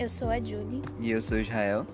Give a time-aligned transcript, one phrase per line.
[0.00, 0.80] Eu sou a Julie.
[0.98, 1.86] E eu sou Israel.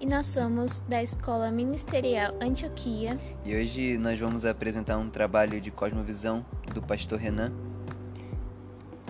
[0.00, 3.18] E nós somos da Escola Ministerial Antioquia.
[3.44, 7.52] E hoje nós vamos apresentar um trabalho de cosmovisão do pastor Renan.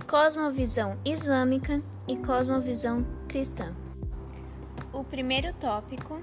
[0.09, 3.73] Cosmovisão islâmica e cosmovisão cristã.
[4.93, 6.21] O primeiro tópico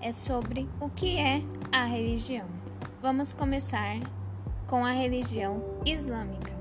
[0.00, 2.46] é sobre o que é a religião.
[3.02, 3.98] Vamos começar
[4.68, 6.57] com a religião islâmica.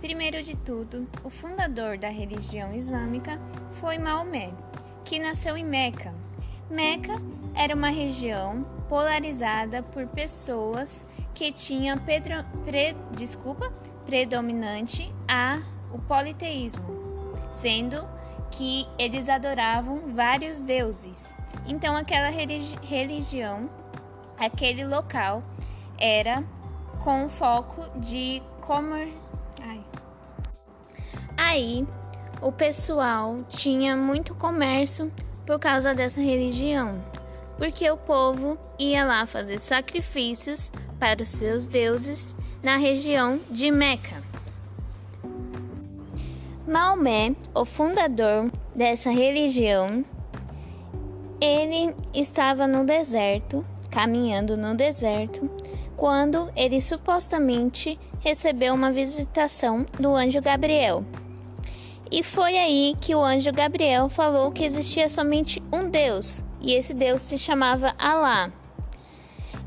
[0.00, 3.38] Primeiro de tudo, o fundador da religião islâmica
[3.72, 4.50] foi Maomé,
[5.04, 6.14] que nasceu em Meca.
[6.70, 7.20] Meca
[7.54, 13.70] era uma região polarizada por pessoas que tinham pedro, pre, desculpa,
[14.06, 15.60] predominante a
[15.92, 18.08] o politeísmo, sendo
[18.50, 21.36] que eles adoravam vários deuses.
[21.66, 23.68] Então aquela religião,
[24.38, 25.42] aquele local
[25.98, 26.42] era
[27.00, 29.12] com foco de comer
[31.52, 31.84] Aí,
[32.40, 35.10] o pessoal tinha muito comércio
[35.44, 37.02] por causa dessa religião,
[37.58, 44.22] porque o povo ia lá fazer sacrifícios para os seus deuses na região de Meca.
[46.68, 50.04] Maomé, o fundador dessa religião,
[51.40, 55.50] ele estava no deserto, caminhando no deserto,
[55.96, 61.04] quando ele supostamente recebeu uma visitação do anjo Gabriel.
[62.10, 66.92] E foi aí que o anjo Gabriel falou que existia somente um Deus, e esse
[66.92, 68.50] Deus se chamava Alá.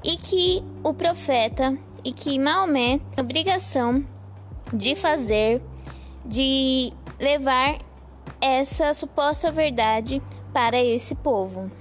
[0.03, 4.05] E que o profeta e que Maomé tinha obrigação
[4.73, 5.61] de fazer,
[6.25, 7.79] de levar
[8.41, 10.21] essa suposta verdade
[10.51, 11.71] para esse povo.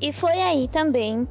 [0.00, 1.28] E foi aí também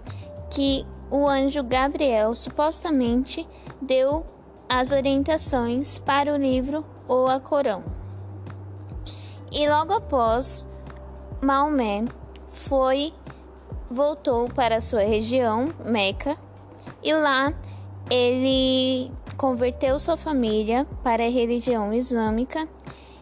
[0.50, 3.46] que o anjo Gabriel supostamente
[3.82, 4.26] deu
[4.70, 8.03] as orientações para o livro ou a Corão.
[9.56, 10.68] E logo após,
[11.40, 12.06] Maomé
[12.50, 13.14] foi
[13.88, 16.36] voltou para sua região, Meca,
[17.04, 17.54] e lá
[18.10, 22.68] ele converteu sua família para a religião islâmica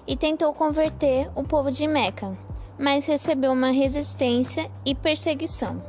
[0.08, 2.38] e tentou converter o povo de Meca,
[2.80, 5.84] mas recebeu uma resistência e perseguição.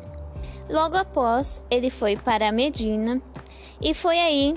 [0.68, 3.22] Logo após, ele foi para Medina
[3.80, 4.54] e foi aí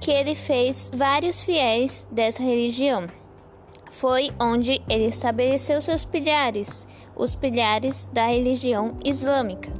[0.00, 3.08] que ele fez vários fiéis dessa religião
[4.00, 9.72] foi onde ele estabeleceu seus pilhares, os pilhares da religião islâmica.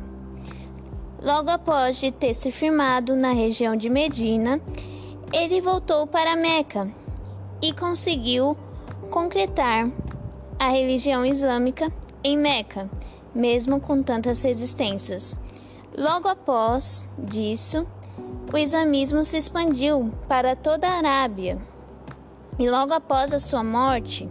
[1.20, 4.60] Logo após de ter se firmado na região de Medina,
[5.32, 6.88] ele voltou para Meca
[7.60, 8.56] e conseguiu
[9.10, 9.91] concretar
[10.58, 11.92] a religião islâmica
[12.22, 12.88] em Meca,
[13.34, 15.41] mesmo com tantas resistências.
[15.96, 17.86] Logo após disso,
[18.52, 21.73] o islamismo se expandiu para toda a Arábia
[22.59, 24.28] e logo após a sua morte,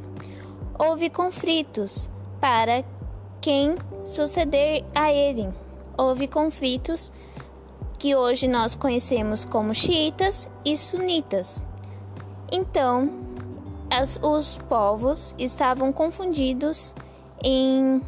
[0.77, 2.83] houve conflitos para
[3.41, 3.75] quem
[4.05, 5.49] suceder a ele.
[5.97, 7.11] Houve conflitos
[7.99, 11.63] que hoje nós conhecemos como xiitas e sunitas.
[12.51, 13.09] Então,
[13.91, 16.93] as, os povos estavam confundidos
[17.43, 18.01] em.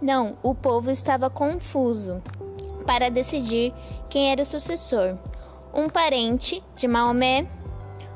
[0.00, 2.20] Não, o povo estava confuso
[2.84, 3.72] para decidir
[4.08, 5.16] quem era o sucessor
[5.72, 7.46] um parente de Maomé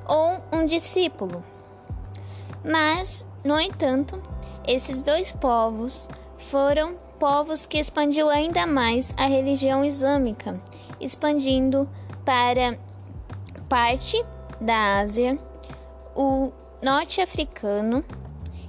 [0.07, 1.43] ou um discípulo.
[2.65, 4.21] Mas, no entanto,
[4.67, 10.61] esses dois povos foram povos que expandiu ainda mais a religião islâmica,
[11.01, 11.89] expandindo
[12.25, 12.79] para
[13.69, 14.23] parte
[14.61, 15.39] da Ásia,
[16.15, 16.53] o
[16.83, 18.05] norte africano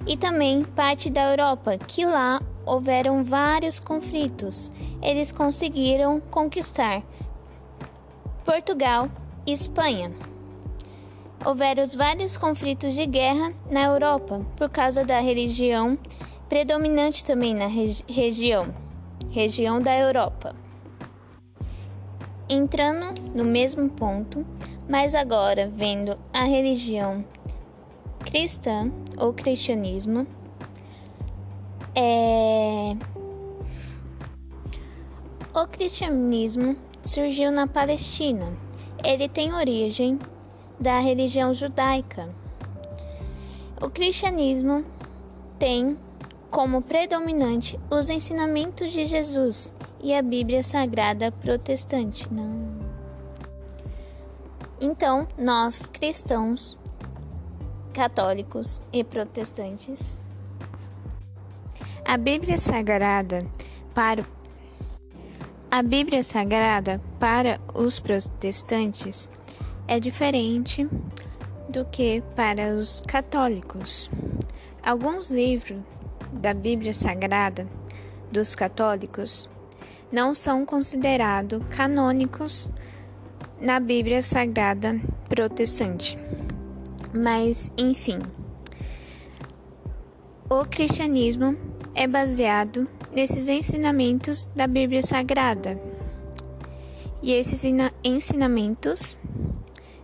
[0.05, 4.71] e também parte da Europa, que lá houveram vários conflitos.
[5.01, 7.03] Eles conseguiram conquistar
[8.47, 9.09] Portugal
[9.45, 10.09] e Espanha.
[11.45, 15.99] Houveram vários conflitos de guerra na Europa por causa da religião
[16.47, 18.73] predominante também na regi região,
[19.31, 20.55] região da Europa.
[22.47, 24.45] Entrando no mesmo ponto,
[24.87, 27.25] mas agora vendo a religião
[28.23, 30.25] cristã ou cristianismo,
[31.93, 32.95] é...
[35.53, 38.51] o cristianismo surgiu na Palestina.
[39.03, 40.19] Ele tem origem
[40.79, 42.29] da religião judaica.
[43.81, 44.83] O cristianismo
[45.57, 45.97] tem
[46.51, 52.31] como predominante os ensinamentos de Jesus e a Bíblia Sagrada protestante.
[52.31, 52.77] Não.
[54.79, 56.77] Então, nós cristãos,
[57.93, 60.19] católicos e protestantes,
[62.05, 63.45] a Bíblia Sagrada
[63.93, 64.23] para
[65.69, 69.29] a Bíblia Sagrada, para os protestantes,
[69.87, 70.87] é diferente
[71.67, 74.09] do que para os católicos.
[74.81, 75.79] Alguns livros
[76.31, 77.67] da Bíblia Sagrada
[78.31, 79.49] dos católicos
[80.09, 82.71] não são considerados canônicos
[83.59, 86.17] na Bíblia Sagrada protestante.
[87.13, 88.19] Mas, enfim,
[90.49, 91.57] o cristianismo
[91.97, 95.81] é baseado nesses ensinamentos da Bíblia Sagrada.
[97.23, 97.63] E esses
[98.03, 99.17] ensinamentos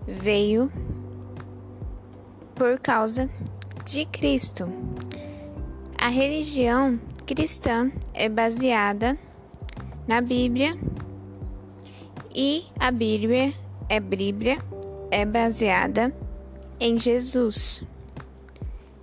[0.07, 0.72] veio
[2.56, 3.30] por causa
[3.86, 4.68] de Cristo.
[5.95, 9.16] A religião cristã é baseada
[10.07, 10.75] na Bíblia
[12.34, 13.54] e a Bíblia
[13.88, 14.57] é Bíblia
[15.12, 16.12] é baseada
[16.80, 17.84] em Jesus.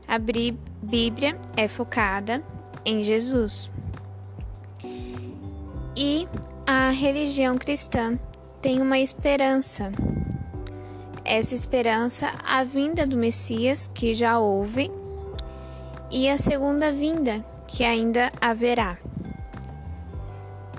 [0.08, 2.42] A Bíblia é focada
[2.84, 3.70] em Jesus.
[5.96, 6.28] E
[6.66, 8.18] a religião cristã
[8.62, 9.92] tem uma esperança.
[11.24, 14.90] Essa esperança, a vinda do Messias, que já houve,
[16.10, 18.98] e a segunda vinda, que ainda haverá.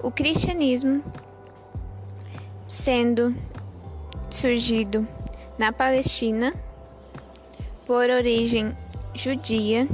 [0.04, 1.04] O cristianismo
[2.68, 3.36] sendo
[4.30, 5.08] surgido
[5.58, 6.54] na Palestina
[7.86, 8.76] por origem
[9.14, 9.88] judia,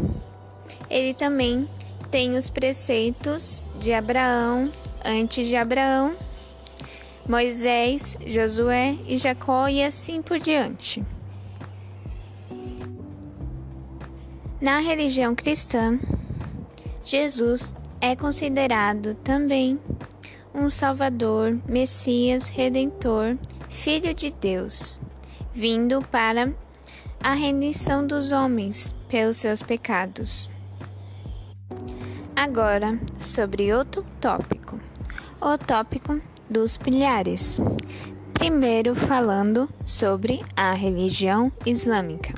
[0.89, 1.67] ele também
[2.09, 4.71] tem os preceitos de Abraão,
[5.03, 6.15] antes de Abraão,
[7.27, 11.03] Moisés, Josué e Jacó e assim por diante.
[14.59, 15.99] Na religião cristã,
[17.03, 19.79] Jesus é considerado também
[20.53, 23.37] um Salvador, Messias, Redentor,
[23.69, 24.99] Filho de Deus,
[25.53, 26.51] vindo para
[27.21, 30.49] a rendição dos homens pelos seus pecados.
[32.37, 34.79] Agora, sobre outro tópico,
[35.41, 37.59] o tópico dos pilares.
[38.31, 42.35] Primeiro, falando sobre a religião islâmica.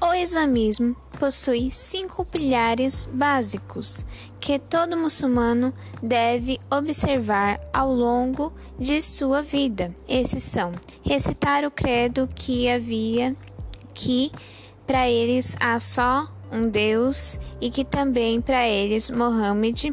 [0.00, 4.06] O islamismo possui cinco pilares básicos
[4.38, 9.92] que todo muçulmano deve observar ao longo de sua vida.
[10.08, 10.70] Esses são:
[11.02, 13.34] recitar o credo que havia
[13.92, 14.30] que
[14.86, 19.92] para eles há só um Deus e que também para eles Mohammed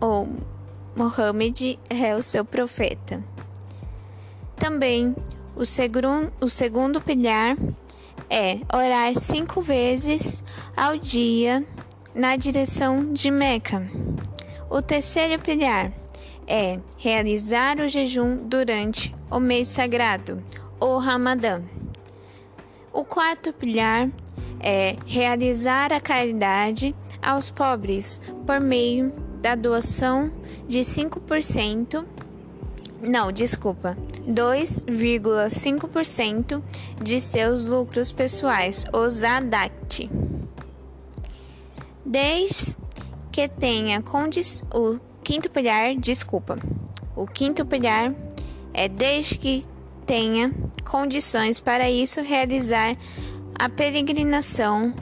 [0.00, 0.28] ou
[0.96, 3.22] Mohammed é o seu profeta.
[4.56, 5.14] Também
[5.56, 7.56] o, segundo, o segundo pilar
[8.28, 10.42] é orar cinco vezes
[10.76, 11.64] ao dia
[12.14, 13.88] na direção de Meca.
[14.70, 15.92] O terceiro pilar
[16.46, 20.42] é realizar o jejum durante o mês sagrado,
[20.80, 21.62] o Ramadã.
[22.92, 24.08] O quarto pilar
[24.66, 29.12] é realizar a caridade aos pobres por meio
[29.42, 30.32] da doação
[30.66, 32.02] de 5%
[33.06, 36.62] não, desculpa, 2,5%
[37.02, 40.10] de seus lucros pessoais, os ADACT.
[42.02, 42.78] Desde
[43.30, 44.66] que tenha condições.
[44.72, 46.58] O quinto pilar, desculpa.
[47.14, 48.14] O quinto pilar
[48.72, 49.66] é desde que
[50.06, 50.50] tenha
[50.84, 52.96] condições para isso realizar
[53.58, 54.92] a peregrinação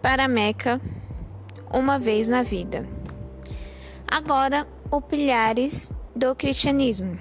[0.00, 0.80] para Meca
[1.72, 2.86] uma vez na vida.
[4.06, 7.16] Agora, o pilares do cristianismo.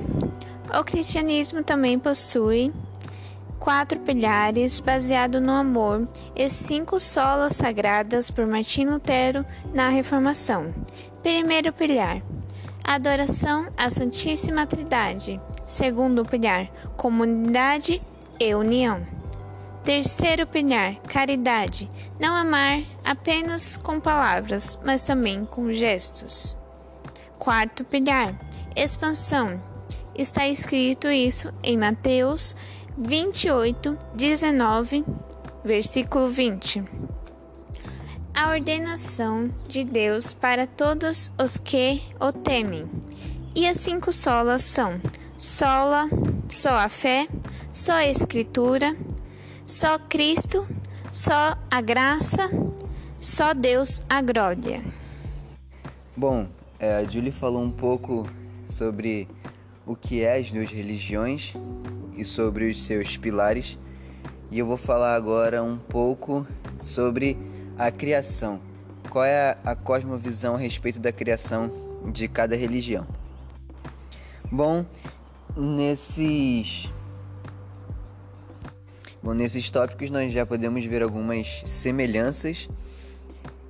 [0.77, 2.73] O cristianismo também possui
[3.59, 10.73] quatro pilares baseados no amor e cinco solas sagradas por Martim Lutero na Reformação.
[11.21, 12.21] Primeiro pilar:
[12.83, 15.39] adoração à Santíssima Trindade.
[15.63, 18.01] Segundo pilar: comunidade
[18.39, 19.20] e união.
[19.83, 21.89] Terceiro pilar: caridade.
[22.19, 26.57] Não amar apenas com palavras, mas também com gestos.
[27.38, 28.39] Quarto pilar:
[28.75, 29.71] expansão
[30.13, 32.53] Está escrito isso em Mateus
[32.97, 35.05] 28, 19,
[35.63, 36.83] versículo 20.
[38.33, 42.85] A ordenação de Deus para todos os que o temem.
[43.55, 45.00] E as cinco solas são:
[45.38, 46.09] sola,
[46.50, 47.27] só a fé,
[47.71, 48.95] só a Escritura,
[49.71, 50.67] só Cristo,
[51.13, 52.51] só a graça,
[53.21, 54.83] só Deus a glória.
[56.13, 58.27] Bom, é, a Julie falou um pouco
[58.67, 59.29] sobre
[59.85, 61.53] o que é as duas religiões
[62.17, 63.77] e sobre os seus pilares,
[64.51, 66.45] e eu vou falar agora um pouco
[66.81, 67.37] sobre
[67.77, 68.59] a criação.
[69.09, 71.71] Qual é a cosmovisão a respeito da criação
[72.11, 73.07] de cada religião?
[74.51, 74.85] Bom,
[75.55, 76.91] nesses
[79.23, 82.67] Bom, nesses tópicos nós já podemos ver algumas semelhanças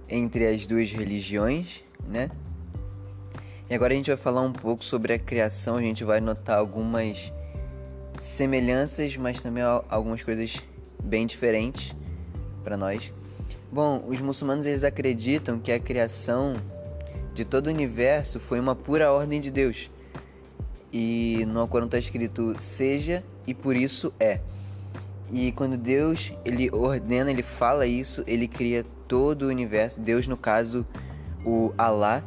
[0.08, 2.32] entre as duas religiões, né?
[3.70, 6.58] E agora a gente vai falar um pouco sobre a criação, a gente vai notar
[6.58, 7.34] algumas
[8.18, 10.56] semelhanças, mas também algumas coisas
[11.04, 11.94] bem diferentes
[12.64, 13.12] para nós.
[13.70, 16.56] Bom, os muçulmanos eles acreditam que a criação
[17.34, 19.92] de todo o universo foi uma pura ordem de Deus.
[20.94, 24.40] E no Alcorão está escrito seja e por isso é.
[25.32, 30.02] E quando Deus ele ordena, ele fala isso, ele cria todo o universo.
[30.02, 30.86] Deus, no caso,
[31.46, 32.24] o Alá.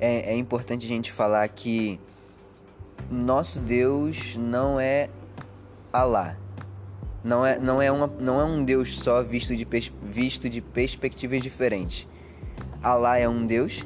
[0.00, 1.98] É, é importante a gente falar que
[3.10, 5.08] nosso Deus não é
[5.92, 6.36] Alá.
[7.22, 9.66] Não é, não é, uma, não é um Deus só visto de,
[10.02, 12.06] visto de perspectivas diferentes.
[12.82, 13.84] Alá é um Deus,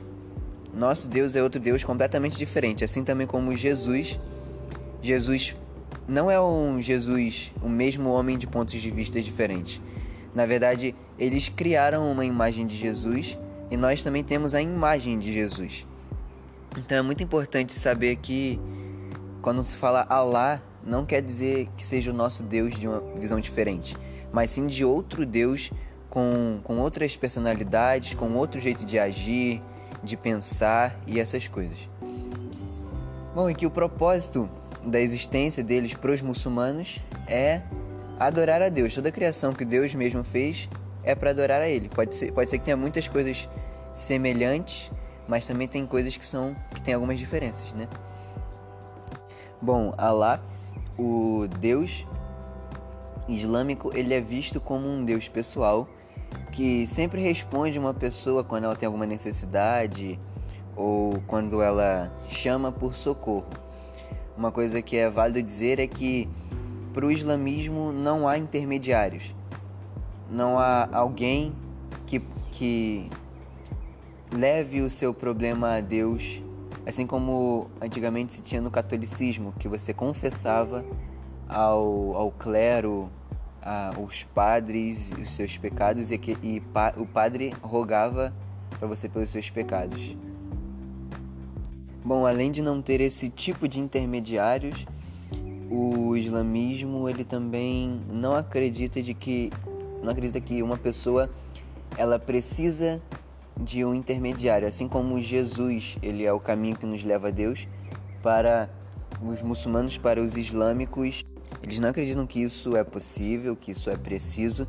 [0.75, 2.85] nosso Deus é outro Deus completamente diferente.
[2.85, 4.19] Assim também como Jesus.
[5.01, 5.55] Jesus
[6.09, 9.81] não é um Jesus, o mesmo homem de pontos de vista diferentes.
[10.35, 13.39] Na verdade, eles criaram uma imagem de Jesus
[13.71, 15.87] e nós também temos a imagem de Jesus.
[16.77, 18.59] Então é muito importante saber que
[19.43, 23.41] quando se fala Alá, não quer dizer que seja o nosso Deus de uma visão
[23.41, 23.97] diferente,
[24.33, 25.71] mas sim de outro Deus
[26.09, 29.63] com, com outras personalidades, com outro jeito de agir,
[30.03, 31.79] de pensar e essas coisas.
[33.35, 34.49] Bom, e que o propósito
[34.89, 37.63] da existência deles para os muçulmanos é
[38.19, 38.95] adorar a Deus.
[38.95, 40.69] Toda a criação que Deus mesmo fez
[41.03, 41.89] é para adorar a Ele.
[41.89, 43.49] Pode ser, pode ser que tenha muitas coisas
[43.93, 44.91] semelhantes,
[45.27, 47.89] mas também tem coisas que são que tem algumas diferenças, né?
[49.61, 50.41] Bom, Allah,
[50.99, 52.07] o Deus
[53.29, 55.89] islâmico, ele é visto como um Deus pessoal
[56.53, 60.19] que sempre responde uma pessoa quando ela tem alguma necessidade
[60.75, 63.47] ou quando ela chama por socorro.
[64.39, 66.29] Uma coisa que é válido dizer é que
[66.95, 69.35] para o islamismo não há intermediários.
[70.31, 71.53] Não há alguém
[72.07, 73.11] que, que
[74.33, 76.41] leve o seu problema a Deus,
[76.87, 80.85] assim como antigamente se tinha no catolicismo, que você confessava
[81.49, 83.11] ao, ao clero,
[83.61, 88.33] aos padres os seus pecados e, que, e pa, o padre rogava
[88.79, 90.17] para você pelos seus pecados.
[92.05, 94.87] Bom, além de não ter esse tipo de intermediários,
[95.71, 99.51] o islamismo ele também não acredita de que
[100.03, 101.29] não acredita que uma pessoa
[101.97, 103.03] ela precisa
[103.61, 107.67] de um intermediário, assim como Jesus, ele é o caminho que nos leva a Deus,
[108.23, 108.71] para
[109.21, 111.25] os muçulmanos, para os islâmicos,
[111.63, 114.67] eles não acreditam que isso é possível, que isso é preciso.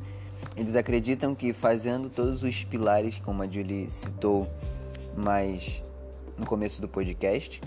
[0.56, 4.48] Eles acreditam que fazendo todos os pilares, como a Julie citou
[5.16, 5.84] mais
[6.40, 7.62] no começo do podcast.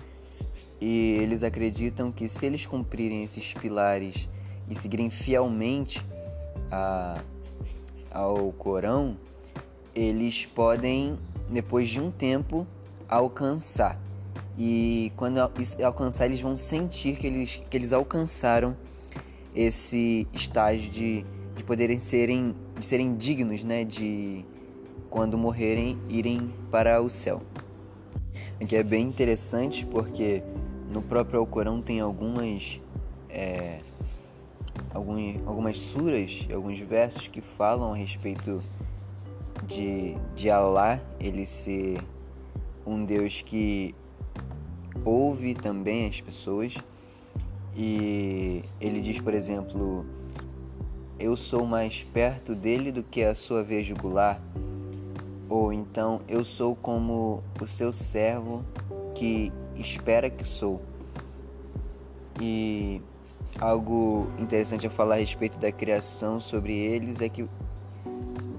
[0.80, 4.28] E eles acreditam que se eles cumprirem esses pilares
[4.68, 6.04] e seguirem fielmente
[6.70, 7.20] a,
[8.10, 9.16] ao Corão,
[9.94, 12.66] eles podem, depois de um tempo,
[13.08, 14.00] alcançar.
[14.58, 15.38] E quando
[15.84, 18.76] alcançar, eles vão sentir que eles, que eles alcançaram
[19.54, 21.24] esse estágio de,
[21.54, 23.84] de poderem serem, de serem dignos, né?
[23.84, 24.44] De
[25.08, 27.42] quando morrerem, irem para o céu
[28.66, 30.42] que é bem interessante porque
[30.90, 32.80] no próprio Alcorão tem algumas
[33.28, 33.80] é,
[35.46, 38.62] algumas suras, alguns versos que falam a respeito
[39.66, 41.98] de, de Allah, ele ser
[42.86, 43.94] um Deus que
[45.04, 46.74] ouve também as pessoas.
[47.74, 50.04] E ele diz, por exemplo,
[51.18, 54.40] eu sou mais perto dele do que a sua veia jugular
[55.52, 58.64] ou então eu sou como o seu servo
[59.14, 60.80] que espera que sou.
[62.40, 63.02] E
[63.60, 67.46] algo interessante a falar a respeito da criação sobre eles é que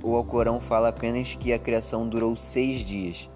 [0.04, 3.28] o Alcorão fala apenas que a criação durou seis dias.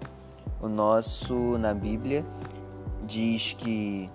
[0.62, 2.24] O nosso, na Bíblia,
[3.04, 4.08] diz que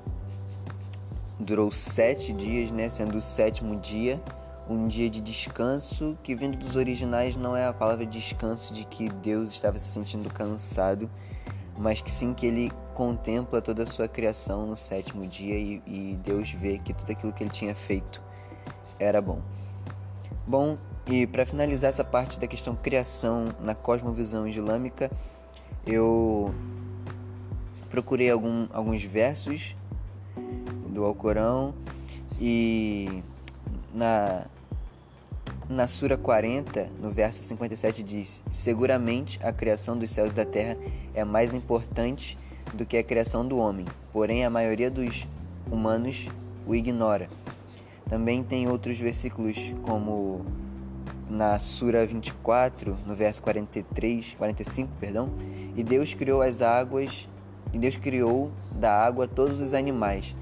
[1.38, 2.88] durou sete dias, né?
[2.88, 4.21] Sendo o sétimo dia
[4.70, 9.10] um dia de descanso que vindo dos originais não é a palavra descanso de que
[9.10, 11.10] Deus estava se sentindo cansado,
[11.77, 16.20] mas que sim que ele contempla toda a sua criação no sétimo dia e, e
[16.24, 18.22] Deus vê que tudo aquilo que ele tinha feito
[19.00, 19.41] era bom.
[20.46, 20.77] Bom,
[21.08, 25.12] e para finalizar essa parte da questão criação na cosmovisão islâmica,
[25.86, 26.53] eu
[27.89, 29.75] procurei algum, alguns versos
[30.89, 31.74] do Alcorão
[32.39, 33.24] e
[33.93, 34.45] na
[35.69, 40.77] na Sura 40, no verso 57, diz: Seguramente a criação dos céus e da terra
[41.13, 42.38] é mais importante
[42.73, 45.27] do que a criação do homem, porém a maioria dos
[45.71, 46.29] humanos
[46.67, 47.29] o ignora.
[48.09, 50.45] Também tem outros versículos, como
[51.29, 55.29] na Sura 24, no verso 43, 45, perdão,
[55.75, 57.27] e Deus criou as águas,
[57.71, 60.35] e Deus criou da água todos os animais,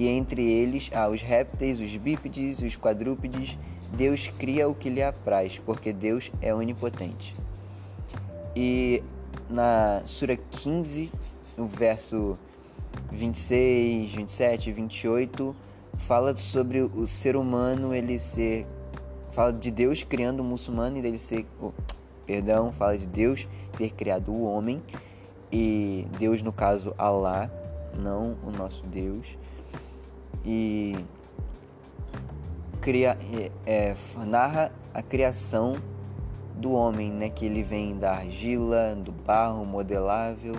[0.00, 3.58] e entre eles há os répteis, os bípedes os quadrúpedes.
[3.92, 7.36] Deus cria o que lhe apraz, porque Deus é onipotente.
[8.56, 9.02] E
[9.50, 11.12] na Sura 15,
[11.54, 12.38] no verso
[13.12, 15.54] 26, 27 e 28,
[15.98, 18.66] fala sobre o ser humano ele ser
[19.32, 21.72] fala de Deus criando o muçulmano e dele ser oh,
[22.24, 24.82] perdão, fala de Deus ter criado o homem
[25.52, 27.52] e Deus no caso Allah,
[27.94, 29.36] não o nosso Deus.
[30.44, 30.96] E
[32.80, 35.76] cria, é, é, narra a criação
[36.56, 40.56] do homem, né, que ele vem da argila, do barro modelável.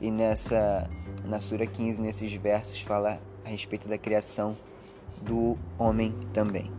[0.00, 0.88] E nessa
[1.24, 4.56] na sura 15, nesses versos fala a respeito da criação
[5.20, 6.70] do homem também.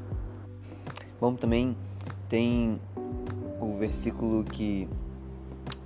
[1.19, 1.75] Bom, também
[2.27, 2.79] tem
[3.59, 4.89] o versículo que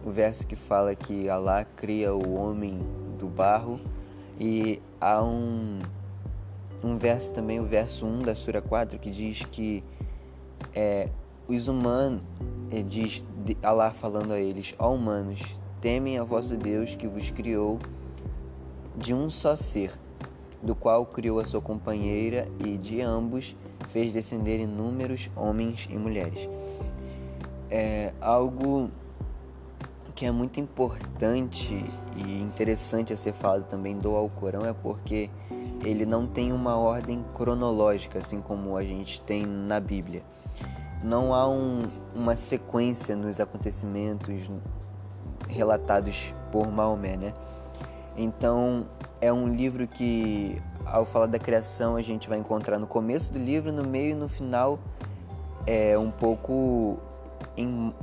[0.04, 2.80] o verso que fala que Allah cria o homem
[3.20, 3.80] do barro
[4.40, 5.80] e há um
[6.84, 9.84] um verso também, o verso 1 da sura 4 que diz que
[10.74, 11.10] é,
[11.48, 12.22] os humanos
[12.72, 13.24] é, diz
[13.64, 15.42] Allah falando a eles, ó humanos,
[15.82, 17.80] temem a vosso Deus que vos criou
[18.96, 19.92] de um só ser,
[20.62, 23.56] do qual criou a sua companheira e de ambos
[23.90, 26.50] fez descender inúmeros homens e mulheres.
[27.70, 28.90] É algo
[30.16, 31.76] que é muito importante
[32.16, 35.30] e interessante a ser falado também do Alcorão é porque
[35.84, 40.24] ele não tem uma ordem cronológica, assim como a gente tem na Bíblia.
[41.04, 41.84] Não há um,
[42.16, 44.50] uma sequência nos acontecimentos
[45.48, 47.34] relatados por Maomé, né?
[48.18, 48.88] Então,
[49.22, 53.38] é um livro que, ao falar da criação, a gente vai encontrar no começo do
[53.38, 54.80] livro, no meio e no final,
[55.68, 56.98] é um pouco,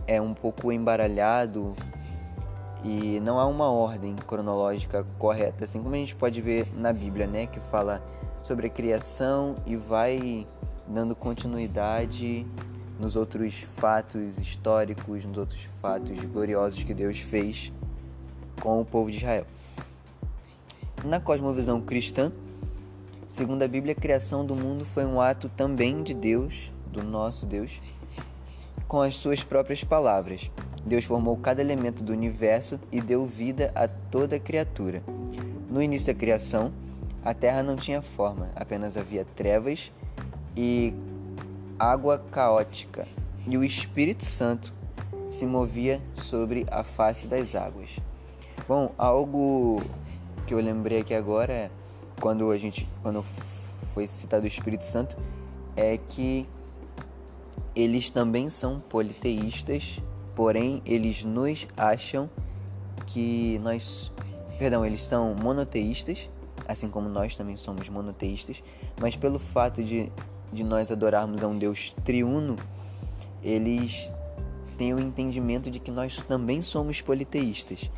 [0.07, 1.75] é um pouco embaralhado
[2.85, 7.26] e não há uma ordem cronológica correta, assim como a gente pode ver na Bíblia,
[7.26, 8.05] né, que fala
[8.43, 10.47] sobre a criação e vai
[10.87, 12.47] dando continuidade
[13.00, 17.73] nos outros fatos históricos, nos outros fatos gloriosos que Deus fez
[18.61, 19.47] com o povo de Israel.
[21.02, 22.30] Na cosmovisão cristã,
[23.26, 27.47] segundo a Bíblia, a criação do mundo foi um ato também de Deus, do nosso
[27.47, 27.80] Deus,
[28.88, 30.50] com as suas próprias palavras.
[30.84, 35.02] Deus formou cada elemento do universo e deu vida a toda criatura.
[35.68, 36.73] No início da criação,
[37.25, 39.90] a terra não tinha forma, apenas havia trevas
[40.56, 40.92] e
[41.78, 43.08] água caótica,
[43.47, 44.73] e o Espírito Santo
[45.30, 47.99] se movia sobre a face das águas.
[48.68, 49.82] Bom, algo
[50.47, 51.70] que eu lembrei aqui agora é
[52.20, 53.25] quando a gente quando
[53.92, 55.16] foi citado o Espírito Santo
[55.76, 56.47] é que
[57.75, 60.02] eles também são politeístas
[60.34, 62.28] porém eles nos acham
[63.06, 64.12] que nós,
[64.58, 66.30] perdão, eles são monoteístas,
[66.67, 68.62] assim como nós também somos monoteístas,
[69.00, 70.10] mas pelo fato de,
[70.52, 72.56] de nós adorarmos a um Deus triuno,
[73.43, 74.10] eles
[74.76, 77.90] têm o entendimento de que nós também somos politeístas,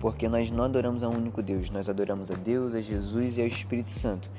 [0.00, 3.40] porque nós não adoramos a um único Deus, nós adoramos a Deus, a Jesus e
[3.40, 4.30] ao Espírito Santo.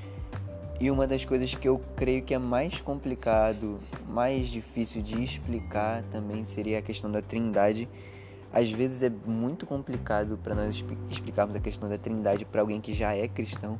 [0.79, 6.03] E uma das coisas que eu creio que é mais complicado, mais difícil de explicar
[6.03, 7.89] também seria a questão da Trindade.
[8.51, 12.93] Às vezes é muito complicado para nós explicarmos a questão da Trindade para alguém que
[12.93, 13.77] já é cristão.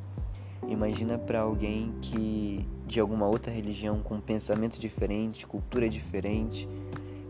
[0.68, 6.68] Imagina para alguém que de alguma outra religião com pensamento diferente, cultura diferente,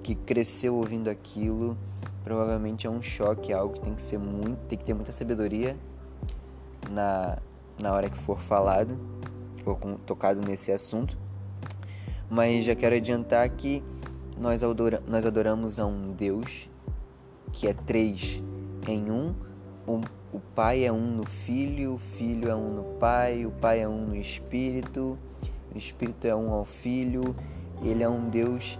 [0.01, 1.77] que cresceu ouvindo aquilo,
[2.23, 5.11] provavelmente é um choque, é algo que tem que ser muito, tem que ter muita
[5.11, 5.77] sabedoria
[6.89, 7.37] na
[7.81, 8.97] na hora que for falado
[9.75, 11.17] for tocado nesse assunto.
[12.29, 13.83] Mas já quero adiantar que
[14.37, 16.69] nós, adora, nós adoramos a um Deus
[17.51, 18.41] que é três
[18.87, 19.33] em um.
[19.87, 20.01] O,
[20.31, 23.87] o Pai é um no Filho, o Filho é um no Pai, o Pai é
[23.87, 25.17] um no Espírito,
[25.73, 27.35] o Espírito é um ao Filho.
[27.81, 28.79] Ele é um Deus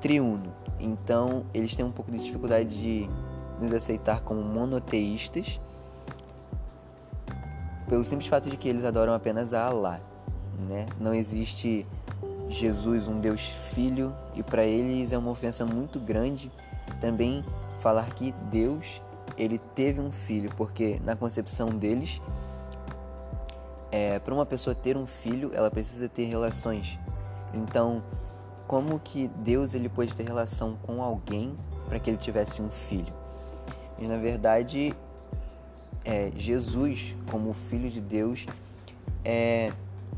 [0.00, 0.52] triuno.
[0.80, 3.08] Então eles têm um pouco de dificuldade de
[3.60, 5.60] nos aceitar como monoteístas
[7.88, 10.00] pelo simples fato de que eles adoram apenas a Allah,
[10.68, 10.86] né?
[10.98, 11.86] Não existe
[12.48, 16.50] Jesus, um Deus Filho, e para eles é uma ofensa muito grande
[17.00, 17.44] também
[17.78, 19.02] falar que Deus
[19.36, 22.20] ele teve um filho, porque na concepção deles,
[23.90, 26.98] é, para uma pessoa ter um filho, ela precisa ter relações.
[27.52, 28.02] Então,
[28.66, 31.56] como que Deus ele pôde ter relação com alguém
[31.88, 33.12] para que ele tivesse um filho?
[33.98, 34.94] E na verdade,
[36.04, 38.46] é, Jesus, como Filho de Deus,
[39.24, 39.72] é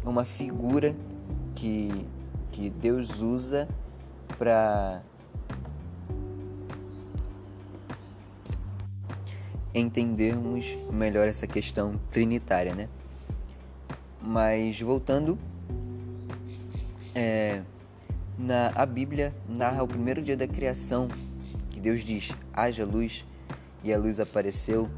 [0.05, 0.95] uma figura
[1.55, 1.91] que,
[2.51, 3.69] que Deus usa
[4.37, 5.03] para
[9.73, 12.89] entendermos melhor essa questão trinitária, né?
[14.21, 15.39] Mas voltando,
[17.15, 17.63] é,
[18.37, 21.09] na a Bíblia narra o primeiro dia da criação,
[21.71, 23.25] que Deus diz: haja luz,
[23.85, 24.91] e a luz apareceu.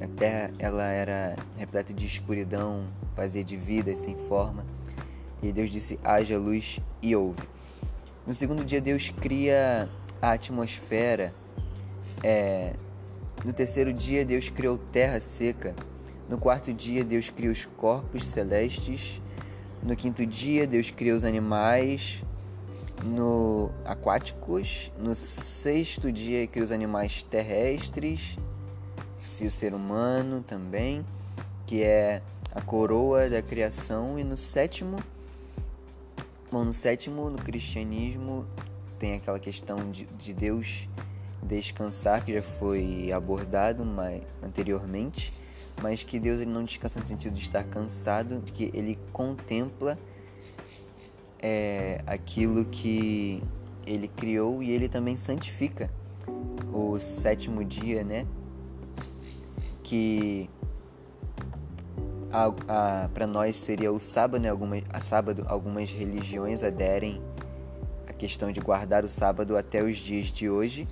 [0.00, 4.64] A terra ela era repleta de escuridão, vazia de vida, sem forma.
[5.42, 7.42] E Deus disse: haja luz e houve.
[8.26, 9.88] No segundo dia, Deus cria
[10.20, 11.34] a atmosfera.
[12.22, 12.74] É...
[13.44, 15.74] No terceiro dia, Deus criou terra seca.
[16.28, 19.20] No quarto dia, Deus cria os corpos celestes.
[19.82, 22.24] No quinto dia, Deus cria os animais
[23.04, 24.90] no aquáticos.
[24.98, 28.38] No sexto dia, cria os animais terrestres.
[29.24, 31.04] Se o ser humano também,
[31.66, 32.22] que é
[32.54, 34.18] a coroa da criação.
[34.18, 34.98] E no sétimo,
[36.52, 38.46] bom, no sétimo, no cristianismo,
[38.98, 40.88] tem aquela questão de, de Deus
[41.42, 45.32] descansar que já foi abordado mais anteriormente
[45.82, 49.98] mas que Deus ele não descansa no sentido de estar cansado, que ele contempla
[51.38, 53.42] é, aquilo que
[53.86, 55.90] ele criou e ele também santifica
[56.72, 58.26] o sétimo dia, né?
[59.94, 60.48] Que
[63.14, 64.48] para nós seria o sábado, né?
[64.48, 67.22] Algumas, a sábado, algumas religiões aderem
[68.08, 70.88] à questão de guardar o sábado até os dias de hoje,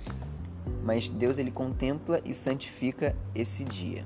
[0.85, 4.05] mas Deus ele contempla e santifica esse dia.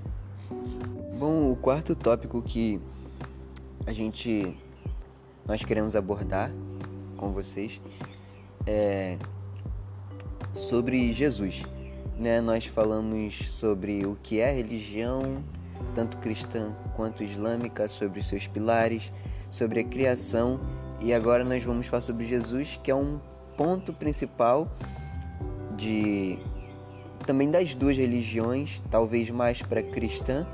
[1.19, 2.81] Bom, o quarto tópico que
[3.85, 4.57] a gente
[5.45, 6.51] nós queremos abordar
[7.17, 7.79] com vocês
[8.65, 9.15] é
[10.51, 11.76] sobre Jesus.
[12.17, 12.41] Né?
[12.41, 15.43] Nós falamos sobre o que é religião,
[15.93, 19.11] tanto cristã quanto islâmica, sobre os seus pilares,
[19.49, 20.59] sobre a criação
[20.99, 23.19] e agora nós vamos falar sobre Jesus, que é um
[23.55, 24.67] ponto principal
[25.75, 26.39] de
[27.25, 30.47] também das duas religiões, talvez mais para cristã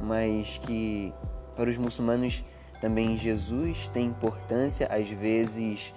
[0.00, 1.12] mas que
[1.54, 2.42] para os muçulmanos
[2.80, 4.86] também Jesus tem importância.
[4.86, 5.92] Às vezes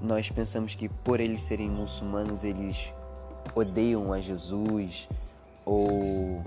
[0.00, 2.92] nós pensamos que por eles serem muçulmanos eles
[3.54, 5.08] odeiam a Jesus
[5.64, 6.42] ou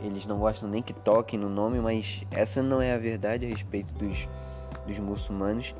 [0.00, 3.48] eles não gostam nem que toquem no nome, mas essa não é a verdade a
[3.48, 4.28] respeito dos,
[4.86, 5.74] dos muçulmanos.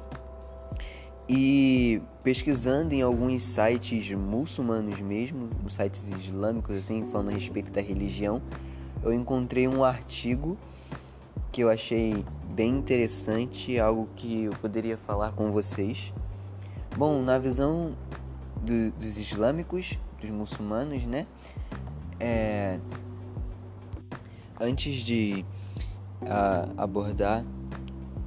[1.29, 8.41] E pesquisando em alguns sites muçulmanos mesmo, sites islâmicos assim, falando a respeito da religião,
[9.03, 10.57] eu encontrei um artigo
[11.53, 16.13] que eu achei bem interessante, algo que eu poderia falar com vocês.
[16.97, 17.93] Bom, na visão
[18.57, 21.27] do, dos islâmicos, dos muçulmanos, né?
[22.21, 22.79] É,
[24.61, 25.45] antes de
[26.27, 27.45] a, abordar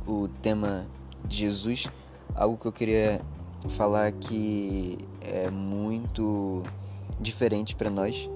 [0.07, 0.85] o tema
[1.25, 1.87] de Jesus,
[2.35, 3.21] algo que eu queria
[3.69, 6.63] falar que é muito
[7.19, 8.29] diferente para nós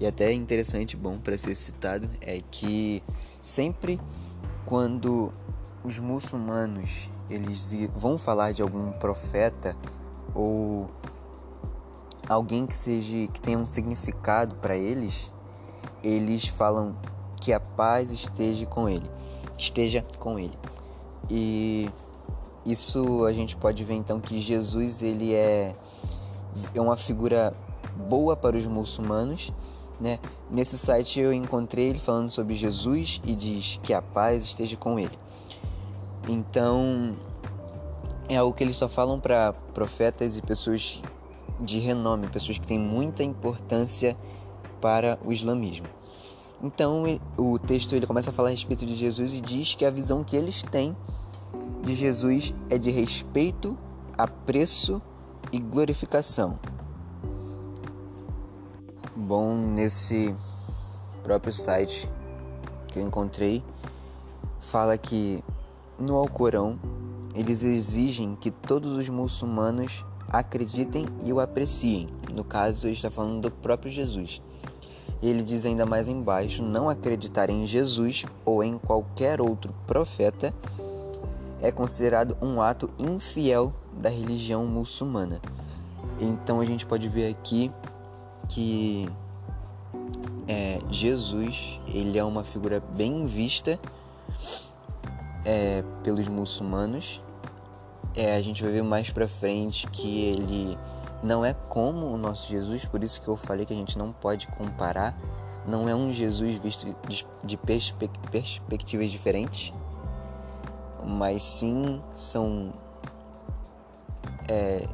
[0.00, 3.02] e até interessante, bom para ser citado, é que
[3.40, 4.00] sempre
[4.64, 5.30] quando
[5.84, 9.76] os muçulmanos eles vão falar de algum profeta
[10.34, 10.90] ou
[12.32, 15.30] alguém que seja que tenha um significado para eles,
[16.02, 16.94] eles falam
[17.40, 19.08] que a paz esteja com ele,
[19.58, 20.56] esteja com ele.
[21.28, 21.90] E
[22.64, 25.74] isso a gente pode ver então que Jesus ele é
[26.74, 27.54] é uma figura
[28.08, 29.52] boa para os muçulmanos
[30.00, 30.18] né?
[30.50, 34.98] Nesse site eu encontrei ele falando sobre Jesus e diz que a paz esteja com
[34.98, 35.16] ele.
[36.26, 37.14] Então,
[38.28, 41.02] é algo que eles só falam para profetas e pessoas
[41.60, 44.16] de renome, pessoas que têm muita importância
[44.80, 45.86] para o islamismo.
[46.62, 47.04] Então,
[47.36, 50.22] o texto ele começa a falar a respeito de Jesus e diz que a visão
[50.22, 50.96] que eles têm
[51.82, 53.76] de Jesus é de respeito,
[54.18, 55.00] apreço
[55.52, 56.58] e glorificação
[59.30, 60.34] bom nesse
[61.22, 62.10] próprio site
[62.88, 63.62] que eu encontrei
[64.60, 65.40] fala que
[65.96, 66.76] no Alcorão
[67.32, 72.06] eles exigem que todos os muçulmanos acreditem e o apreciem.
[72.32, 74.40] No caso, ele está falando do próprio Jesus.
[75.22, 80.54] Ele diz ainda mais embaixo: não acreditar em Jesus ou em qualquer outro profeta
[81.60, 85.40] é considerado um ato infiel da religião muçulmana.
[86.18, 87.70] Então a gente pode ver aqui
[88.48, 89.08] que
[90.48, 93.78] é, Jesus ele é uma figura bem vista
[95.44, 97.20] é, pelos muçulmanos.
[98.14, 100.78] É, a gente vai ver mais pra frente que ele
[101.22, 104.12] não é como o nosso Jesus, por isso que eu falei que a gente não
[104.12, 105.16] pode comparar.
[105.66, 109.72] Não é um Jesus visto de, de perspe perspectivas diferentes,
[111.06, 112.72] mas sim são
[114.48, 114.86] é,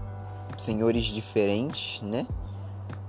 [0.59, 2.27] senhores diferentes, né?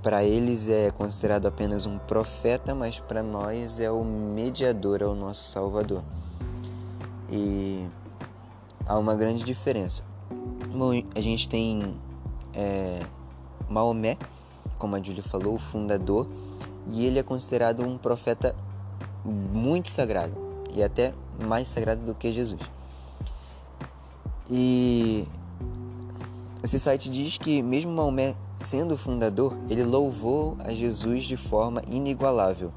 [0.03, 5.15] Para eles é considerado apenas um profeta, mas para nós é o mediador, é o
[5.15, 6.03] nosso Salvador.
[7.29, 7.87] E
[8.87, 10.03] há uma grande diferença.
[11.15, 11.93] A gente tem
[12.53, 13.01] é,
[13.69, 14.17] Maomé,
[14.77, 16.27] como a Julia falou, o fundador,
[16.91, 18.55] e ele é considerado um profeta
[19.25, 20.33] muito sagrado
[20.73, 22.61] e até mais sagrado do que Jesus.
[24.49, 25.27] E
[26.63, 31.83] esse site diz que, mesmo Maomé sendo o fundador, ele louvou a Jesus de forma
[31.87, 32.71] inigualável,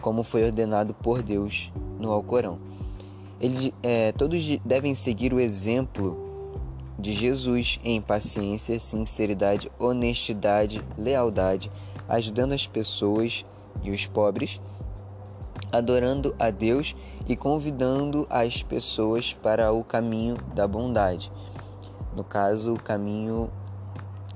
[0.00, 2.58] como foi ordenado por Deus no Alcorão.
[3.42, 6.16] Ele, é, todos devem seguir o exemplo
[6.96, 11.68] de Jesus em paciência, sinceridade, honestidade, lealdade,
[12.08, 13.44] ajudando as pessoas
[13.82, 14.60] e os pobres,
[15.72, 16.94] adorando a Deus
[17.28, 21.32] e convidando as pessoas para o caminho da bondade.
[22.16, 23.50] No caso, o caminho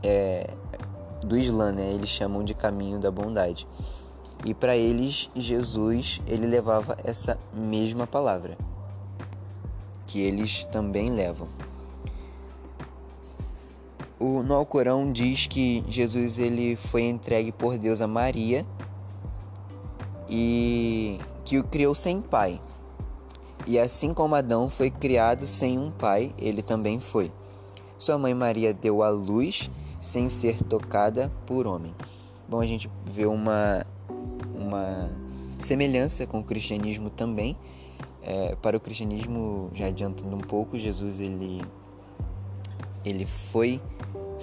[0.03, 0.51] é,
[1.23, 1.91] do Islã, né?
[1.93, 3.69] Eles chamam de caminho da bondade.
[4.45, 8.57] E para eles, Jesus, ele levava essa mesma palavra,
[10.07, 11.49] que eles também levam.
[14.19, 18.65] O, no Alcorão diz que Jesus ele foi entregue por Deus a Maria
[20.29, 22.61] e que o criou sem pai.
[23.67, 27.31] E assim como Adão foi criado sem um pai, ele também foi.
[27.99, 31.95] Sua mãe Maria deu à luz sem ser tocada por homem.
[32.49, 33.85] Bom, a gente vê uma,
[34.55, 35.11] uma
[35.61, 37.57] semelhança com o cristianismo também.
[38.29, 41.63] É, para o cristianismo, já adiantando um pouco, Jesus ele,
[43.05, 43.81] ele foi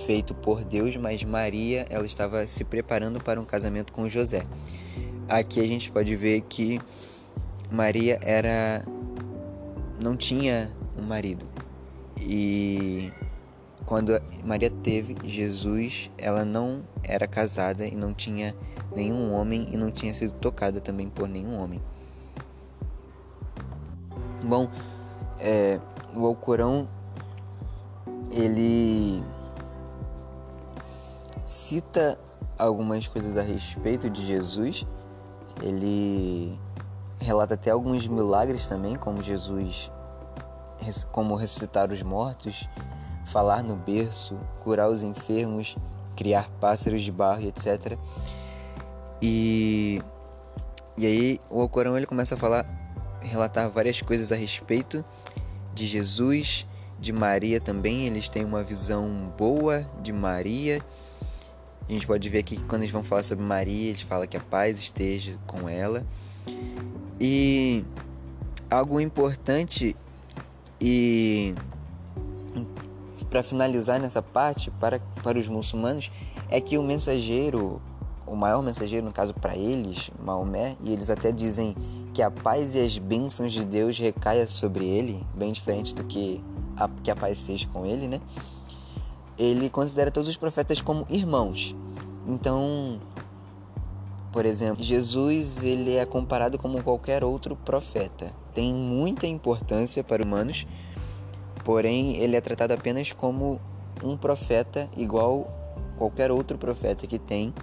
[0.06, 4.46] feito por Deus, mas Maria ela estava se preparando para um casamento com José.
[5.28, 6.80] Aqui a gente pode ver que
[7.70, 8.84] Maria era
[10.00, 11.46] não tinha um marido
[12.20, 13.12] e
[13.86, 18.56] quando Maria teve Jesus, ela não era casada e não tinha
[18.96, 21.82] nenhum homem e não tinha sido tocada também por nenhum homem.
[24.44, 24.68] Bom,
[25.40, 25.80] é,
[26.14, 26.86] o Alcorão
[28.30, 29.24] ele
[31.46, 32.20] cita
[32.58, 34.86] algumas coisas a respeito de Jesus.
[35.62, 36.60] Ele
[37.20, 39.90] relata até alguns milagres também, como Jesus,
[41.12, 42.68] como ressuscitar os mortos,
[43.26, 45.78] falar no berço, curar os enfermos,
[46.18, 47.98] criar pássaros de barro, etc.
[49.22, 50.02] E,
[50.98, 52.66] e aí o Alcorão ele começa a falar,
[53.24, 55.04] relatar várias coisas a respeito
[55.74, 56.68] de Jesus,
[57.00, 58.06] de Maria também.
[58.06, 60.82] Eles têm uma visão boa de Maria
[61.88, 64.38] a gente pode ver aqui que quando eles vão falar sobre Maria, eles falam que
[64.38, 66.06] a paz esteja com ela.
[67.20, 67.84] E
[68.70, 69.96] algo importante
[70.80, 71.54] e
[73.30, 76.12] para finalizar nessa parte para, para os muçulmanos
[76.50, 77.82] é que o mensageiro,
[78.26, 81.76] o maior mensageiro no caso para eles, Maomé, e eles até dizem
[82.14, 86.44] que a paz e as bênçãos de Deus recaia sobre ele, bem diferente do que
[86.78, 88.22] a, que a paz seja com ele, né?
[89.38, 91.76] ele considera todos os profetas como irmãos.
[92.28, 93.00] Então,
[94.32, 98.32] por exemplo, Jesus ele é comparado como qualquer outro profeta.
[98.54, 100.68] Tem muita importância para humanos,
[101.64, 103.60] porém ele é tratado apenas como
[104.04, 105.52] um profeta igual
[105.98, 107.54] qualquer outro profeta que tem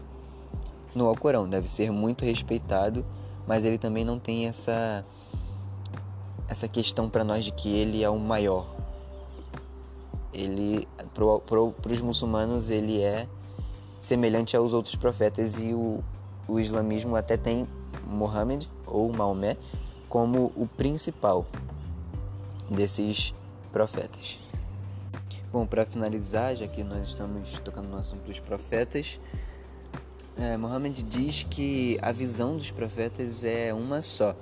[0.94, 1.48] no Alcorão.
[1.48, 3.05] Deve ser muito respeitado,
[3.46, 5.05] mas ele também não tem essa
[6.48, 8.66] essa questão para nós de que ele é o maior,
[10.35, 13.29] ele para os muçulmanos ele é
[14.00, 16.03] semelhante aos outros profetas e o,
[16.48, 17.68] o islamismo até tem
[18.07, 19.57] Muhammad ou Maomé
[20.09, 21.46] como o principal
[22.68, 23.33] desses
[23.72, 24.40] profetas.
[25.53, 29.20] Bom, para finalizar, já que nós estamos tocando no assunto dos profetas,
[30.40, 34.35] é, Muhammad diz que a visão dos profetas é uma só,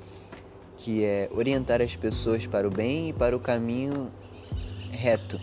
[0.76, 4.08] que é orientar as pessoas para o bem e para o caminho
[4.92, 5.40] reto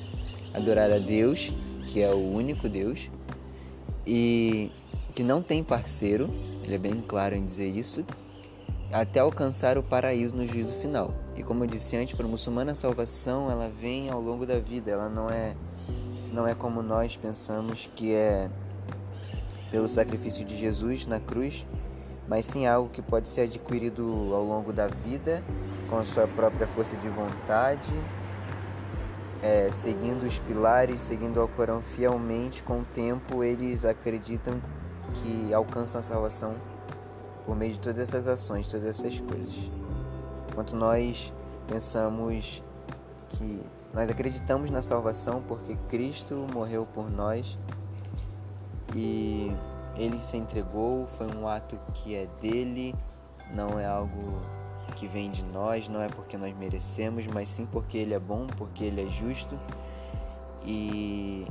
[0.54, 1.52] adorar a Deus,
[1.88, 3.10] que é o único Deus,
[4.08, 4.72] e
[5.14, 6.30] que não tem parceiro,
[6.64, 8.06] ele é bem claro em dizer isso,
[8.92, 11.14] até alcançar o paraíso no juízo final.
[11.36, 14.58] E como eu disse antes, para o muçulmano a salvação ela vem ao longo da
[14.58, 15.54] vida, ela não é
[16.32, 18.50] não é como nós pensamos que é
[19.72, 21.66] pelo sacrifício de Jesus na cruz,
[22.28, 25.44] mas sim algo que pode ser adquirido ao longo da vida
[25.90, 27.94] com a sua própria força de vontade
[29.46, 34.60] é, seguindo os pilares, seguindo o Corão fielmente, com o tempo eles acreditam
[35.14, 36.56] que alcançam a salvação
[37.46, 39.54] por meio de todas essas ações, todas essas coisas.
[40.50, 41.32] Enquanto nós
[41.68, 42.64] pensamos
[43.30, 43.62] que
[43.94, 47.56] nós acreditamos na salvação porque Cristo morreu por nós
[48.96, 49.52] e
[49.98, 52.96] ele se entregou, foi um ato que é dele,
[53.54, 54.42] não é algo
[54.96, 58.48] que vem de nós, não é porque nós merecemos, mas sim porque Ele é bom,
[58.58, 59.58] porque Ele é justo
[60.66, 61.46] e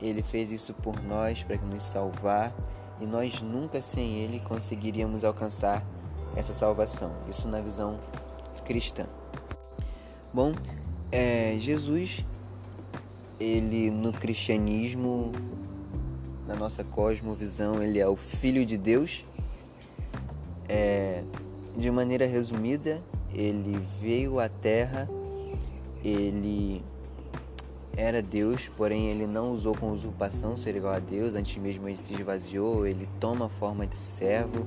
[0.00, 2.52] Ele fez isso por nós para nos salvar
[3.00, 5.82] e nós nunca sem Ele conseguiríamos alcançar
[6.36, 7.10] essa salvação.
[7.28, 7.98] Isso na visão
[8.64, 9.06] cristã.
[10.32, 10.52] Bom,
[11.10, 12.24] é, Jesus,
[13.40, 15.32] ele no cristianismo,
[16.50, 19.24] na nossa cosmovisão, ele é o Filho de Deus.
[20.68, 21.22] É,
[21.76, 23.00] de maneira resumida,
[23.32, 25.08] ele veio à Terra,
[26.04, 26.82] ele
[27.96, 31.96] era Deus, porém ele não usou com usurpação ser igual a Deus, antes mesmo ele
[31.96, 34.66] se esvaziou, ele toma a forma de servo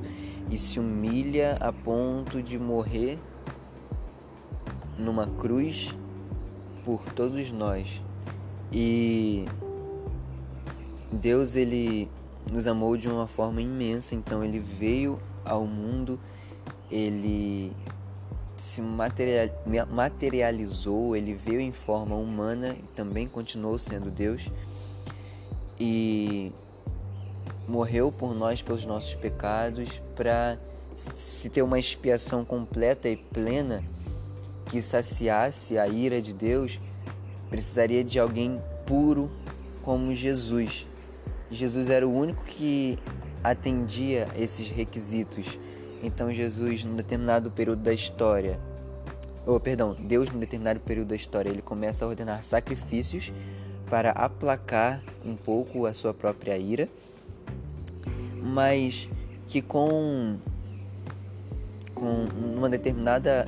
[0.50, 3.20] e se humilha a ponto de morrer
[4.98, 5.94] numa cruz
[6.86, 8.02] por todos nós.
[8.72, 9.46] E
[11.14, 12.10] Deus ele
[12.52, 16.20] nos amou de uma forma imensa, então ele veio ao mundo,
[16.90, 17.72] ele
[18.58, 24.50] se materializou, ele veio em forma humana e também continuou sendo Deus
[25.80, 26.52] e
[27.68, 30.58] morreu por nós pelos nossos pecados para
[30.96, 33.84] se ter uma expiação completa e plena
[34.66, 36.80] que saciasse a ira de Deus,
[37.50, 39.30] precisaria de alguém puro
[39.84, 40.88] como Jesus.
[41.54, 42.98] Jesus era o único que
[43.44, 45.60] atendia esses requisitos.
[46.02, 48.60] Então Jesus, num determinado período da história,
[49.46, 53.32] ou perdão, Deus num determinado período da história, ele começa a ordenar sacrifícios
[53.90, 56.90] para aplacar um pouco a sua própria ira,
[58.42, 59.08] mas
[59.48, 60.38] que com
[61.94, 62.26] com
[62.58, 63.48] uma determinada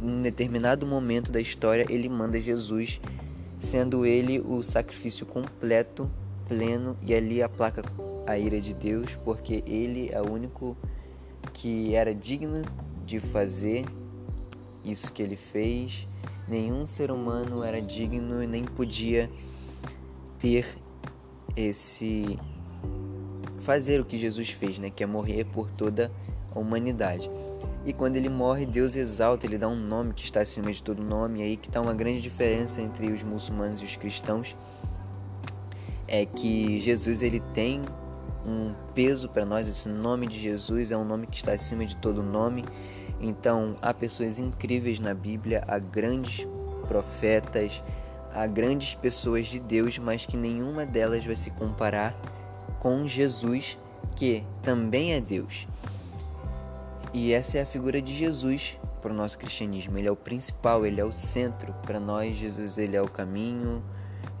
[0.00, 3.00] num determinado momento da história ele manda Jesus,
[3.58, 6.08] sendo ele o sacrifício completo,
[6.50, 7.84] pleno e ali aplaca
[8.26, 10.76] a ira de Deus, porque ele é o único
[11.52, 12.64] que era digno
[13.06, 13.84] de fazer
[14.84, 16.08] isso que ele fez.
[16.48, 19.30] Nenhum ser humano era digno e nem podia
[20.40, 20.66] ter
[21.56, 22.36] esse
[23.60, 26.10] fazer o que Jesus fez, né, que é morrer por toda
[26.52, 27.30] a humanidade.
[27.84, 31.02] E quando ele morre, Deus exalta, ele dá um nome que está acima de todo
[31.02, 31.40] nome.
[31.40, 34.56] E aí que está uma grande diferença entre os muçulmanos e os cristãos.
[36.10, 37.82] É que Jesus ele tem
[38.44, 41.96] um peso para nós, esse nome de Jesus é um nome que está acima de
[41.96, 42.64] todo nome.
[43.20, 46.46] Então, há pessoas incríveis na Bíblia, há grandes
[46.88, 47.82] profetas,
[48.34, 52.14] há grandes pessoas de Deus, mas que nenhuma delas vai se comparar
[52.80, 53.78] com Jesus,
[54.16, 55.68] que também é Deus.
[57.12, 59.98] E essa é a figura de Jesus para o nosso cristianismo.
[59.98, 61.74] Ele é o principal, ele é o centro.
[61.82, 63.82] Para nós, Jesus ele é o caminho,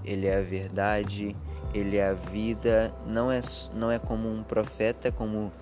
[0.04, 1.36] ele é a verdade,
[1.74, 2.92] ele é a vida.
[3.06, 3.40] Não é,
[3.74, 5.52] não é como um profeta, como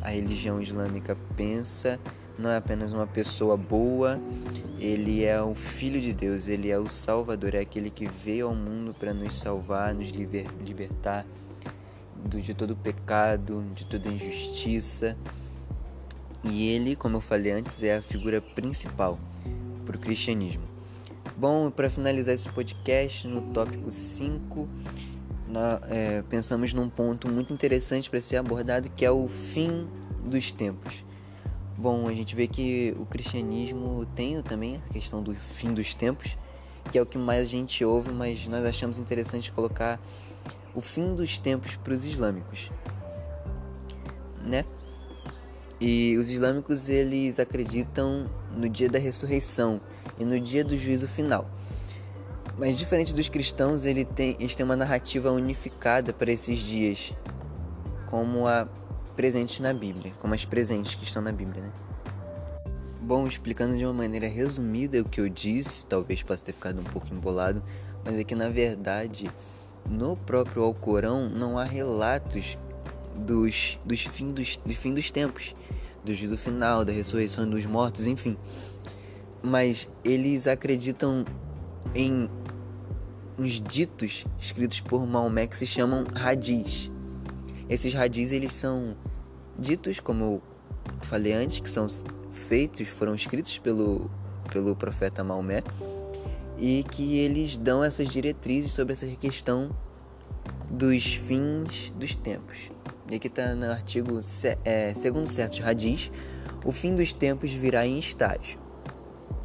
[0.00, 1.98] a religião islâmica pensa.
[2.38, 4.18] Não é apenas uma pessoa boa,
[4.80, 8.54] ele é o Filho de Deus, ele é o Salvador, é aquele que veio ao
[8.54, 11.26] mundo para nos salvar, nos liber, libertar
[12.24, 15.16] de todo pecado, de toda injustiça.
[16.42, 19.18] E ele, como eu falei antes, é a figura principal
[19.84, 20.64] para o cristianismo.
[21.36, 24.68] Bom, para finalizar esse podcast, no tópico 5,
[25.88, 29.86] é, pensamos num ponto muito interessante para ser abordado, que é o fim
[30.24, 31.04] dos tempos.
[31.76, 36.36] Bom, a gente vê que o cristianismo tem também a questão do fim dos tempos,
[36.90, 40.00] que é o que mais a gente ouve, mas nós achamos interessante colocar
[40.74, 42.70] o fim dos tempos para os islâmicos,
[44.44, 44.64] né?
[45.80, 49.80] E os islâmicos eles acreditam no dia da ressurreição
[50.18, 51.50] e no dia do juízo final.
[52.58, 57.12] Mas diferente dos cristãos, ele tem, eles têm uma narrativa unificada para esses dias,
[58.06, 58.68] como a
[59.16, 61.72] presentes na Bíblia, como as presentes que estão na Bíblia, né?
[63.00, 66.84] Bom, explicando de uma maneira resumida o que eu disse, talvez possa ter ficado um
[66.84, 67.62] pouco embolado,
[68.04, 69.30] mas é que na verdade,
[69.88, 72.56] no próprio Alcorão não há relatos
[73.16, 75.54] dos, dos, fim dos, do fim dos tempos
[76.04, 78.36] do juízo final, da ressurreição dos mortos, enfim.
[79.42, 81.24] Mas eles acreditam
[81.94, 82.28] em
[83.38, 86.90] uns ditos escritos por Maomé que se chamam radis.
[87.68, 88.96] Esses radis eles são
[89.58, 90.42] ditos, como eu
[91.02, 91.86] falei antes, que são
[92.48, 94.10] feitos, foram escritos pelo,
[94.50, 95.62] pelo profeta Maomé
[96.58, 99.70] e que eles dão essas diretrizes sobre essa questão
[100.70, 102.70] dos fins dos tempos.
[103.10, 104.20] E aqui está no artigo,
[104.64, 106.10] é, segundo certos radis,
[106.64, 108.58] o fim dos tempos virá em estágio.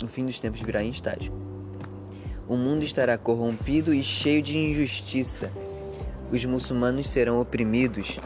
[0.04, 1.47] O fim dos tempos virá em estágio.
[2.48, 5.52] O mundo estará corrompido e cheio de injustiça.
[6.32, 8.20] Os muçulmanos serão oprimidos.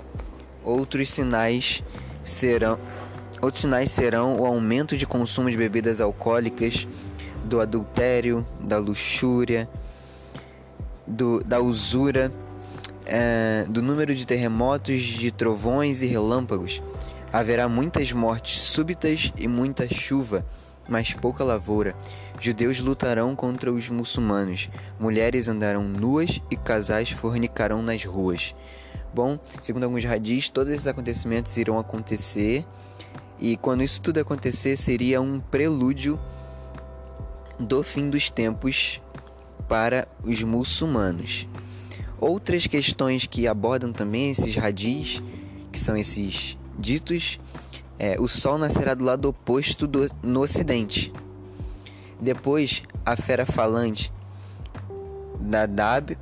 [0.63, 1.83] Outros sinais
[2.23, 2.77] serão
[3.41, 6.87] Outros sinais serão o aumento de consumo de bebidas alcoólicas,
[7.43, 9.67] do adultério, da luxúria,
[11.07, 12.31] do, da usura,
[13.03, 16.83] é, do número de terremotos, de trovões e relâmpagos.
[17.33, 20.45] Haverá muitas mortes súbitas e muita chuva,
[20.87, 21.95] mas pouca lavoura.
[22.41, 24.67] Judeus lutarão contra os muçulmanos,
[24.99, 28.55] mulheres andarão nuas e casais fornicarão nas ruas.
[29.13, 32.65] Bom, segundo alguns radis, todos esses acontecimentos irão acontecer,
[33.39, 36.19] e quando isso tudo acontecer, seria um prelúdio
[37.59, 38.99] do fim dos tempos
[39.69, 41.47] para os muçulmanos.
[42.19, 45.21] Outras questões que abordam também esses radis,
[45.71, 47.39] que são esses ditos,
[47.99, 51.13] é, o sol nascerá do lado oposto do, no ocidente.
[52.21, 54.13] Depois, a fera falante
[55.39, 56.15] da Dab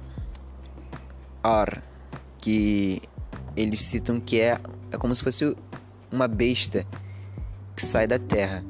[1.44, 1.84] Ar,
[2.40, 3.02] que
[3.54, 4.58] eles citam que é,
[4.94, 5.54] é como se fosse
[6.10, 6.86] uma besta
[7.76, 8.64] que sai da terra.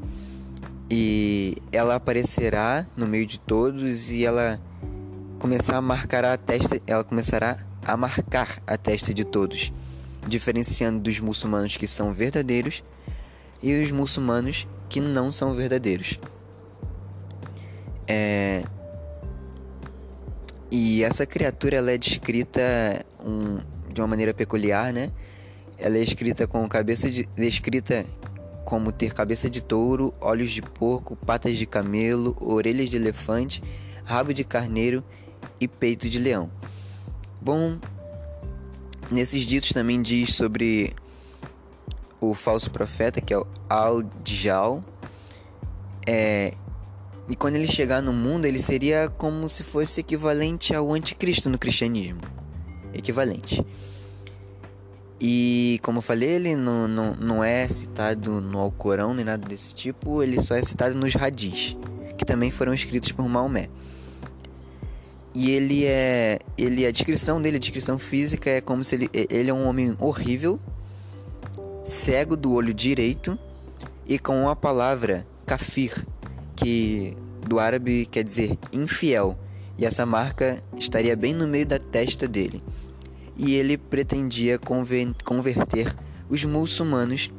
[0.89, 4.59] E ela aparecerá no meio de todos e ela
[5.37, 9.71] começar a marcar a testa, ela começará a marcar a testa de todos,
[10.27, 12.83] diferenciando dos muçulmanos que são verdadeiros
[13.61, 16.19] e os muçulmanos que não são verdadeiros.
[18.09, 18.63] É...
[20.71, 22.61] E essa criatura ela é descrita
[23.23, 23.59] um,
[23.91, 25.11] de uma maneira peculiar, né?
[25.77, 28.05] Ela é escrita com cabeça de, descrita
[28.65, 33.63] como ter cabeça de touro, olhos de porco, patas de camelo, orelhas de elefante,
[34.03, 35.03] rabo de carneiro
[35.59, 36.51] e peito de leão.
[37.41, 37.79] Bom,
[39.09, 40.93] nesses ditos também diz sobre
[42.21, 44.83] o falso profeta, que é o Al-Dijal.
[46.05, 46.53] É,
[47.29, 51.59] e quando ele chegar no mundo, ele seria como se fosse equivalente ao anticristo no
[51.59, 52.21] cristianismo.
[52.91, 53.63] Equivalente.
[55.21, 59.75] E como eu falei, ele não, não, não é citado no Alcorão nem nada desse
[59.75, 61.77] tipo, ele só é citado nos hadis,
[62.17, 63.69] que também foram escritos por Maomé.
[65.35, 66.39] E ele é.
[66.57, 69.09] Ele, a descrição dele, a descrição física, é como se ele.
[69.13, 70.59] Ele é um homem horrível,
[71.85, 73.37] cego do olho direito
[74.07, 76.05] e com a palavra kafir,
[76.59, 77.15] que
[77.47, 79.37] do árabe quer dizer infiel,
[79.77, 82.61] e essa marca estaria bem no meio da testa dele.
[83.37, 84.59] E ele pretendia
[85.23, 85.95] converter
[86.29, 87.31] os muçulmanos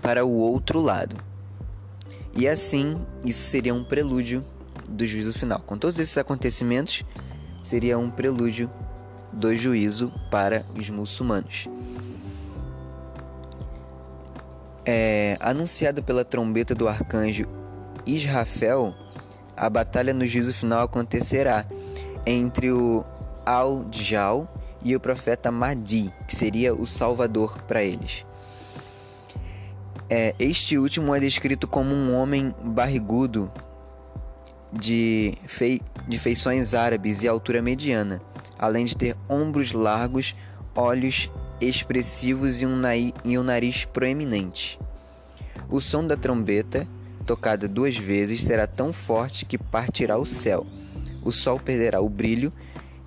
[0.00, 1.14] para o outro lado.
[2.34, 4.42] E assim, isso seria um prelúdio
[4.88, 5.60] do juízo final.
[5.60, 7.04] Com todos esses acontecimentos,
[7.62, 8.70] seria um prelúdio
[9.30, 11.68] do juízo para os muçulmanos
[14.84, 17.46] é, anunciada pela trombeta do arcanjo
[18.06, 18.94] Israfel,
[19.56, 21.66] a batalha no juízo final acontecerá
[22.26, 23.04] entre o
[23.44, 24.48] Al-Djal
[24.82, 28.24] e o profeta Mahdi, que seria o salvador para eles.
[30.10, 33.50] É, este último é descrito como um homem barrigudo
[34.72, 38.20] de, fei de feições árabes e altura mediana,
[38.58, 40.34] além de ter ombros largos,
[40.74, 41.30] olhos
[41.60, 42.80] expressivos e um,
[43.24, 44.78] e um nariz proeminente.
[45.70, 46.86] O som da trombeta,
[47.22, 50.66] tocada duas vezes, será tão forte que partirá o céu.
[51.22, 52.52] O sol perderá o brilho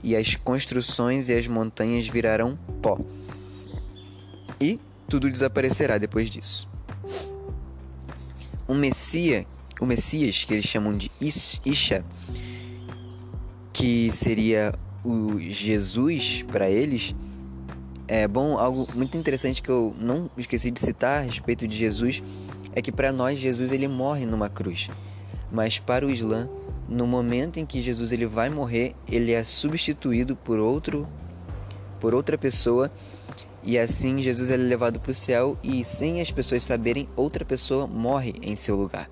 [0.02, 2.98] e as construções e as montanhas virarão pó.
[4.60, 6.68] E tudo desaparecerá depois disso.
[8.68, 9.46] O Messias,
[9.80, 12.04] o Messias que eles chamam de Isha,
[13.74, 17.14] que seria o Jesus para eles,
[18.08, 22.22] é bom, algo muito interessante que eu não esqueci de citar a respeito de Jesus
[22.76, 24.90] é que para nós Jesus ele morre numa cruz,
[25.52, 26.50] mas para o Islã,
[26.88, 31.08] no momento em que Jesus ele vai morrer, ele é substituído por outro
[32.00, 32.92] por outra pessoa
[33.64, 37.88] e assim Jesus é levado para o céu e sem as pessoas saberem, outra pessoa
[37.88, 39.10] morre em seu lugar.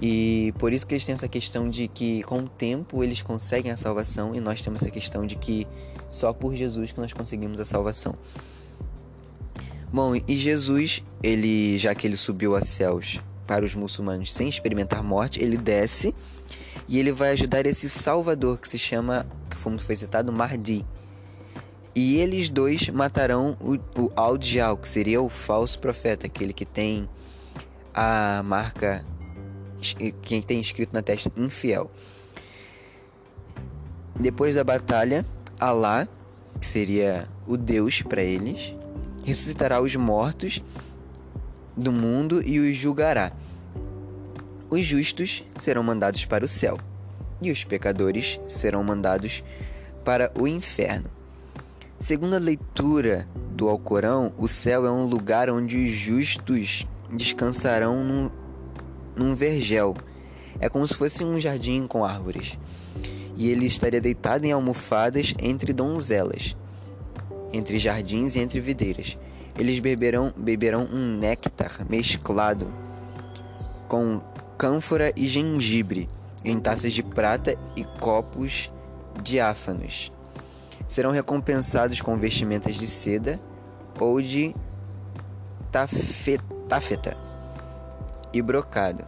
[0.00, 3.70] E por isso que eles têm essa questão de que com o tempo eles conseguem
[3.70, 5.66] a salvação e nós temos essa questão de que
[6.08, 8.14] só por Jesus que nós conseguimos a salvação.
[9.92, 15.02] Bom, e Jesus, ele já que ele subiu aos céus para os muçulmanos sem experimentar
[15.02, 16.14] morte, ele desce
[16.88, 19.26] e ele vai ajudar esse Salvador que se chama,
[19.62, 20.86] como foi citado, Mahdi.
[21.94, 27.06] E eles dois matarão o, o Al-Dijal, que seria o falso profeta, aquele que tem
[27.92, 29.04] a marca,
[30.22, 31.90] quem tem escrito na testa infiel.
[34.18, 35.22] Depois da batalha,
[35.60, 36.08] Alá,
[36.58, 38.74] que seria o Deus para eles,
[39.24, 40.60] ressuscitará os mortos
[41.76, 43.32] do mundo e os julgará.
[44.70, 46.78] Os justos serão mandados para o céu
[47.40, 49.42] e os pecadores serão mandados
[50.04, 51.10] para o inferno.
[51.98, 58.30] Segundo a leitura do Alcorão, o céu é um lugar onde os justos descansarão num,
[59.14, 59.96] num vergel.
[60.58, 62.58] É como se fosse um jardim com árvores.
[63.36, 66.56] E ele estaria deitado em almofadas entre donzelas,
[67.52, 69.18] entre jardins e entre videiras.
[69.58, 72.72] Eles beberão, beberão um néctar mesclado
[73.86, 74.20] com
[74.56, 76.08] cânfora e gengibre
[76.44, 78.72] em taças de prata e copos
[79.22, 80.10] diáfanos.
[80.86, 83.38] Serão recompensados com vestimentas de seda
[84.00, 84.54] ou de
[85.70, 87.16] tafeta
[88.32, 89.04] e brocado,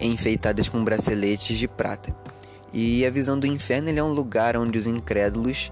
[0.00, 2.14] enfeitadas com braceletes de prata.
[2.72, 5.70] E a visão do inferno é um lugar onde os incrédulos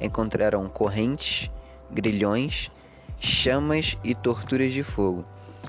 [0.00, 1.50] encontrarão correntes,
[1.90, 2.70] grilhões,
[3.18, 5.24] chamas e torturas de fogo.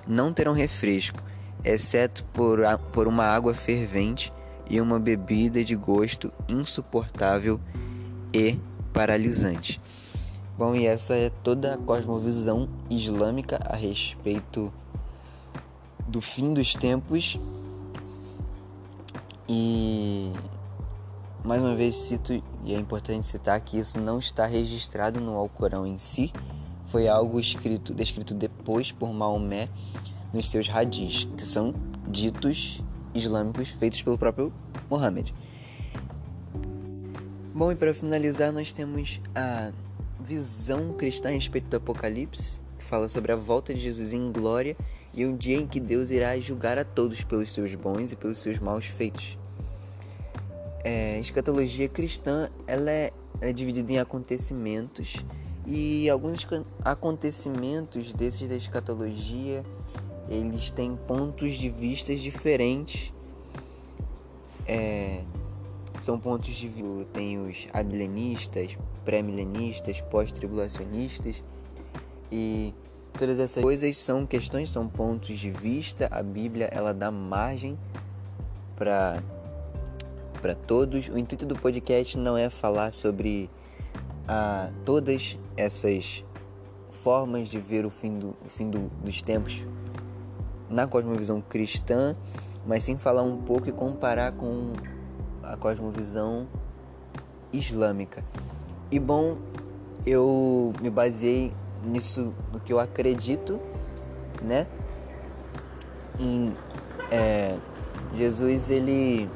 [0.07, 1.19] Não terão refresco,
[1.63, 2.59] exceto por,
[2.91, 4.31] por uma água fervente
[4.69, 7.59] e uma bebida de gosto insuportável
[8.33, 8.57] e
[8.93, 9.81] paralisante.
[10.57, 14.71] Bom, e essa é toda a cosmovisão islâmica a respeito
[16.07, 17.39] do fim dos tempos.
[19.47, 20.31] E
[21.43, 22.33] mais uma vez cito,
[22.63, 26.31] e é importante citar que isso não está registrado no Alcorão em si,
[26.87, 29.67] foi algo escrito, descrito depois por Maomé
[30.33, 31.73] nos seus hadis, que são
[32.07, 32.81] ditos
[33.13, 34.53] islâmicos feitos pelo próprio
[34.89, 35.33] Mohammed.
[37.53, 39.71] Bom, e para finalizar, nós temos a
[40.19, 44.77] visão cristã a respeito do Apocalipse, que fala sobre a volta de Jesus em glória
[45.13, 48.37] e um dia em que Deus irá julgar a todos pelos seus bons e pelos
[48.37, 49.37] seus maus feitos.
[50.83, 55.17] É, escatologia cristã ela é, é dividida em acontecimentos
[55.65, 56.47] e alguns
[56.83, 59.63] acontecimentos desses da escatologia
[60.31, 63.13] eles têm pontos de vistas diferentes.
[64.65, 65.23] É,
[65.99, 67.05] são pontos de vista.
[67.13, 71.43] Tem os amilenistas, pré-milenistas, pós-tribulacionistas
[72.31, 72.73] e
[73.19, 76.07] todas essas coisas são questões, são pontos de vista.
[76.09, 77.77] A Bíblia ela dá margem
[78.77, 79.21] para
[80.41, 81.07] para todos.
[81.09, 83.49] O intuito do podcast não é falar sobre
[84.27, 86.23] ah, todas essas
[86.89, 89.65] formas de ver o fim, do, o fim do, dos tempos
[90.69, 92.15] na cosmovisão cristã,
[92.65, 94.73] mas sim falar um pouco e comparar com
[95.43, 96.47] a cosmovisão
[97.51, 98.23] islâmica.
[98.89, 99.37] E bom,
[100.05, 101.51] eu me baseei
[101.83, 103.59] nisso, no que eu acredito,
[104.41, 104.67] né?
[106.19, 106.53] Em,
[107.11, 107.57] é,
[108.15, 109.29] Jesus, ele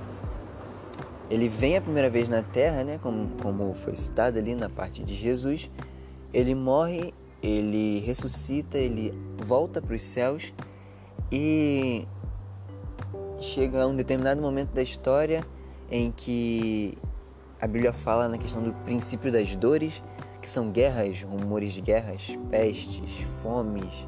[1.29, 2.99] ele vem a primeira vez na Terra, né?
[3.01, 5.69] Como, como foi citado ali na parte de Jesus.
[6.33, 10.53] Ele morre, ele ressuscita, ele volta para os céus
[11.31, 12.05] e
[13.39, 15.43] chega a um determinado momento da história
[15.89, 16.97] em que
[17.61, 20.03] a Bíblia fala na questão do princípio das dores,
[20.41, 24.07] que são guerras, rumores de guerras, pestes, fomes,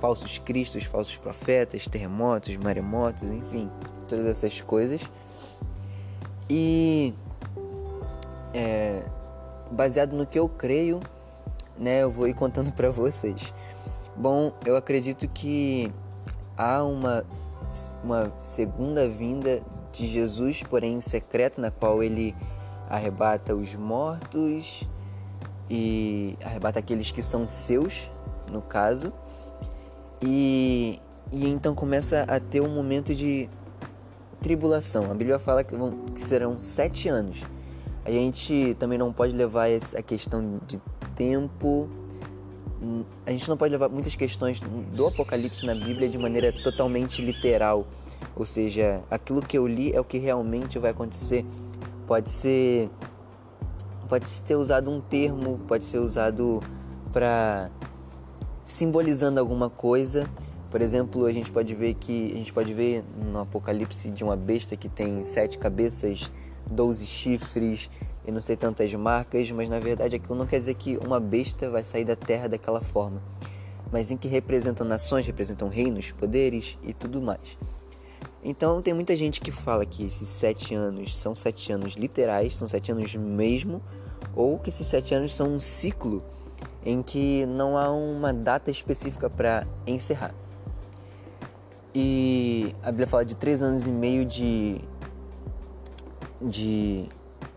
[0.00, 3.68] falsos cristos, falsos profetas, terremotos, maremotos, enfim,
[4.06, 5.10] todas essas coisas.
[6.50, 7.14] E
[8.54, 9.02] é,
[9.70, 11.00] baseado no que eu creio,
[11.76, 13.52] né, eu vou ir contando para vocês.
[14.16, 15.92] Bom, eu acredito que
[16.56, 17.24] há uma,
[18.02, 22.34] uma segunda vinda de Jesus, porém secreta, na qual ele
[22.88, 24.82] arrebata os mortos
[25.70, 28.10] e arrebata aqueles que são seus,
[28.50, 29.12] no caso,
[30.22, 33.48] e, e então começa a ter um momento de
[34.40, 35.10] tribulação.
[35.10, 37.42] A Bíblia fala que, vão, que serão sete anos.
[38.04, 40.80] A gente também não pode levar a questão de
[41.14, 41.88] tempo
[43.26, 47.86] a gente não pode levar muitas questões do Apocalipse na Bíblia de maneira totalmente literal.
[48.36, 51.44] Ou seja, aquilo que eu li é o que realmente vai acontecer.
[52.06, 52.88] Pode ser
[54.08, 56.62] pode se ter usado um termo, pode ser usado
[57.12, 57.68] para
[58.64, 60.26] simbolizando alguma coisa.
[60.70, 64.36] Por exemplo, a gente pode ver que a gente pode ver no Apocalipse de uma
[64.36, 66.30] besta que tem sete cabeças,
[66.70, 67.90] doze chifres,
[68.26, 71.70] e não sei tantas marcas, mas na verdade aquilo não quer dizer que uma besta
[71.70, 73.22] vai sair da terra daquela forma,
[73.90, 77.56] mas em que representam nações, representam reinos, poderes e tudo mais.
[78.44, 82.68] Então tem muita gente que fala que esses sete anos são sete anos literais, são
[82.68, 83.82] sete anos mesmo,
[84.36, 86.22] ou que esses sete anos são um ciclo
[86.84, 90.34] em que não há uma data específica para encerrar.
[91.94, 94.80] E a Bíblia fala de três anos e meio de,
[96.40, 97.08] de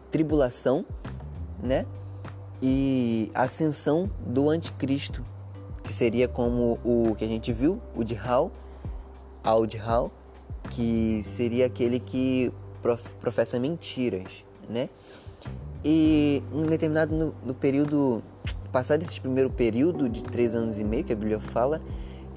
[0.09, 0.85] tribulação,
[1.61, 1.85] né?
[2.61, 5.23] E ascensão do anticristo,
[5.83, 8.51] que seria como o que a gente viu, o de Hal,
[9.43, 10.11] Al de Hal,
[10.69, 12.53] que seria aquele que
[13.19, 14.89] professa mentiras, né?
[15.83, 18.21] E um determinado no, no período
[18.71, 21.81] passado esse primeiro período de três anos e meio que a Bíblia fala,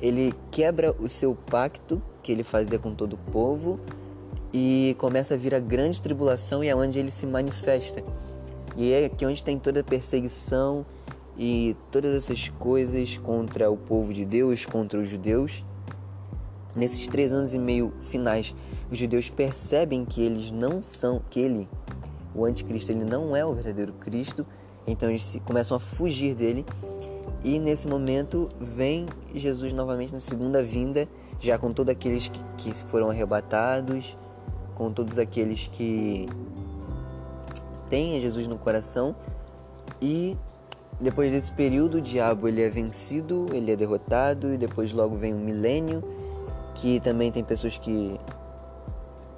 [0.04, 3.80] ele quebra o seu pacto que ele fazia com todo o povo
[4.52, 8.04] e começa a vir a grande tribulação e é onde ele se manifesta.
[8.76, 10.84] E é aqui onde tem toda a perseguição
[11.38, 15.64] e todas essas coisas contra o povo de Deus, contra os judeus.
[16.76, 18.54] Nesses três anos e meio finais,
[18.90, 21.66] os judeus percebem que eles não são, que ele,
[22.34, 24.44] o anticristo, ele não é o verdadeiro Cristo,
[24.86, 26.66] então eles começam a fugir dele.
[27.44, 31.06] E nesse momento vem Jesus novamente na segunda vinda,
[31.38, 34.16] já com todos aqueles que, foram arrebatados,
[34.74, 36.26] com todos aqueles que
[37.90, 39.14] têm Jesus no coração.
[40.00, 40.34] E
[40.98, 45.34] depois desse período, o diabo ele é vencido, ele é derrotado, e depois logo vem
[45.34, 46.02] o milênio,
[46.74, 48.18] que também tem pessoas que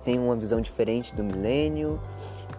[0.04, 2.00] têm uma visão diferente do milênio.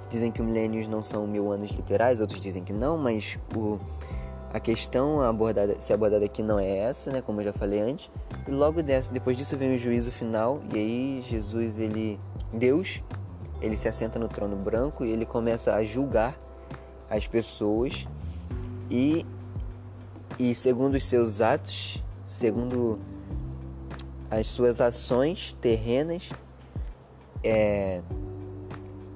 [0.10, 3.80] Dizem que os milênios não são mil anos literais, outros dizem que não, mas o,
[4.58, 8.10] a questão abordada, se abordada aqui não é essa, né, como eu já falei antes.
[8.48, 12.20] E logo dessa, depois disso vem o juízo final, e aí Jesus, ele,
[12.52, 13.02] Deus,
[13.62, 16.38] ele se assenta no trono branco e ele começa a julgar
[17.10, 18.06] as pessoas
[18.92, 19.26] e
[20.40, 23.00] e segundo os seus atos, segundo
[24.30, 26.32] as suas ações terrenas,
[27.44, 28.02] é,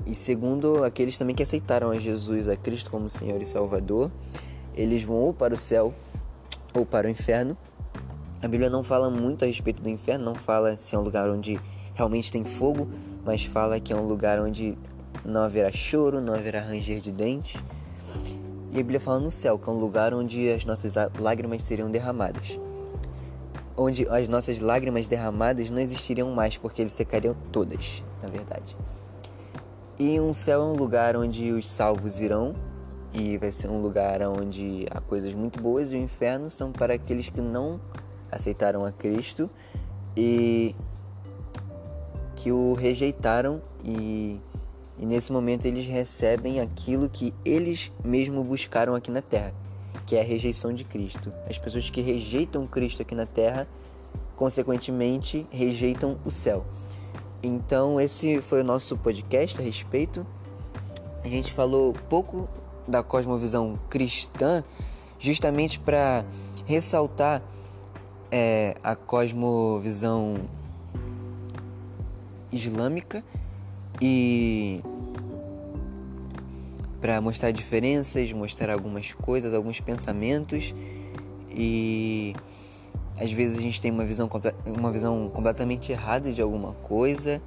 [0.05, 4.09] e segundo aqueles também que aceitaram a Jesus, a Cristo como Senhor e Salvador,
[4.76, 5.93] eles vão ou para o céu
[6.74, 7.57] ou para o inferno.
[8.41, 11.30] A Bíblia não fala muito a respeito do inferno, não fala se é um lugar
[11.30, 11.59] onde
[11.93, 12.88] realmente tem fogo,
[13.24, 14.78] mas fala que é um lugar onde
[15.24, 17.61] não haverá choro, não haverá ranger de dentes.
[18.72, 21.91] E a Bíblia fala no céu, que é um lugar onde as nossas lágrimas seriam
[21.91, 22.57] derramadas.
[23.76, 28.76] Onde as nossas lágrimas derramadas não existiriam mais, porque eles secariam todas, na verdade.
[29.99, 32.55] E um céu é um lugar onde os salvos irão,
[33.14, 36.93] e vai ser um lugar onde há coisas muito boas, e o inferno são para
[36.93, 37.80] aqueles que não
[38.32, 39.49] aceitaram a Cristo
[40.16, 40.74] e
[42.36, 44.39] que o rejeitaram e,
[44.97, 49.53] e nesse momento eles recebem aquilo que eles mesmo buscaram aqui na terra,
[50.07, 51.32] que é a rejeição de Cristo.
[51.49, 53.68] As pessoas que rejeitam Cristo aqui na terra,
[54.38, 56.66] consequentemente, rejeitam o céu.
[57.43, 60.26] Então, esse foi o nosso podcast a respeito.
[61.24, 62.47] A gente falou pouco
[62.88, 64.63] da cosmovisão cristã,
[65.19, 66.25] justamente para
[66.65, 67.41] ressaltar
[68.32, 70.38] é, a cosmovisão
[72.51, 73.23] islâmica
[74.01, 74.82] e
[76.99, 80.73] para mostrar diferenças, mostrar algumas coisas, alguns pensamentos
[81.49, 82.36] e
[83.19, 84.29] às vezes a gente tem uma visão,
[84.65, 87.41] uma visão completamente errada de alguma coisa.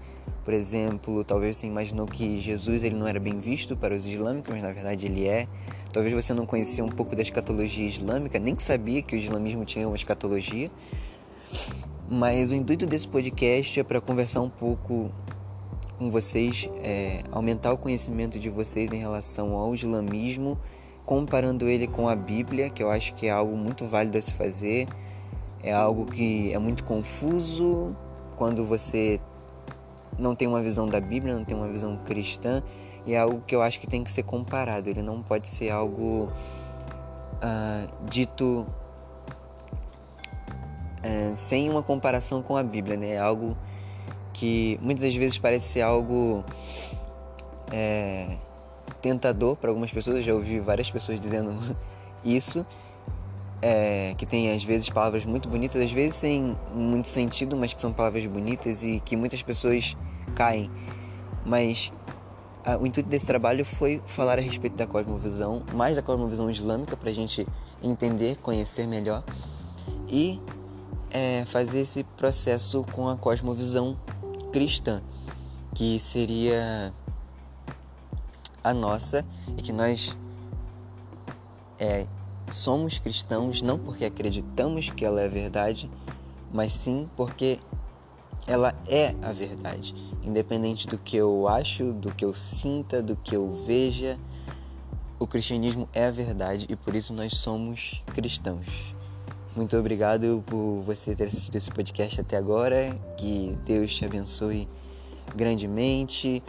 [0.44, 4.52] Por exemplo, talvez você imaginou que Jesus ele não era bem visto para os islâmicos,
[4.52, 5.46] mas na verdade ele é.
[5.92, 9.86] Talvez você não conhecia um pouco da escatologia islâmica, nem sabia que o islamismo tinha
[9.86, 10.70] uma escatologia.
[12.08, 15.10] Mas o intuito desse podcast é para conversar um pouco
[15.98, 20.58] com vocês, é, aumentar o conhecimento de vocês em relação ao islamismo,
[21.06, 24.32] comparando ele com a Bíblia, que eu acho que é algo muito válido a se
[24.32, 24.88] fazer
[25.64, 27.96] é algo que é muito confuso
[28.36, 29.18] quando você
[30.18, 32.62] não tem uma visão da Bíblia, não tem uma visão cristã,
[33.06, 34.88] e é algo que eu acho que tem que ser comparado.
[34.88, 36.30] Ele não pode ser algo
[37.42, 38.66] uh, dito
[41.00, 43.10] uh, sem uma comparação com a Bíblia, né?
[43.10, 43.56] É algo
[44.32, 46.44] que muitas vezes parece ser algo
[47.70, 48.36] é,
[49.00, 50.16] tentador para algumas pessoas.
[50.18, 51.54] Eu já ouvi várias pessoas dizendo
[52.24, 52.66] isso
[53.62, 57.80] é, que tem às vezes palavras muito bonitas, às vezes sem muito sentido, mas que
[57.80, 59.96] são palavras bonitas e que muitas pessoas
[60.34, 60.70] caem.
[61.44, 61.92] Mas
[62.64, 66.96] a, o intuito desse trabalho foi falar a respeito da cosmovisão, mais da cosmovisão islâmica,
[66.96, 67.46] para a gente
[67.82, 69.22] entender, conhecer melhor
[70.08, 70.40] e
[71.10, 73.96] é, fazer esse processo com a cosmovisão
[74.52, 75.02] cristã,
[75.74, 76.92] que seria
[78.62, 79.24] a nossa
[79.58, 80.16] e que nós
[81.78, 82.06] é,
[82.50, 85.90] somos cristãos não porque acreditamos que ela é verdade,
[86.52, 87.58] mas sim porque
[88.46, 89.94] ela é a verdade.
[90.22, 94.18] Independente do que eu acho, do que eu sinta, do que eu veja,
[95.18, 98.94] o cristianismo é a verdade e por isso nós somos cristãos.
[99.56, 102.98] Muito obrigado por você ter assistido esse podcast até agora.
[103.16, 104.68] Que Deus te abençoe
[105.34, 106.42] grandemente.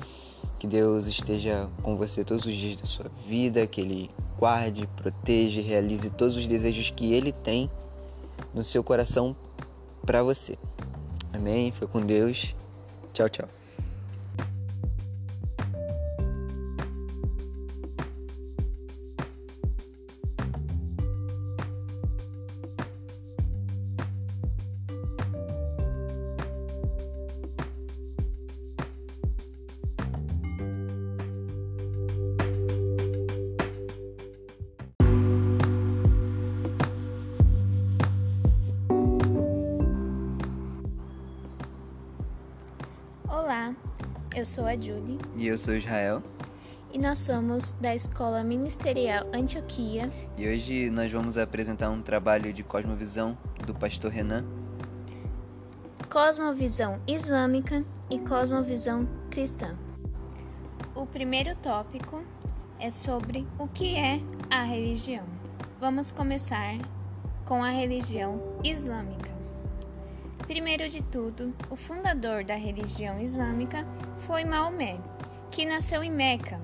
[0.58, 5.62] Que Deus esteja com você todos os dias da sua vida, que Ele guarde, proteja
[5.62, 7.70] e realize todos os desejos que Ele tem
[8.54, 9.36] no seu coração
[10.06, 10.58] para você.
[11.34, 11.72] Amém?
[11.72, 12.56] Fica com Deus.
[13.14, 13.55] Tchau, tchau.
[44.36, 45.18] Eu sou a Julie.
[45.38, 46.22] E eu sou Israel.
[46.92, 50.10] E nós somos da Escola Ministerial Antioquia.
[50.38, 54.46] E hoje nós vamos apresentar um trabalho de cosmovisão do pastor Renan.
[56.10, 59.76] Cosmovisão islâmica e cosmovisão cristã.
[60.94, 62.22] O primeiro tópico
[62.78, 64.20] é sobre o que é
[64.50, 65.26] a religião.
[65.80, 66.78] Vamos começar
[67.46, 69.35] com a religião islâmica.
[70.48, 73.86] Primeiro de tudo, o fundador da religião islâmica
[74.20, 75.00] foi Maomé,
[75.50, 76.62] que nasceu em Meca.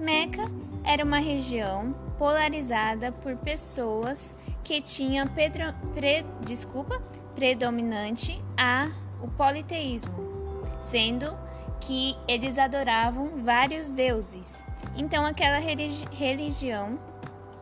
[0.00, 0.44] Meca
[0.82, 7.02] era uma região polarizada por pessoas que tinham pedro, pre, desculpa,
[7.34, 11.36] predominante a o politeísmo, sendo
[11.80, 14.66] que eles adoravam vários deuses.
[14.96, 16.98] Então aquela religião,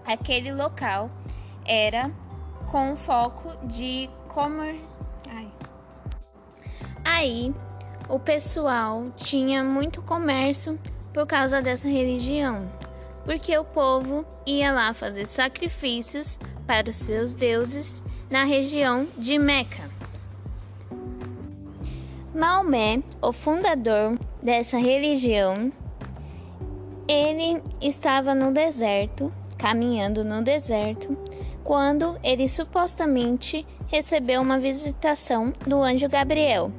[0.07, 1.11] aquele local
[1.65, 2.09] era
[2.71, 4.79] com foco de comer
[7.09, 7.55] Aí,
[8.09, 10.77] o pessoal tinha muito comércio
[11.15, 12.69] por causa dessa religião,
[13.25, 16.37] porque o povo ia lá fazer sacrifícios
[16.67, 19.89] para os seus deuses na região de Meca.
[22.35, 25.73] Maomé, o fundador dessa religião,
[27.07, 31.17] ele estava no deserto, caminhando no deserto,
[31.63, 36.73] quando ele supostamente recebeu uma visitação do anjo Gabriel.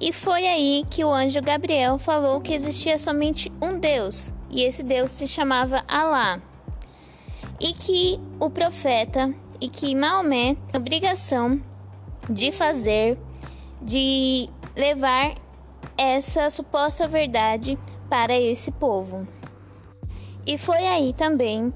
[0.00, 4.84] E foi aí que o anjo Gabriel falou que existia somente um Deus, e esse
[4.84, 6.40] Deus se chamava Alá.
[7.60, 11.60] E que o profeta e que Maomé tinha obrigação
[12.30, 13.18] de fazer,
[13.82, 15.34] de levar
[15.96, 17.76] essa suposta verdade
[18.08, 19.26] para esse povo.
[20.46, 21.74] E foi aí também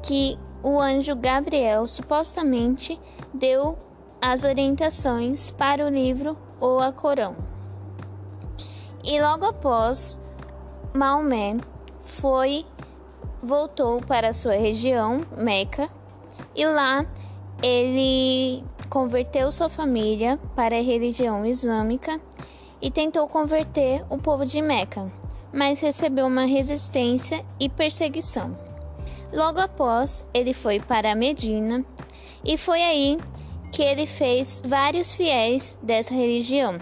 [0.00, 3.00] que o anjo Gabriel supostamente
[3.32, 3.76] deu
[4.22, 7.53] as orientações para o livro ou a Corão.
[9.06, 10.18] E logo após,
[10.94, 11.58] Maomé
[12.00, 12.64] foi
[13.42, 15.90] voltou para sua região, Meca,
[16.56, 17.04] e lá
[17.62, 22.18] ele converteu sua família para a religião islâmica
[22.80, 25.12] e tentou converter o povo de Meca,
[25.52, 28.56] mas recebeu uma resistência e perseguição.
[29.30, 31.84] Logo após, ele foi para Medina
[32.42, 33.18] e foi aí
[33.70, 36.78] que ele fez vários fiéis dessa religião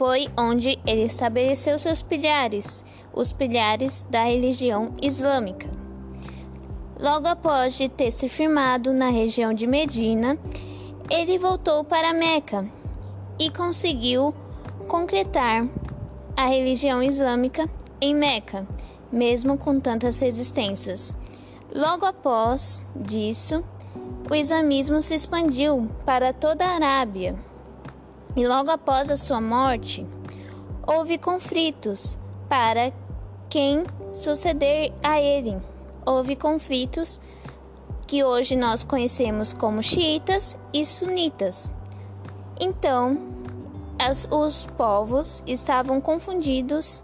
[0.00, 5.68] foi onde ele estabeleceu seus pilhares, os pilhares da religião islâmica.
[6.98, 10.38] Logo após de ter se firmado na região de Medina,
[11.10, 12.64] ele voltou para Meca
[13.38, 14.34] e conseguiu
[14.88, 15.68] concretar
[16.34, 17.68] a religião islâmica
[18.00, 18.66] em Meca,
[19.12, 21.14] mesmo com tantas resistências.
[21.74, 23.62] Logo após disso,
[24.30, 27.49] o islamismo se expandiu para toda a Arábia,
[28.36, 30.06] e logo após a sua morte,
[30.86, 32.18] houve conflitos
[32.48, 32.92] para
[33.48, 35.58] quem suceder a ele.
[36.04, 37.20] Houve conflitos
[38.06, 41.70] que hoje nós conhecemos como xiitas e sunitas.
[42.60, 43.18] Então,
[43.98, 47.02] as, os povos estavam confundidos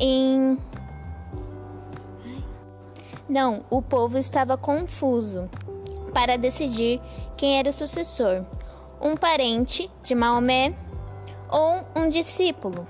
[0.00, 0.58] em.
[3.28, 5.48] Não, o povo estava confuso
[6.14, 7.00] para decidir
[7.36, 8.44] quem era o sucessor
[9.00, 10.74] um parente de Maomé
[11.50, 12.86] ou um discípulo.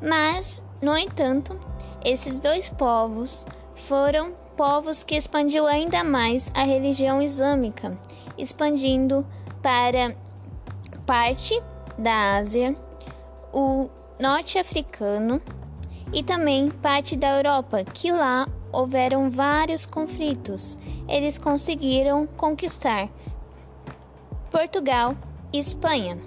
[0.00, 1.58] Mas, no entanto,
[2.04, 7.98] esses dois povos foram povos que expandiu ainda mais a religião islâmica,
[8.36, 9.26] expandindo
[9.62, 10.16] para
[11.06, 11.60] parte
[11.98, 12.76] da Ásia,
[13.52, 13.88] o
[14.18, 15.40] norte africano
[16.12, 20.76] e também parte da Europa, que lá houveram vários conflitos.
[21.08, 23.08] Eles conseguiram conquistar
[24.52, 25.16] Portugal
[25.50, 26.18] e Espanha.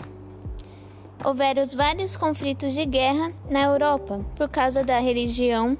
[1.23, 5.77] Houveram vários conflitos de guerra na Europa por causa da religião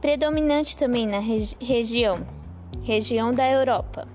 [0.00, 2.24] predominante também na regi região,
[2.84, 4.06] região da Europa.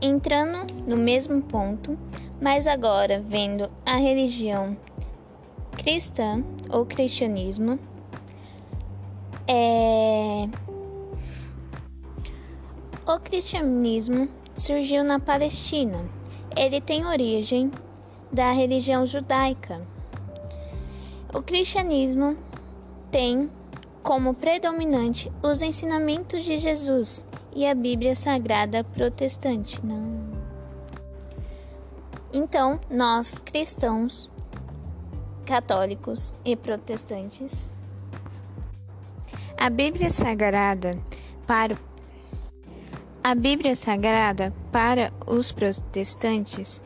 [0.00, 1.98] Entrando no mesmo ponto,
[2.40, 4.76] mas agora vendo a religião
[5.72, 7.76] cristã ou cristianismo,
[9.48, 10.48] é...
[13.04, 16.04] o cristianismo surgiu na Palestina.
[16.56, 17.70] Ele tem origem
[18.32, 19.80] da religião judaica.
[21.32, 22.36] O cristianismo
[23.10, 23.50] tem
[24.02, 29.84] como predominante os ensinamentos de Jesus e a Bíblia Sagrada protestante.
[29.84, 30.28] Não.
[32.32, 34.30] Então, nós cristãos,
[35.44, 37.70] católicos e protestantes,
[39.56, 40.98] a Bíblia Sagrada
[41.46, 41.76] para
[43.22, 46.82] a Bíblia Sagrada para os protestantes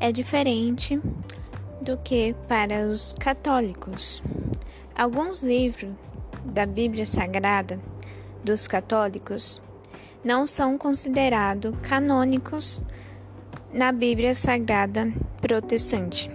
[0.00, 1.00] é diferente
[1.80, 4.22] do que para os católicos.
[4.94, 5.92] Alguns livros
[6.44, 7.80] da Bíblia Sagrada
[8.44, 9.62] dos católicos
[10.24, 12.82] não são considerados canônicos
[13.72, 16.30] na Bíblia Sagrada protestante.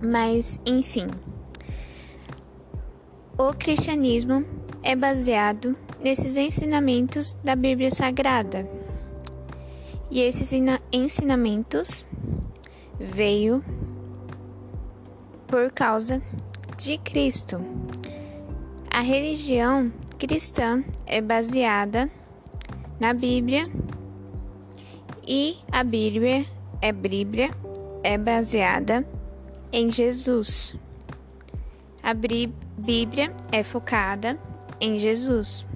[0.00, 1.08] Mas, enfim,
[3.36, 4.44] o cristianismo
[4.84, 8.68] é baseado nesses ensinamentos da Bíblia Sagrada.
[10.10, 10.52] E esses
[10.92, 12.04] ensinamentos
[13.00, 13.64] veio
[15.46, 16.22] por causa
[16.76, 17.58] de Cristo.
[18.90, 22.10] A religião cristã é baseada
[23.00, 23.68] na Bíblia
[25.26, 26.44] e a Bíblia
[26.82, 27.50] é Bíblia
[28.02, 29.08] é baseada
[29.72, 30.76] em Jesus.
[32.02, 34.38] A Bíblia é focada
[34.80, 35.66] em Jesus.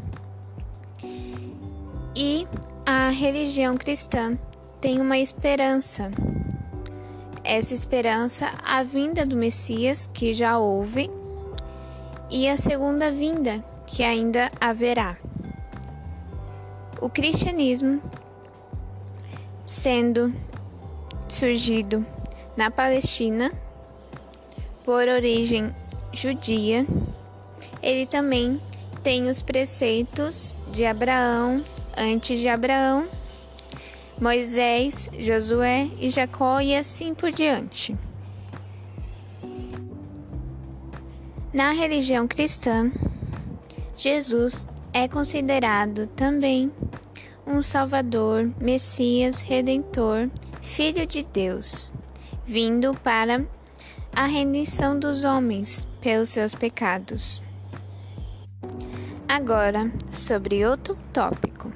[2.15, 2.47] E
[2.85, 4.39] a religião cristã
[4.81, 6.11] tem uma esperança.
[7.45, 11.11] Essa esperança, a vinda do Messias, que já houve,
[12.31, 15.17] e a segunda vinda, que ainda haverá.
[17.01, 18.03] O cristianismo
[19.65, 20.35] sendo
[21.29, 22.05] surgido
[22.57, 23.53] na Palestina
[24.85, 25.75] por origem
[26.13, 26.87] judia,
[27.83, 28.61] ele também
[29.09, 31.65] tem os preceitos de Abraão,
[31.97, 33.09] antes de Abraão,
[34.21, 37.97] Moisés, Josué e Jacó e assim por diante.
[41.55, 42.93] Na religião cristã,
[43.97, 46.71] Jesus é considerado também
[47.47, 50.29] um Salvador, Messias, Redentor,
[50.61, 51.95] Filho de Deus,
[52.47, 53.43] vindo para
[54.13, 57.48] a rendição dos homens pelos seus pecados.
[59.29, 61.71] Agora, sobre outro tópico,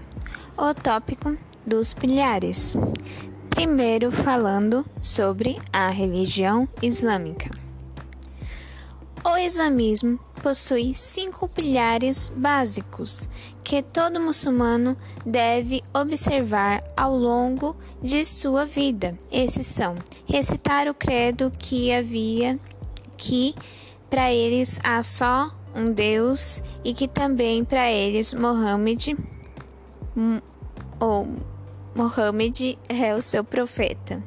[0.56, 1.36] o tópico
[1.66, 2.74] dos pilares.
[3.50, 7.50] Primeiro, falando sobre a religião islâmica.
[9.22, 13.28] O islamismo possui cinco pilares básicos
[13.62, 19.16] que todo muçulmano deve observar ao longo de sua vida.
[19.30, 19.94] Esses são:
[20.26, 22.58] recitar o credo que havia
[23.18, 23.54] que
[24.08, 29.16] para eles há só um Deus e que também para eles Mohammed
[31.00, 31.28] ou
[31.94, 34.22] Mohammed é o seu profeta.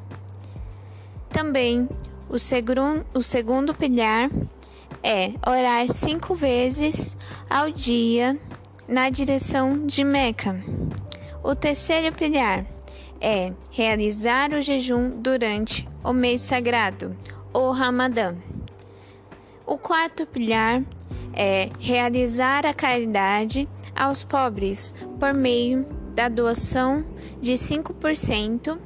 [1.30, 1.88] Também
[2.28, 4.30] o, segundo, o segundo pilar
[5.02, 7.16] é orar cinco vezes
[7.48, 8.38] ao dia
[8.88, 10.60] na direção de Meca.
[11.42, 12.66] O terceiro pilar
[13.20, 17.16] é realizar o jejum durante o mês sagrado,
[17.52, 18.34] o Ramadã.
[19.64, 20.82] O quarto pilar
[21.36, 27.04] é realizar a caridade aos pobres por meio da doação
[27.40, 28.78] de 5%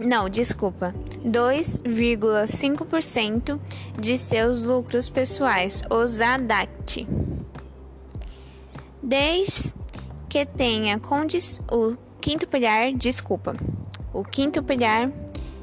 [0.00, 3.60] não, desculpa, 2,5%
[4.00, 7.06] de seus lucros pessoais, os ADACT.
[9.02, 9.74] Desde
[10.26, 11.60] que tenha condições.
[11.70, 13.54] O quinto pilar, desculpa.
[14.14, 15.12] O quinto pilar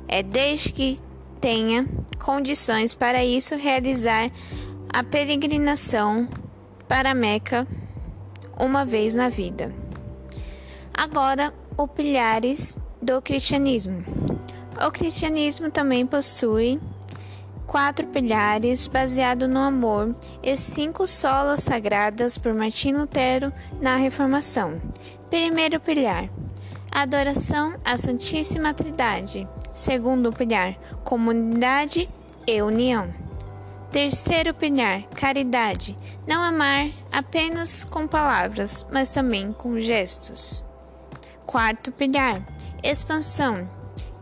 [0.07, 0.99] é desde que
[1.41, 1.87] tenha
[2.19, 4.29] condições para isso realizar
[4.89, 6.27] a peregrinação
[6.87, 7.67] para Meca
[8.57, 9.73] uma vez na vida.
[10.93, 14.03] Agora, o pilares do cristianismo.
[14.85, 16.79] O cristianismo também possui
[17.67, 24.81] quatro pilares baseados no amor e cinco solas sagradas por Martim Lutero na Reformação.
[25.29, 26.29] Primeiro pilar:
[26.89, 29.47] adoração à Santíssima Trindade.
[29.71, 32.09] Segundo pilar: comunidade
[32.47, 33.26] e união.
[33.97, 35.97] Terceiro pilar: caridade.
[36.27, 40.63] Não amar apenas com palavras, mas também com gestos.
[41.47, 42.47] Quarto pilar:
[42.83, 43.67] expansão.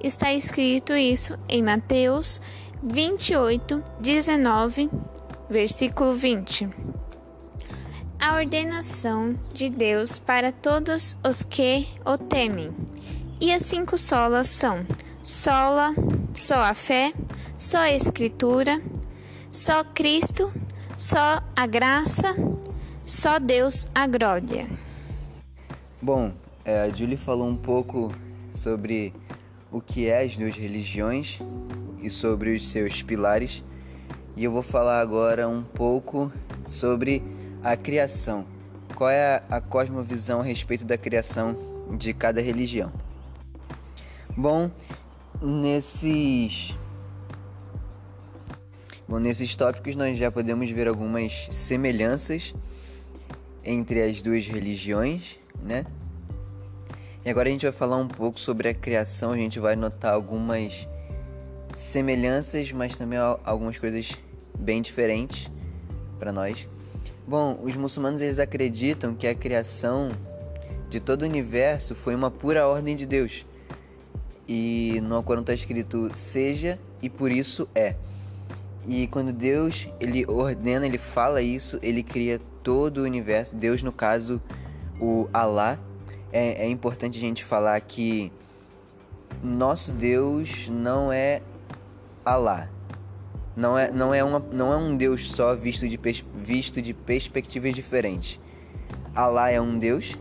[0.02, 2.40] Está escrito isso em Mateus
[2.82, 4.90] 28, 19,
[5.50, 6.70] versículo 20.
[8.18, 12.74] A ordenação de Deus para todos os que o temem.
[13.42, 14.88] E as cinco solas são:
[15.22, 15.94] sola,
[16.34, 17.12] só a fé,
[17.58, 18.82] só a Escritura,
[19.56, 20.52] só Cristo,
[20.98, 22.36] só a graça,
[23.06, 24.68] só Deus a glória.
[26.02, 26.34] Bom,
[26.66, 28.12] é, a Julie falou um pouco
[28.54, 29.14] sobre
[29.72, 31.40] o que é as duas religiões
[32.02, 33.64] e sobre os seus pilares,
[34.36, 36.30] e eu vou falar agora um pouco
[36.68, 37.24] sobre
[37.64, 38.46] a criação.
[38.94, 41.56] Qual é a cosmovisão a respeito da criação
[41.98, 42.92] de cada religião?
[44.36, 44.70] Bom,
[45.42, 46.76] nesses
[49.16, 52.54] Bom, nesses tópicos nós já podemos ver algumas semelhanças
[53.64, 55.86] entre as duas religiões, né?
[57.24, 60.14] E agora a gente vai falar um pouco sobre a criação, a gente vai notar
[60.14, 60.86] algumas
[61.74, 64.12] semelhanças, mas também algumas coisas
[64.60, 65.50] bem diferentes
[66.20, 66.68] para nós.
[67.26, 70.12] Bom, os muçulmanos eles acreditam que a criação
[70.90, 73.46] de todo o universo foi uma pura ordem de Deus.
[74.46, 77.96] E no Alcorão está escrito seja e por isso é.
[78.88, 83.56] E quando Deus ele ordena, ele fala isso, ele cria todo o universo.
[83.56, 84.42] Deus, no caso,
[85.00, 85.80] o Alá.
[86.32, 88.32] É, é importante a gente falar que
[89.42, 91.42] nosso Deus não é
[92.24, 92.68] Alá.
[93.56, 95.98] Não é, não é, uma, não é um Deus só visto de,
[96.44, 98.40] visto de perspectivas diferentes.
[99.16, 100.18] Alá é um Deus,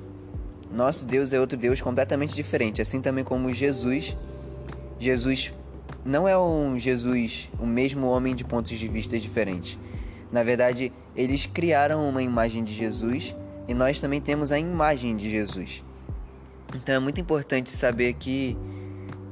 [0.70, 2.82] nosso Deus é outro Deus completamente diferente.
[2.82, 4.16] Assim também como Jesus.
[4.98, 5.52] Jesus
[6.04, 9.78] não é um Jesus, o mesmo homem de pontos de vista diferentes.
[10.30, 13.34] Na verdade, eles criaram uma imagem de Jesus
[13.66, 15.84] e nós também temos a imagem de Jesus.
[16.74, 18.56] Então é muito importante saber que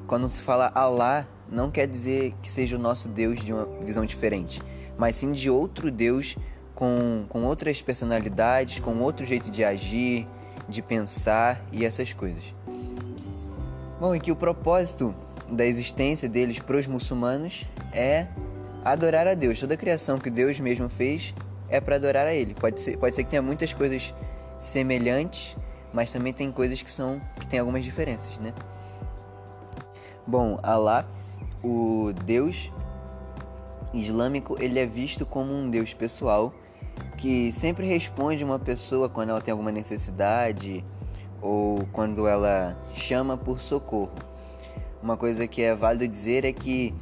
[0.06, 4.04] quando se fala Alá, não quer dizer que seja o nosso Deus de uma visão
[4.04, 4.62] diferente,
[4.96, 6.36] mas sim de outro Deus
[6.74, 10.26] com, com outras personalidades, com outro jeito de agir,
[10.68, 12.54] de pensar e essas coisas.
[14.00, 15.14] Bom, e que o propósito
[15.52, 18.26] da existência deles para os muçulmanos é
[18.82, 19.60] adorar a Deus.
[19.60, 21.34] Toda a criação que Deus mesmo fez
[21.68, 22.54] é para adorar a Ele.
[22.54, 24.14] Pode ser, pode ser que tenha muitas coisas
[24.58, 25.56] semelhantes,
[25.92, 28.54] mas também tem coisas que são que tem algumas diferenças, né?
[30.26, 31.06] Bom, Allah
[31.62, 32.72] o Deus
[33.92, 36.52] islâmico ele é visto como um Deus pessoal
[37.18, 40.84] que sempre responde uma pessoa quando ela tem alguma necessidade
[41.40, 44.31] ou quando ela chama por socorro.
[45.02, 46.94] Uma coisa que é válido dizer é que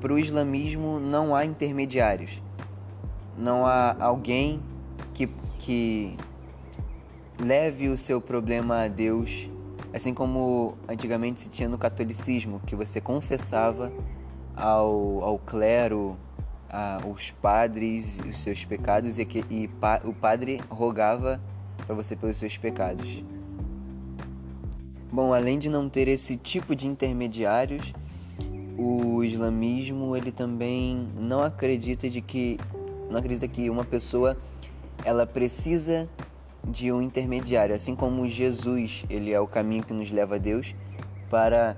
[0.00, 2.42] para o islamismo não há intermediários.
[3.36, 4.60] Não há alguém
[5.12, 5.28] que,
[5.58, 6.16] que
[7.38, 9.50] leve o seu problema a Deus
[9.94, 13.92] Assim como antigamente se tinha no catolicismo, que você confessava
[14.56, 16.16] ao, ao clero,
[16.68, 21.40] aos padres, os seus pecados e, que, e pa, o padre rogava
[21.86, 23.22] para você pelos seus pecados.
[25.14, 27.92] Bom, além de não ter esse tipo de intermediários,
[28.76, 32.58] o islamismo ele também não acredita de que
[33.08, 34.36] não acredita que uma pessoa
[35.04, 36.08] ela precisa
[36.66, 40.74] de um intermediário, assim como Jesus, ele é o caminho que nos leva a Deus,
[41.30, 41.76] para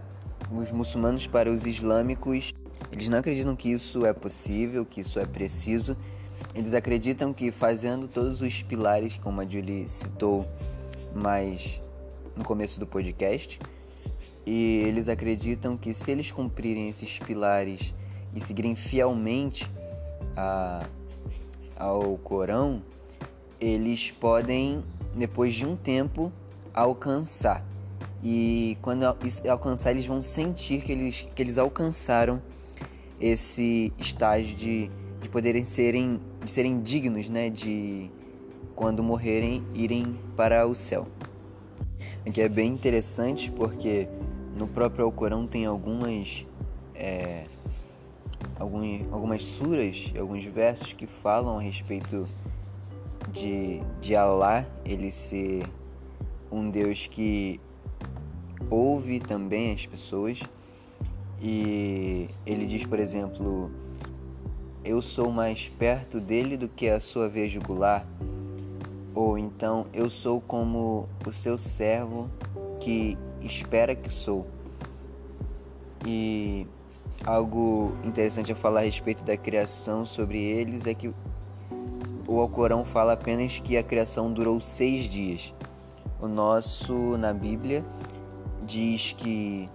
[0.50, 2.54] os muçulmanos, para os islâmicos,
[2.90, 5.94] eles não acreditam que isso é possível, que isso é preciso.
[6.54, 10.48] Eles acreditam que fazendo todos os pilares, como a Julie citou
[11.14, 11.82] mais
[12.36, 13.58] no começo do podcast,
[14.44, 17.94] e eles acreditam que se eles cumprirem esses pilares
[18.34, 19.68] e seguirem fielmente
[20.36, 20.86] a,
[21.76, 22.82] ao Corão,
[23.60, 24.84] eles podem,
[25.14, 26.30] depois de um tempo,
[26.72, 27.64] alcançar.
[28.22, 29.04] E quando
[29.48, 32.40] alcançar, eles vão sentir que eles, que eles alcançaram
[33.20, 37.48] esse estágio de, de poderem serem, de serem dignos, né?
[37.50, 38.10] De
[38.74, 41.08] quando morrerem, irem para o céu.
[42.26, 44.08] Aqui é bem interessante porque
[44.56, 46.44] no próprio Alcorão tem algumas
[46.92, 47.44] é,
[48.58, 52.26] algumas suras, alguns versos que falam a respeito
[53.32, 55.68] de, de Allah ele ser
[56.50, 57.60] um Deus que
[58.68, 60.40] ouve também as pessoas.
[61.40, 63.70] E ele diz, por exemplo,
[64.84, 68.04] eu sou mais perto dele do que a sua vez jugular,
[69.16, 72.30] ou então eu sou como o seu servo
[72.78, 74.46] que espera que sou.
[76.06, 76.66] E
[77.24, 81.12] algo interessante a falar a respeito da criação sobre eles é que
[82.28, 85.54] o Alcorão fala apenas que a criação durou seis dias.
[86.20, 87.82] O nosso, na Bíblia,
[88.66, 89.68] diz que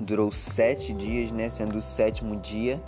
[0.00, 1.48] durou sete dias, né?
[1.48, 2.82] Sendo o sétimo dia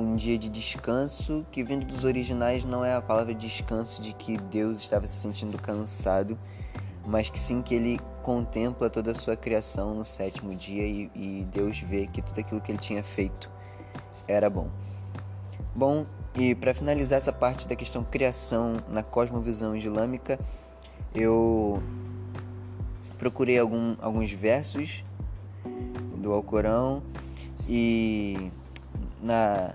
[0.00, 4.36] um dia de descanso, que vindo dos originais não é a palavra descanso de que
[4.36, 6.38] Deus estava se sentindo cansado,
[7.06, 11.46] mas que sim que ele contempla toda a sua criação no sétimo dia e, e
[11.52, 13.50] Deus vê que tudo aquilo que ele tinha feito
[14.26, 14.68] era bom.
[15.74, 20.38] Bom, e para finalizar essa parte da questão criação na cosmovisão islâmica,
[21.14, 21.82] eu
[23.18, 25.04] procurei algum, alguns versos
[26.16, 27.02] do Alcorão
[27.68, 28.50] e
[29.22, 29.74] na,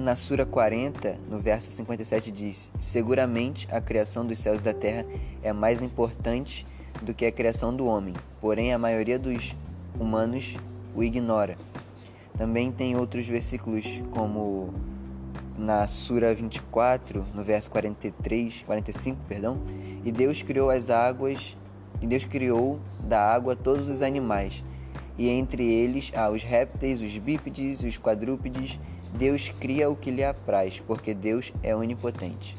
[0.00, 5.04] na Sura 40, no verso 57, diz: Seguramente a criação dos céus e da terra
[5.42, 6.66] é mais importante
[7.02, 9.54] do que a criação do homem, porém a maioria dos
[9.98, 10.56] humanos
[10.94, 11.56] o ignora.
[12.36, 14.72] Também tem outros versículos como
[15.58, 19.58] na Sura 24, no verso 43, 45, perdão,
[20.02, 21.56] e Deus criou as águas,
[22.00, 24.64] e Deus criou da água todos os animais,
[25.18, 28.80] e entre eles há os répteis, os bípedes, os quadrúpedes.
[29.14, 32.56] Deus cria o que lhe apraz, porque Deus é onipotente.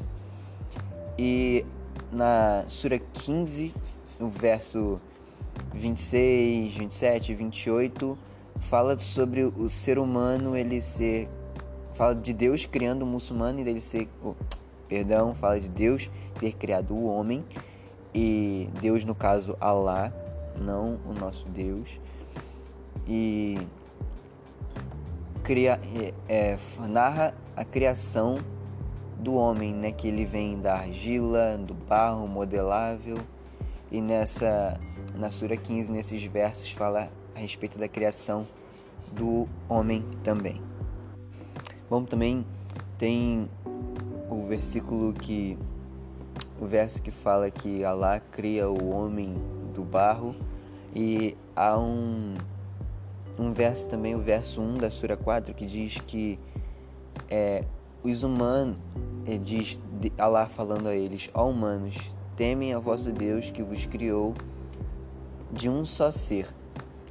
[1.18, 1.66] E
[2.12, 3.74] na Sura 15,
[4.20, 5.00] no verso
[5.74, 8.18] 26, 27 e 28,
[8.60, 11.28] fala sobre o ser humano ele ser
[11.94, 14.34] fala de Deus criando o muçulmano e dele ser oh,
[14.88, 17.44] perdão, fala de Deus ter criado o homem
[18.14, 20.14] e Deus no caso Allah,
[20.58, 22.00] não o nosso Deus.
[23.08, 23.58] E
[25.44, 25.80] cria,
[26.28, 28.40] é, narra a criação
[29.18, 33.18] do homem, né, que ele vem da argila, do barro modelável.
[33.92, 34.80] E nessa
[35.16, 38.48] na sura 15, nesses versos fala a respeito da criação
[39.12, 40.62] do homem também.
[41.90, 42.46] Bom, também
[42.98, 43.50] tem
[44.30, 45.58] o versículo que
[46.60, 49.34] o verso que fala que Allah cria o homem
[49.74, 50.36] do barro
[50.96, 52.36] e há um
[53.40, 56.40] um verso também, o verso 1 da Sura 4, que diz que
[57.30, 57.64] é,
[58.04, 58.78] os humanos,
[59.26, 59.80] é, diz
[60.18, 61.98] Allah falando a eles, ó humanos,
[62.36, 64.34] temem a vosso Deus que vos criou
[65.52, 66.48] de um só ser,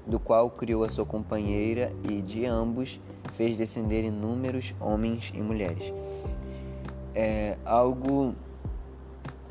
[0.06, 3.00] do qual criou a sua companheira e de ambos
[3.34, 5.92] fez descender inúmeros homens e mulheres.
[7.14, 8.34] É algo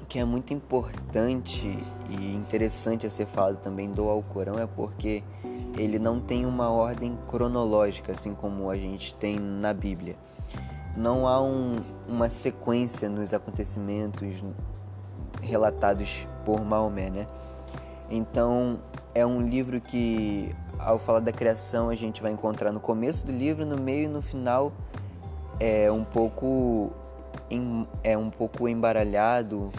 [0.07, 1.67] que é muito importante
[2.09, 5.24] e interessante a ser falado também do Alcorão é porque
[5.78, 10.15] ele não tem uma ordem cronológica, assim como a gente tem na Bíblia.
[10.95, 14.43] Não há um, uma sequência nos acontecimentos
[15.41, 17.28] relatados por Maomé, né?
[18.09, 18.80] Então,
[19.13, 23.32] é um livro que, ao falar da criação, a gente vai encontrar no começo do
[23.32, 24.74] livro, no meio e no final,
[25.59, 26.91] é um pouco,
[28.03, 29.72] é um pouco embaralhado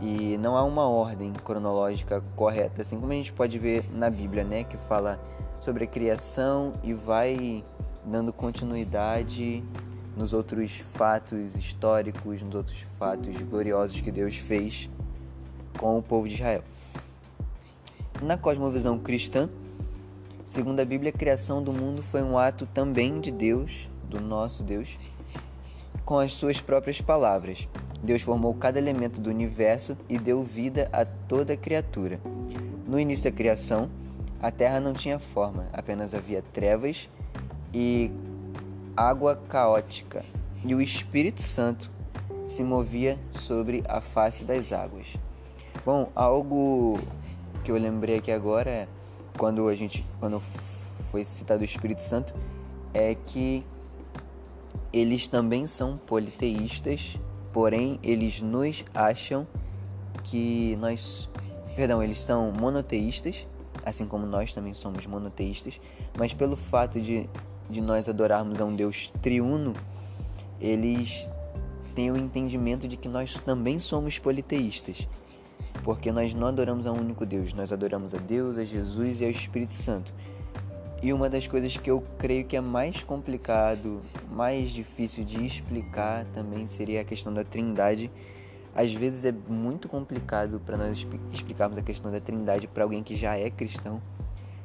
[0.00, 4.44] e não há uma ordem cronológica correta, assim como a gente pode ver na Bíblia,
[4.44, 5.20] né, que fala
[5.60, 7.62] sobre a criação e vai
[8.04, 9.62] dando continuidade
[10.16, 14.88] nos outros fatos históricos, nos outros fatos gloriosos que Deus fez
[15.78, 16.64] com o povo de Israel.
[18.22, 19.48] Na cosmovisão cristã,
[20.44, 24.62] segundo a Bíblia, a criação do mundo foi um ato também de Deus, do nosso
[24.62, 24.98] Deus,
[26.10, 27.68] com as suas próprias palavras.
[28.02, 32.18] Deus formou cada elemento do universo e deu vida a toda criatura.
[32.84, 33.88] No início da criação,
[34.42, 37.08] a terra não tinha forma, apenas havia trevas
[37.72, 38.10] e
[38.96, 40.24] água caótica,
[40.64, 41.88] e o Espírito Santo
[42.48, 45.16] se movia sobre a face das águas.
[45.86, 46.98] Bom, algo
[47.62, 48.88] que eu lembrei aqui agora é
[49.38, 50.42] quando a gente quando
[51.12, 52.34] foi citado o Espírito Santo
[52.92, 53.64] é que
[54.92, 57.18] eles também são politeístas,
[57.52, 59.46] porém eles nos acham
[60.24, 61.30] que nós,
[61.76, 63.46] perdão, eles são monoteístas,
[63.84, 65.80] assim como nós também somos monoteístas,
[66.16, 67.28] mas pelo fato de,
[67.68, 69.74] de nós adorarmos a um Deus triuno,
[70.60, 71.28] eles
[71.94, 75.08] têm o entendimento de que nós também somos politeístas
[75.82, 79.24] porque nós não adoramos a um único Deus, nós adoramos a Deus, a Jesus e
[79.24, 80.12] ao Espírito Santo.
[81.02, 86.26] E uma das coisas que eu creio que é mais complicado, mais difícil de explicar
[86.26, 88.10] também seria a questão da Trindade.
[88.74, 93.16] Às vezes é muito complicado para nós explicarmos a questão da Trindade para alguém que
[93.16, 94.00] já é cristão.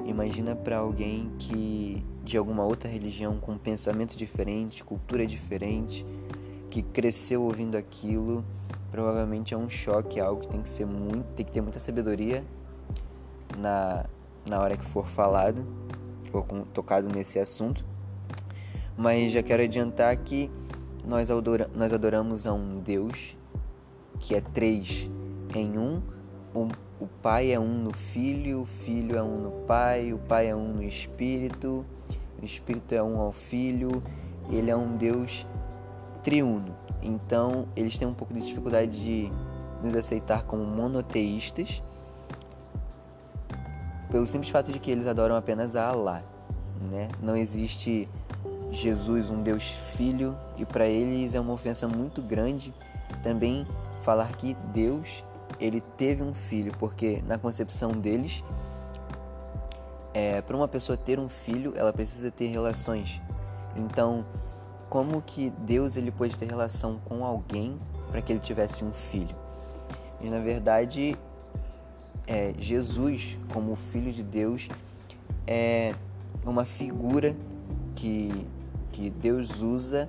[0.05, 6.05] Imagina para alguém que de alguma outra religião com pensamento diferente, cultura diferente,
[6.69, 8.43] que cresceu ouvindo aquilo
[8.95, 11.79] provavelmente é um choque, é algo que tem que ser muito, tem que ter muita
[11.79, 12.41] sabedoria
[13.57, 14.05] na,
[14.49, 15.65] na hora que for falado,
[16.41, 17.85] for tocado nesse assunto.
[18.97, 20.49] Mas já quero adiantar que
[21.05, 23.37] nós, adora, nós adoramos a um Deus
[24.19, 25.09] que é três
[25.53, 26.01] em um.
[26.53, 26.67] O,
[26.99, 30.55] o Pai é um no Filho, o Filho é um no Pai, o Pai é
[30.55, 31.85] um no Espírito,
[32.41, 34.03] o Espírito é um ao Filho.
[34.49, 35.45] Ele é um Deus
[36.23, 36.75] triuno.
[37.01, 39.31] Então, eles têm um pouco de dificuldade de
[39.83, 41.83] nos aceitar como monoteístas,
[44.15, 46.23] pelo simples fato de que eles adoram apenas a Allah,
[46.89, 47.09] né?
[47.21, 48.07] Não existe
[48.71, 52.73] Jesus, um Deus Filho, e para eles é uma ofensa muito grande
[53.21, 53.67] também
[53.99, 55.21] falar que Deus
[55.59, 58.41] ele teve um filho, porque na concepção deles,
[60.13, 63.21] é, para uma pessoa ter um filho, ela precisa ter relações.
[63.75, 64.25] Então,
[64.89, 67.77] como que Deus ele pôde ter relação com alguém
[68.09, 69.35] para que ele tivesse um filho.
[70.21, 71.17] E na verdade,
[72.27, 74.69] é, Jesus, como o Filho de Deus,
[75.45, 75.93] é
[76.45, 77.35] uma figura
[77.95, 78.31] que,
[78.91, 80.07] que Deus usa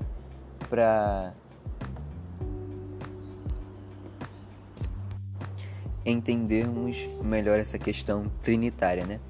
[0.69, 1.35] para
[6.05, 9.21] entendermos melhor essa questão trinitária, né?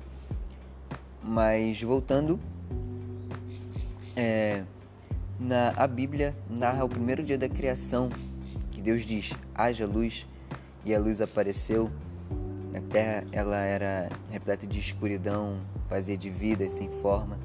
[1.23, 2.39] Mas voltando,
[4.15, 4.63] é,
[5.41, 8.11] na a Bíblia narra o primeiro dia da criação,
[8.71, 10.27] que Deus diz: haja luz,
[10.85, 11.91] e a luz apareceu.
[12.77, 17.39] A terra ela era repleta de escuridão, vazia de vida sem forma.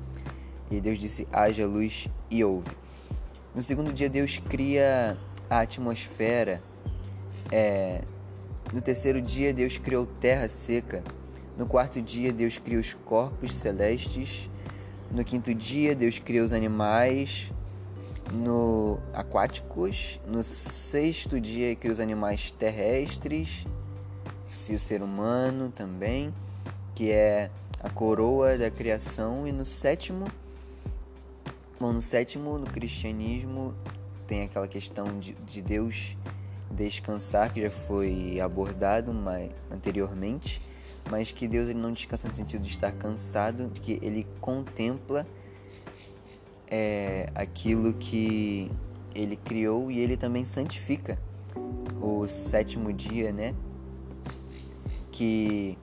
[0.70, 2.72] E Deus disse: haja luz e houve.
[3.56, 5.18] No segundo dia, Deus cria
[5.49, 6.62] a atmosfera.
[7.49, 8.02] É,
[8.74, 11.02] no terceiro dia, Deus criou terra seca.
[11.58, 14.49] No quarto dia, Deus cria os corpos celestes.
[15.10, 17.53] No quinto dia, Deus cria os animais
[18.34, 20.20] no aquáticos.
[20.28, 23.66] No sexto dia, cria os animais terrestres.
[24.52, 26.34] Se o ser humano também,
[26.94, 27.49] que é
[27.80, 29.48] a coroa da criação.
[29.48, 30.26] E no sétimo,
[31.80, 33.73] bom, no sétimo, no cristianismo,
[34.28, 36.15] tem aquela questão de, de Deus
[36.69, 40.61] descansar, que já foi abordado mais anteriormente
[41.10, 45.26] mas que Deus ele não descansa no sentido de estar cansado, que ele contempla
[46.68, 48.72] é, aquilo que
[49.14, 51.18] ele criou e ele também santifica
[52.02, 53.53] o sétimo dia, né?
[55.11, 55.77] Que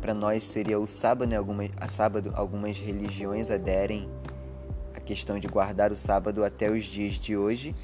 [0.00, 1.36] para nós seria o sábado, né?
[1.36, 4.08] Algumas, a sábado, algumas religiões aderem
[4.94, 7.74] à questão de guardar o sábado até os dias de hoje,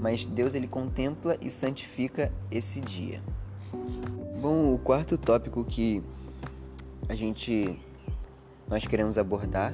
[0.00, 3.22] mas Deus ele contempla e santifica esse dia.
[4.40, 6.02] Bom, o quarto tópico que
[7.08, 7.78] a gente
[8.68, 9.72] nós queremos abordar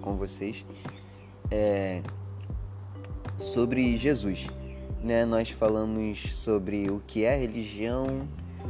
[0.00, 0.64] com vocês
[1.50, 2.02] é
[3.36, 4.48] sobre Jesus.
[5.02, 5.24] Né?
[5.24, 8.28] Nós falamos sobre o que é religião,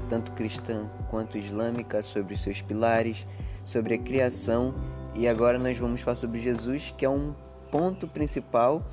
[0.09, 3.27] tanto cristã quanto islâmica, sobre seus pilares,
[3.65, 4.74] sobre a criação
[5.15, 7.35] e agora nós vamos falar sobre Jesus, que é um
[7.70, 8.85] ponto principal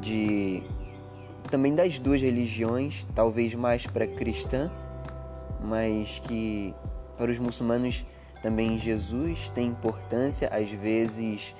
[0.00, 0.62] de
[1.50, 4.70] também das duas religiões, talvez mais para cristã
[5.62, 6.74] mas que
[7.16, 8.04] para os muçulmanos
[8.42, 10.48] também Jesus tem importância.
[10.48, 11.54] Às vezes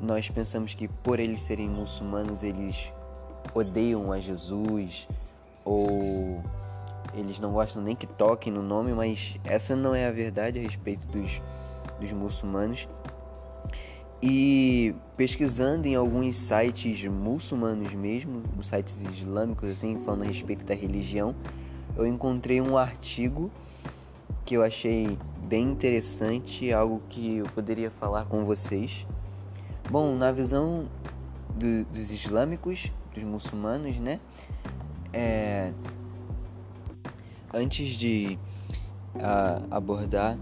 [0.00, 2.92] nós pensamos que por eles serem muçulmanos eles
[3.54, 5.08] odeiam a Jesus
[5.64, 6.42] ou
[7.14, 10.62] eles não gostam nem que toquem no nome, mas essa não é a verdade a
[10.62, 11.42] respeito dos,
[11.98, 12.88] dos muçulmanos.
[14.22, 21.34] E pesquisando em alguns sites muçulmanos mesmo, sites islâmicos assim, falando a respeito da religião,
[21.96, 23.50] eu encontrei um artigo
[24.44, 29.06] que eu achei bem interessante, algo que eu poderia falar com vocês.
[29.90, 30.86] Bom, na visão
[31.54, 34.20] do, dos islâmicos, dos muçulmanos, né?
[35.12, 35.72] É,
[37.52, 38.38] antes de
[39.20, 40.38] a, abordar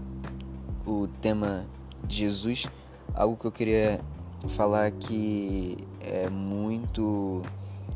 [0.85, 1.65] o tema
[2.03, 2.67] de Jesus,
[3.13, 3.99] algo que eu queria
[4.47, 7.41] falar que é muito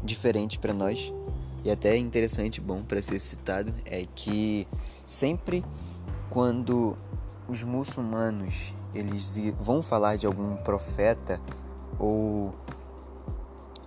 [0.03, 1.13] diferente para nós
[1.63, 4.67] e até interessante, bom para ser citado, é que
[5.05, 5.63] sempre
[6.29, 6.97] quando
[7.47, 11.39] os muçulmanos eles vão falar de algum profeta
[11.97, 12.53] ou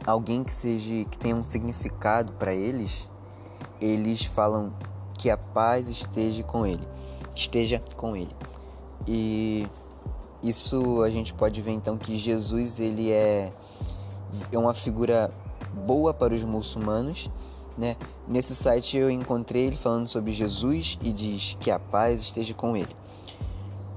[0.06, 3.08] alguém que seja que tenha um significado para eles,
[3.80, 4.72] eles falam
[5.18, 6.86] que a paz esteja com ele,
[7.34, 8.34] esteja com ele.
[9.06, 9.66] E
[10.42, 13.52] isso a gente pode ver então que Jesus ele é
[14.52, 15.30] é uma figura
[15.86, 17.28] boa para os muçulmanos
[17.76, 17.96] né?
[18.26, 22.76] Nesse site eu encontrei ele falando sobre Jesus e diz que a paz esteja com
[22.76, 22.94] ele.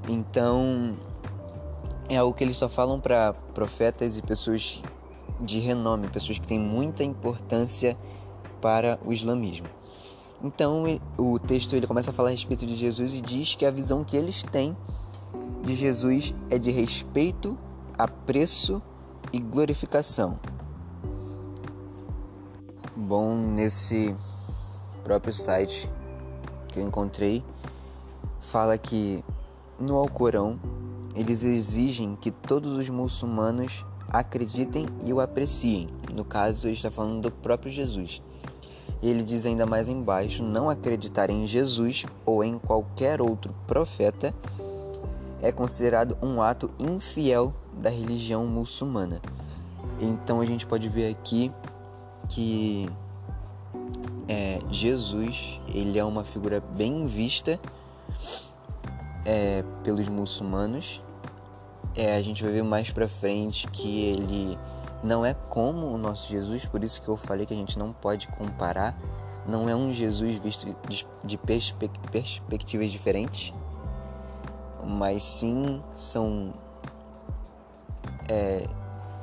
[0.08, 0.98] Então,
[2.10, 4.82] é algo que eles só falam para profetas e pessoas
[5.40, 7.98] de renome, pessoas que têm muita importância
[8.62, 9.68] para o islamismo.
[10.44, 10.84] Então,
[11.18, 14.04] o texto ele começa a falar a respeito de Jesus e diz que a visão
[14.04, 14.76] que eles têm
[15.64, 17.58] de Jesus é de respeito,
[17.98, 18.82] apreço
[19.34, 20.40] e glorificação.
[22.96, 24.16] Bom, nesse
[25.04, 25.90] próprio site
[26.70, 27.44] que eu encontrei,
[28.40, 29.24] fala que
[29.80, 30.60] no Alcorão
[31.16, 35.88] eles exigem que todos os muçulmanos acreditem e o apreciem.
[36.14, 38.22] No caso, ele está falando do próprio Jesus.
[39.02, 44.34] Ele diz ainda mais embaixo: não acreditar em Jesus ou em qualquer outro profeta
[45.42, 49.22] é considerado um ato infiel da religião muçulmana.
[50.02, 51.52] Então a gente pode ver aqui
[52.28, 52.90] que
[54.28, 57.60] é, Jesus ele é uma figura bem vista
[59.26, 61.02] é, pelos muçulmanos.
[61.96, 64.58] É, a gente vai ver mais pra frente que ele
[65.04, 67.92] não é como o nosso Jesus, por isso que eu falei que a gente não
[67.92, 68.98] pode comparar.
[69.48, 73.54] Não é um Jesus visto de, de perspe perspectivas diferentes,
[74.86, 76.54] mas sim são
[78.28, 78.64] é,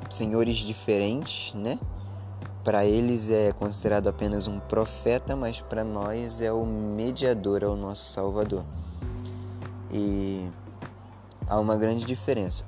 [0.09, 1.79] senhores diferentes, né?
[2.63, 7.75] Para eles é considerado apenas um profeta, mas para nós é o mediador, é o
[7.75, 8.65] nosso Salvador.
[9.89, 10.49] E
[11.47, 12.65] há uma grande diferença.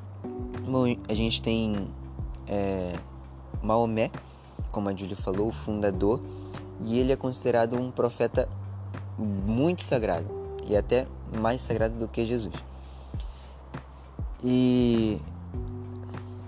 [1.08, 1.88] A gente tem
[2.48, 2.96] é,
[3.62, 4.12] Maomé,
[4.72, 6.22] como a Julie falou, o fundador,
[6.82, 8.48] e ele é considerado um profeta
[9.18, 10.28] muito sagrado
[10.66, 12.54] e até mais sagrado do que Jesus.
[14.44, 15.20] E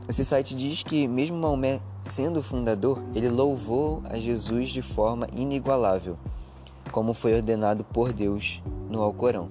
[0.07, 5.27] esse site diz que, mesmo Maomé sendo o fundador, ele louvou a Jesus de forma
[5.33, 6.17] inigualável,
[6.91, 9.49] como foi ordenado por Deus no Alcorão.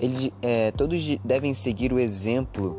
[0.00, 2.76] Ele, é, todos devem seguir o exemplo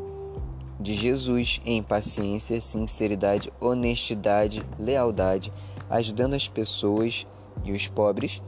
[0.80, 5.52] de Jesus em paciência, sinceridade, honestidade, lealdade,
[5.88, 7.26] ajudando as pessoas
[7.64, 8.42] e os pobres,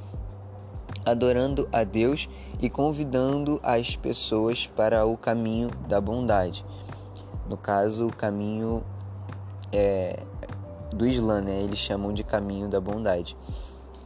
[1.06, 2.28] adorando a Deus
[2.60, 6.64] e convidando as pessoas para o caminho da bondade.
[7.48, 8.82] No caso, o caminho
[9.72, 10.18] é,
[10.92, 11.60] do Islã, né?
[11.60, 13.36] Eles chamam de caminho da bondade.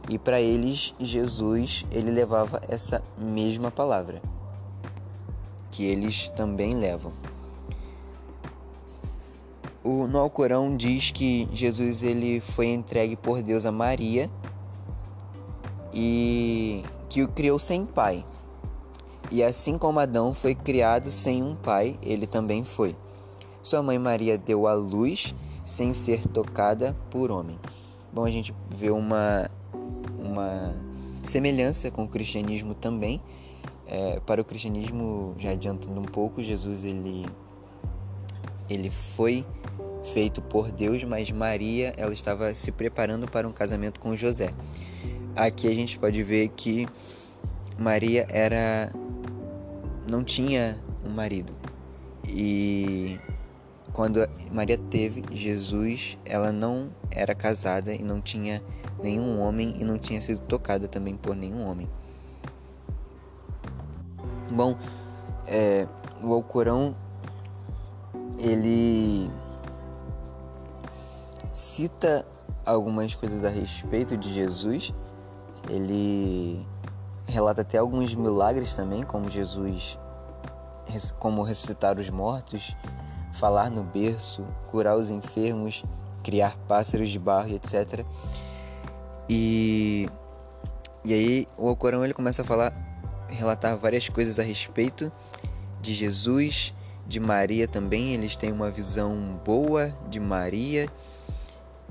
[0.09, 4.21] E para eles, Jesus, ele levava essa mesma palavra,
[5.79, 7.13] que eles também levam.
[9.81, 14.29] O, no Alcorão diz que Jesus ele foi entregue por Deus a Maria
[15.93, 18.25] e que o criou sem pai.
[19.31, 22.93] E assim como Adão foi criado sem um pai, ele também foi.
[23.63, 25.33] Sua mãe Maria deu à luz
[25.63, 27.57] sem ser tocada por homem.
[28.11, 29.49] Bom, a gente vê uma,
[30.21, 30.75] uma
[31.23, 33.21] semelhança com o cristianismo também.
[33.91, 37.25] É, para o cristianismo, já adiantando um pouco, Jesus ele,
[38.69, 39.43] ele foi
[40.13, 44.53] feito por Deus, mas Maria ela estava se preparando para um casamento com José.
[45.35, 46.87] Aqui a gente pode ver que
[47.79, 48.91] Maria era
[50.07, 51.53] não tinha um marido.
[52.27, 53.17] E
[53.93, 58.61] quando Maria teve Jesus, ela não era casada e não tinha
[59.01, 61.87] nenhum homem e não tinha sido tocada também por nenhum homem.
[64.51, 64.75] Bom,
[65.47, 65.87] é,
[66.21, 66.95] o Alcorão
[68.37, 69.29] ele
[71.51, 72.25] cita
[72.65, 74.93] algumas coisas a respeito de Jesus.
[75.69, 76.65] Ele
[77.27, 79.99] relata até alguns milagres também, como Jesus,
[81.19, 82.75] como ressuscitar os mortos,
[83.33, 85.83] falar no berço, curar os enfermos,
[86.23, 88.05] criar pássaros de barro, etc.
[89.27, 90.09] E,
[91.03, 92.73] e aí o Alcorão ele começa a falar,
[93.29, 95.11] relatar várias coisas a respeito
[95.81, 96.73] de Jesus,
[97.07, 98.13] de Maria também.
[98.13, 100.89] Eles têm uma visão boa de Maria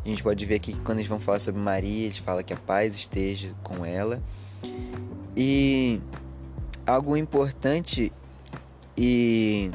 [0.04, 2.54] a gente pode ver aqui que quando eles vão falar sobre Maria, eles falam que
[2.54, 4.22] a paz esteja com ela.
[5.36, 6.00] E
[6.86, 8.10] algo importante
[8.96, 9.70] e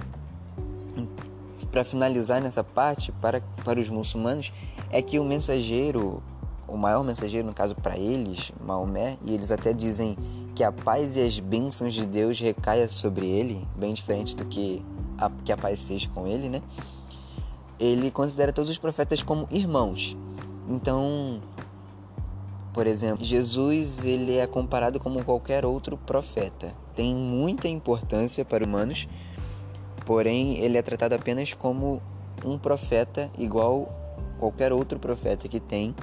[1.71, 4.51] para finalizar nessa parte para, para os muçulmanos
[4.91, 6.21] é que o mensageiro,
[6.67, 10.17] o maior mensageiro no caso para eles, Maomé, e eles até dizem
[10.55, 14.83] que a paz e as bênçãos de Deus recaia sobre ele, bem diferente do que
[15.17, 16.61] a, que a paz seja com ele, né?
[17.79, 20.15] ele considera todos os profetas como irmãos.
[20.69, 21.41] Então,
[22.73, 26.73] por exemplo, Jesus ele é comparado como qualquer outro profeta.
[26.95, 29.07] Tem muita importância para humanos,
[30.05, 32.01] porém ele é tratado apenas como
[32.45, 33.91] um profeta igual
[34.39, 35.95] qualquer outro profeta que tem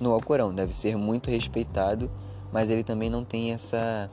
[0.00, 0.54] no Alcorão.
[0.54, 2.10] Deve ser muito respeitado,
[2.52, 4.10] mas ele também não tem essa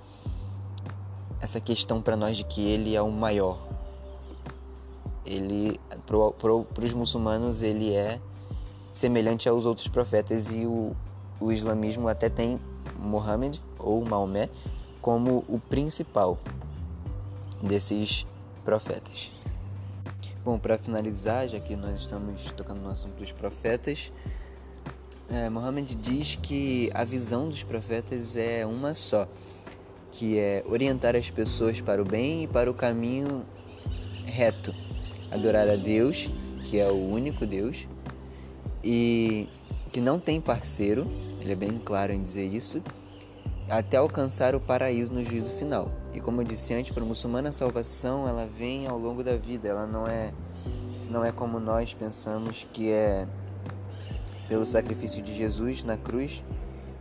[1.41, 3.57] essa questão para nós de que ele é o maior,
[5.25, 8.19] ele para os muçulmanos ele é
[8.93, 10.95] semelhante aos outros profetas e o,
[11.39, 12.59] o islamismo até tem
[12.99, 14.49] Muhammad ou Maomé
[15.01, 16.37] como o principal
[17.61, 18.25] desses
[18.63, 19.31] profetas.
[20.43, 24.11] Bom, para finalizar, já que nós estamos tocando no assunto dos profetas,
[25.31, 29.27] é, Muhammad diz que a visão dos profetas é uma só,
[30.11, 33.43] que é orientar as pessoas para o bem e para o caminho
[34.25, 34.75] reto
[35.31, 36.29] adorar a Deus,
[36.65, 37.87] que é o único Deus,
[38.83, 39.47] e
[39.91, 41.07] que não tem parceiro,
[41.39, 42.81] ele é bem claro em dizer isso,
[43.69, 45.89] até alcançar o paraíso no juízo final.
[46.13, 49.37] E como eu disse antes, para o muçulmano a salvação ela vem ao longo da
[49.37, 50.33] vida, ela não é
[51.09, 53.27] não é como nós pensamos que é
[54.51, 56.43] pelo sacrifício de Jesus na cruz,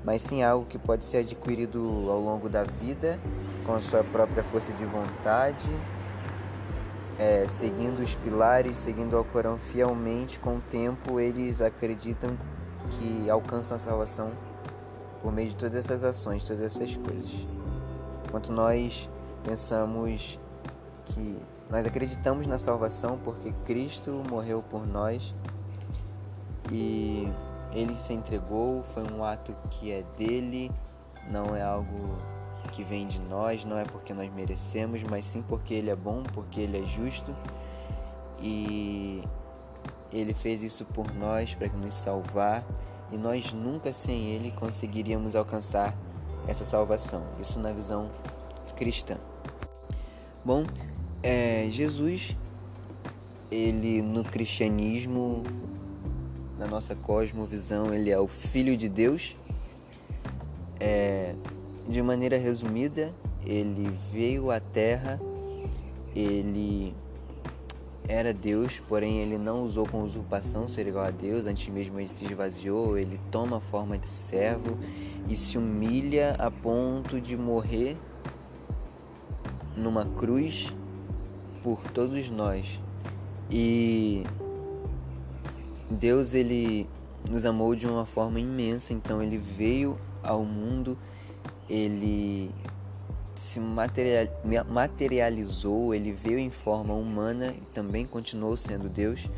[0.05, 3.19] mas sim algo que pode ser adquirido ao longo da vida
[3.67, 5.69] com a sua própria força de vontade
[7.19, 12.31] é, seguindo os pilares, seguindo o Corão fielmente, com o tempo eles acreditam
[12.93, 14.31] que alcançam a salvação
[15.21, 17.33] por meio de todas essas ações, todas essas coisas.
[18.29, 19.11] Enquanto nós
[19.45, 20.39] pensamos
[21.05, 21.37] que
[21.69, 25.35] nós acreditamos na salvação porque Cristo morreu por nós
[26.71, 27.29] e
[27.73, 30.71] ele se entregou, foi um ato que é dele,
[31.31, 32.19] não é algo
[32.73, 36.23] que vem de nós, não é porque nós merecemos, mas sim porque Ele é bom,
[36.35, 37.35] porque Ele é justo
[38.41, 39.23] e
[40.13, 42.65] Ele fez isso por nós para nos salvar
[43.13, 45.95] e nós nunca sem Ele conseguiríamos alcançar
[46.47, 47.23] essa salvação.
[47.41, 48.11] Isso na visão
[48.77, 49.17] cristã.
[50.45, 50.65] Bom,
[51.23, 52.35] é, Jesus,
[53.51, 55.43] ele no cristianismo,
[56.61, 59.35] na nossa cosmovisão, ele é o Filho de Deus.
[60.79, 61.35] É,
[61.89, 63.15] de maneira resumida,
[63.47, 65.19] ele veio à Terra,
[66.15, 66.95] ele
[68.07, 72.11] era Deus, porém ele não usou com usurpação ser igual a Deus, antes mesmo ele
[72.11, 74.77] se esvaziou, ele toma a forma de servo
[75.31, 77.97] e se humilha a ponto de morrer
[79.75, 80.71] numa cruz
[81.63, 82.79] por todos nós.
[83.51, 84.25] E
[85.91, 86.87] Deus ele
[87.29, 90.97] nos amou de uma forma imensa, então ele veio ao mundo,
[91.69, 92.51] ele
[93.35, 93.59] se
[94.69, 99.29] materializou, ele veio em forma humana e também continuou sendo Deus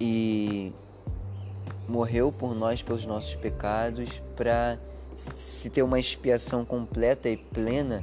[0.00, 0.72] e
[1.88, 4.78] morreu por nós pelos nossos pecados para
[5.16, 8.02] se ter uma expiação completa e plena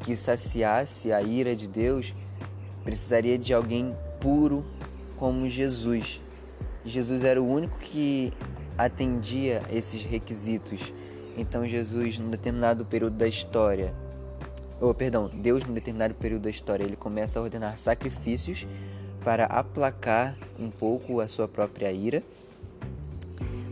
[0.00, 2.14] que saciasse a ira de Deus,
[2.84, 4.64] precisaria de alguém puro
[5.16, 6.20] como Jesus.
[6.86, 8.32] Jesus era o único que
[8.78, 10.92] atendia esses requisitos.
[11.36, 13.92] Então Jesus, num determinado período da história,
[14.80, 18.66] ou perdão, Deus num determinado período da história, ele começa a ordenar sacrifícios
[19.24, 22.22] para aplacar um pouco a sua própria ira,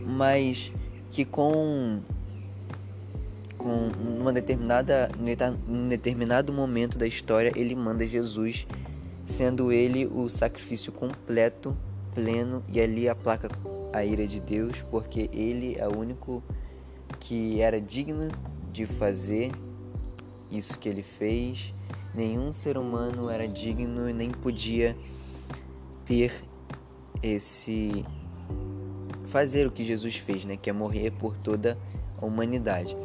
[0.05, 0.71] mas
[1.11, 2.01] que com
[3.57, 3.89] com
[4.19, 5.09] uma determinada
[5.67, 8.67] num determinado momento da história ele manda Jesus,
[9.25, 11.75] sendo ele o sacrifício completo,
[12.15, 13.49] pleno e ali aplaca
[13.93, 16.41] a ira de Deus, porque ele é o único
[17.19, 18.31] que era digno
[18.71, 19.51] de fazer
[20.49, 21.73] isso que ele fez.
[22.13, 24.95] Nenhum ser humano era digno e nem podia
[26.05, 26.33] ter
[27.21, 28.05] esse
[29.25, 31.77] fazer o que Jesus fez, né, que é morrer por toda
[32.21, 32.95] a humanidade.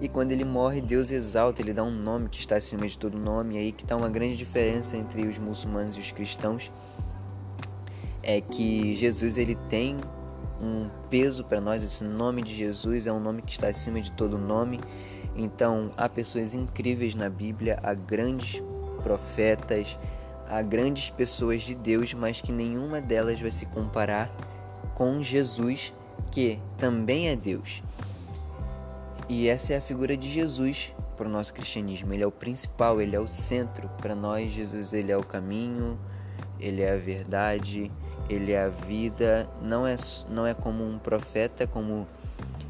[0.00, 3.18] E quando ele morre, Deus exalta, ele dá um nome que está acima de todo
[3.18, 3.54] nome.
[3.54, 6.70] E aí que está uma grande diferença entre os muçulmanos e os cristãos.
[8.26, 9.98] É que Jesus ele tem
[10.60, 14.10] um peso para nós, esse nome de Jesus é um nome que está acima de
[14.12, 14.80] todo nome.
[15.36, 18.62] Então, há pessoas incríveis na Bíblia, há grandes
[19.02, 19.98] profetas,
[20.48, 24.30] há grandes pessoas de Deus, mas que nenhuma delas vai se comparar
[24.94, 25.92] com Jesus,
[26.30, 27.82] que também é Deus.
[29.28, 32.12] E essa é a figura de Jesus para o nosso cristianismo.
[32.12, 33.88] Ele é o principal, ele é o centro.
[34.00, 35.98] Para nós, Jesus ele é o caminho,
[36.60, 37.90] ele é a verdade,
[38.28, 39.48] ele é a vida.
[39.62, 39.96] Não é,
[40.28, 42.06] não é como um profeta, como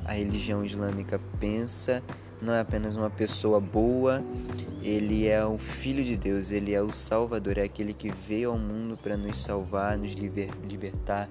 [0.04, 2.02] a religião islâmica pensa.
[2.40, 4.22] Não é apenas uma pessoa boa,
[4.82, 8.58] ele é o Filho de Deus, ele é o Salvador, é aquele que veio ao
[8.58, 11.26] mundo para nos salvar, nos liber, libertar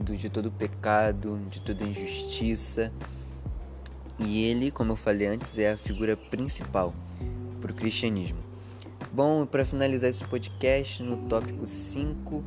[0.00, 2.90] de todo pecado, de toda injustiça.
[4.18, 6.94] E ele, como eu falei antes, é a figura principal
[7.60, 8.38] para o cristianismo.
[9.12, 12.44] Bom, para finalizar esse podcast, no tópico 5,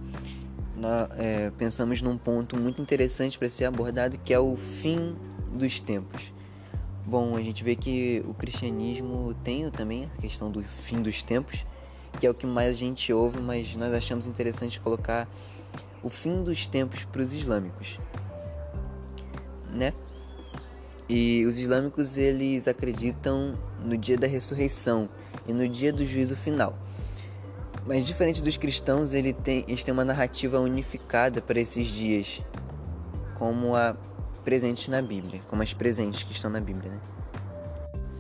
[0.80, 5.16] nós, é, pensamos num ponto muito interessante para ser abordado, que é o fim
[5.54, 6.34] dos tempos.
[7.06, 11.66] Bom, a gente vê que o cristianismo tem também a questão do fim dos tempos,
[12.20, 15.28] que é o que mais a gente ouve, mas nós achamos interessante colocar
[16.02, 18.00] o fim dos tempos para os islâmicos,
[19.74, 19.94] né?
[21.10, 25.10] E os islâmicos eles acreditam no dia da ressurreição
[25.48, 26.78] e no dia do juízo final.
[27.86, 32.42] Mas diferente dos cristãos, ele tem, eles têm uma narrativa unificada para esses dias,
[33.36, 33.96] como a
[34.44, 37.00] presentes na Bíblia, como as presentes que estão na Bíblia, né?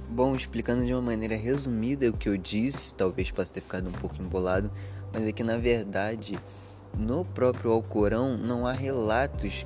[0.09, 3.91] Bom, explicando de uma maneira resumida o que eu disse, talvez possa ter ficado um
[3.91, 4.71] pouco embolado,
[5.13, 6.37] mas é que na verdade,
[6.97, 9.65] no próprio Alcorão não há relatos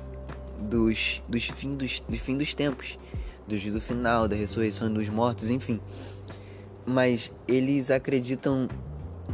[0.60, 2.98] dos, dos, fim dos, do fim dos tempos,
[3.46, 5.80] do juízo final, da ressurreição dos mortos, enfim.
[6.86, 8.68] Mas eles acreditam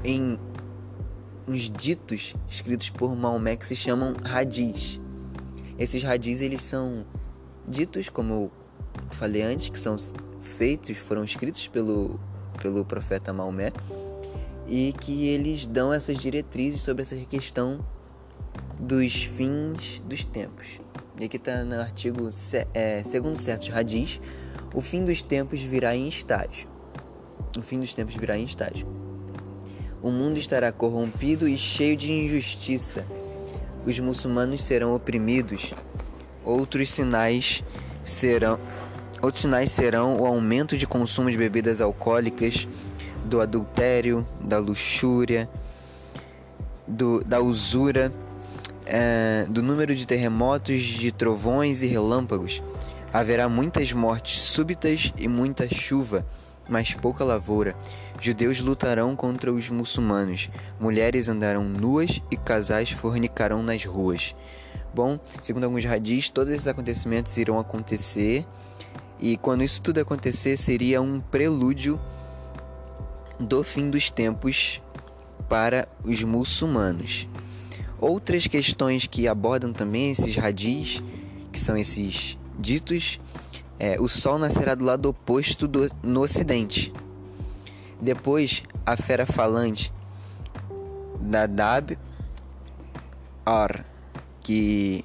[0.04, 0.38] em
[1.50, 5.00] uns ditos escritos por Maomé que se chamam hadis.
[5.76, 7.04] Esses hadis eles são
[7.66, 8.50] ditos, como eu
[9.10, 9.96] falei antes, que são
[10.56, 12.20] feitos, foram escritos pelo,
[12.62, 13.72] pelo profeta Maomé
[14.68, 17.84] e que eles dão essas diretrizes sobre essa questão
[18.78, 20.80] dos fins dos tempos.
[21.18, 22.30] E aqui está no artigo,
[22.72, 24.20] é, segundo certos radis,
[24.72, 26.68] o fim dos tempos virá em estágio.
[27.58, 28.99] O fim dos tempos virá em estágio.
[30.02, 33.04] O mundo estará corrompido e cheio de injustiça.
[33.84, 35.74] Os muçulmanos serão oprimidos.
[36.44, 37.62] Outros sinais
[38.04, 38.58] serão
[39.22, 42.66] Outros sinais serão o aumento de consumo de bebidas alcoólicas,
[43.22, 45.46] do adultério, da luxúria,
[46.86, 48.10] do, da usura,
[48.86, 52.62] é, do número de terremotos, de trovões e relâmpagos.
[53.12, 56.24] Haverá muitas mortes súbitas e muita chuva,
[56.66, 57.76] mas pouca lavoura.
[58.20, 64.34] Judeus lutarão contra os muçulmanos, mulheres andarão nuas e casais fornicarão nas ruas.
[64.92, 68.44] Bom, segundo alguns radis, todos esses acontecimentos irão acontecer,
[69.18, 71.98] e quando isso tudo acontecer, seria um prelúdio
[73.38, 74.82] do fim dos tempos
[75.48, 77.26] para os muçulmanos.
[77.98, 81.02] Outras questões que abordam também esses radis,
[81.50, 83.18] que são esses ditos,
[83.78, 86.92] é, o sol nascerá do lado oposto do, no ocidente.
[88.00, 89.92] Depois, a fera falante
[91.20, 91.98] da Dab
[93.44, 93.84] Ar,
[94.42, 95.04] que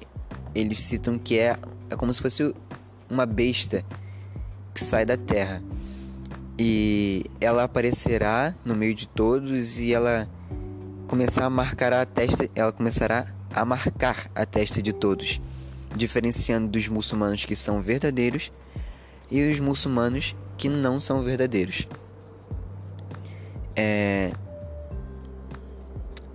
[0.54, 1.58] eles citam que é,
[1.90, 2.54] é como se fosse
[3.10, 3.84] uma besta
[4.74, 5.62] que sai da terra.
[6.58, 10.26] E ela aparecerá no meio de todos e ela
[11.06, 15.40] começar a marcar a testa, ela começará a marcar a testa de todos,
[15.94, 18.50] diferenciando dos muçulmanos que são verdadeiros
[19.30, 21.86] e os muçulmanos que não são verdadeiros.
[23.76, 24.32] É...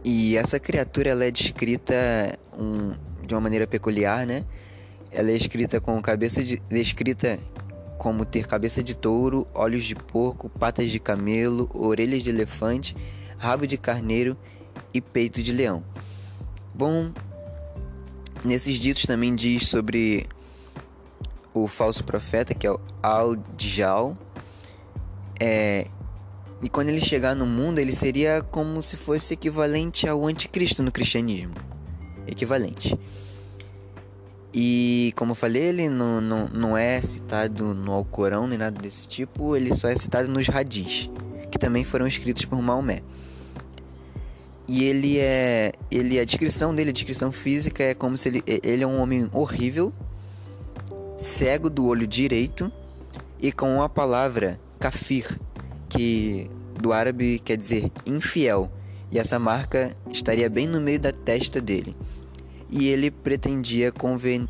[0.04, 1.96] E essa criatura ela é descrita
[2.58, 2.94] um,
[3.26, 4.44] de uma maneira peculiar, né?
[5.12, 7.38] Ela é escrita com cabeça de, descrita
[7.98, 12.96] como ter cabeça de touro, olhos de porco, patas de camelo, orelhas de elefante,
[13.38, 14.36] rabo de carneiro
[14.94, 15.84] e peito de leão.
[16.74, 17.12] Bom,
[18.44, 20.28] nesses ditos também diz sobre
[21.54, 24.16] o falso profeta, que é o Al-Dijal,
[25.40, 25.86] é,
[26.64, 30.92] e quando ele chegar no mundo, ele seria como se fosse equivalente ao anticristo no
[30.92, 31.56] cristianismo.
[32.28, 32.98] Equivalente.
[34.54, 39.08] E como eu falei, ele não, não, não é citado no Alcorão nem nada desse
[39.08, 41.10] tipo, ele só é citado nos hadis,
[41.50, 43.02] que também foram escritos por Maomé.
[44.68, 45.72] E ele é.
[45.90, 49.30] Ele, a descrição dele, a descrição física, é como se ele, ele é um homem
[49.34, 49.92] horrível,
[51.18, 52.72] cego do olho direito
[53.42, 55.40] e com a palavra kafir,
[55.92, 56.50] que
[56.80, 58.72] do árabe quer dizer infiel,
[59.12, 61.96] e essa marca estaria bem no meio da testa dele.
[62.70, 63.92] E ele pretendia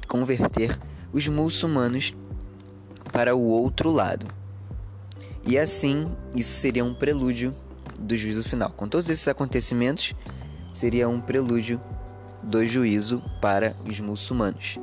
[0.08, 0.80] converter
[1.12, 2.16] os muçulmanos
[3.12, 4.28] para o outro lado.
[5.44, 7.54] E assim, isso seria um prelúdio
[8.00, 8.70] do juízo final.
[8.70, 10.14] Com todos esses acontecimentos,
[10.72, 11.82] seria um prelúdio
[12.44, 14.78] do juízo para os muçulmanos.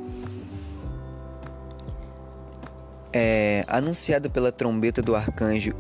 [3.13, 5.73] É, anunciada pela trombeta do arcanjo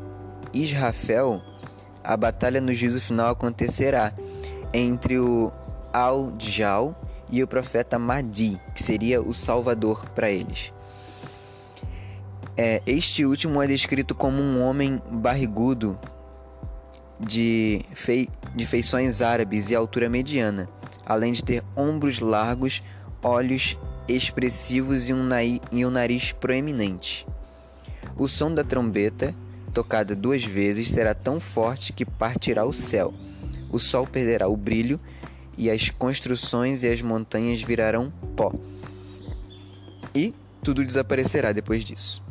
[0.53, 1.41] Israfel,
[2.03, 4.12] a batalha no juízo final acontecerá
[4.73, 5.53] entre o
[5.93, 6.95] Al-Jal
[7.31, 10.73] e o profeta Mahdi, que seria o salvador para eles.
[12.57, 15.99] É, este último é descrito como um homem barrigudo
[17.20, 20.69] de, fei de feições árabes e altura mediana,
[21.07, 22.83] além de ter ombros largos,
[23.23, 25.29] olhos expressivos e um,
[25.70, 27.27] e um nariz proeminente.
[28.16, 29.35] O som da trombeta
[29.69, 33.12] tocada duas vezes, será tão forte que partirá o céu.
[33.70, 34.99] O sol perderá o brilho
[35.57, 38.53] e as construções e as montanhas virarão pó.
[40.15, 42.23] E tudo desaparecerá depois disso.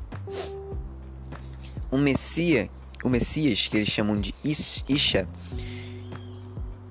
[1.92, 2.70] O Messias,
[3.04, 5.28] o Messias que eles chamam de Isha,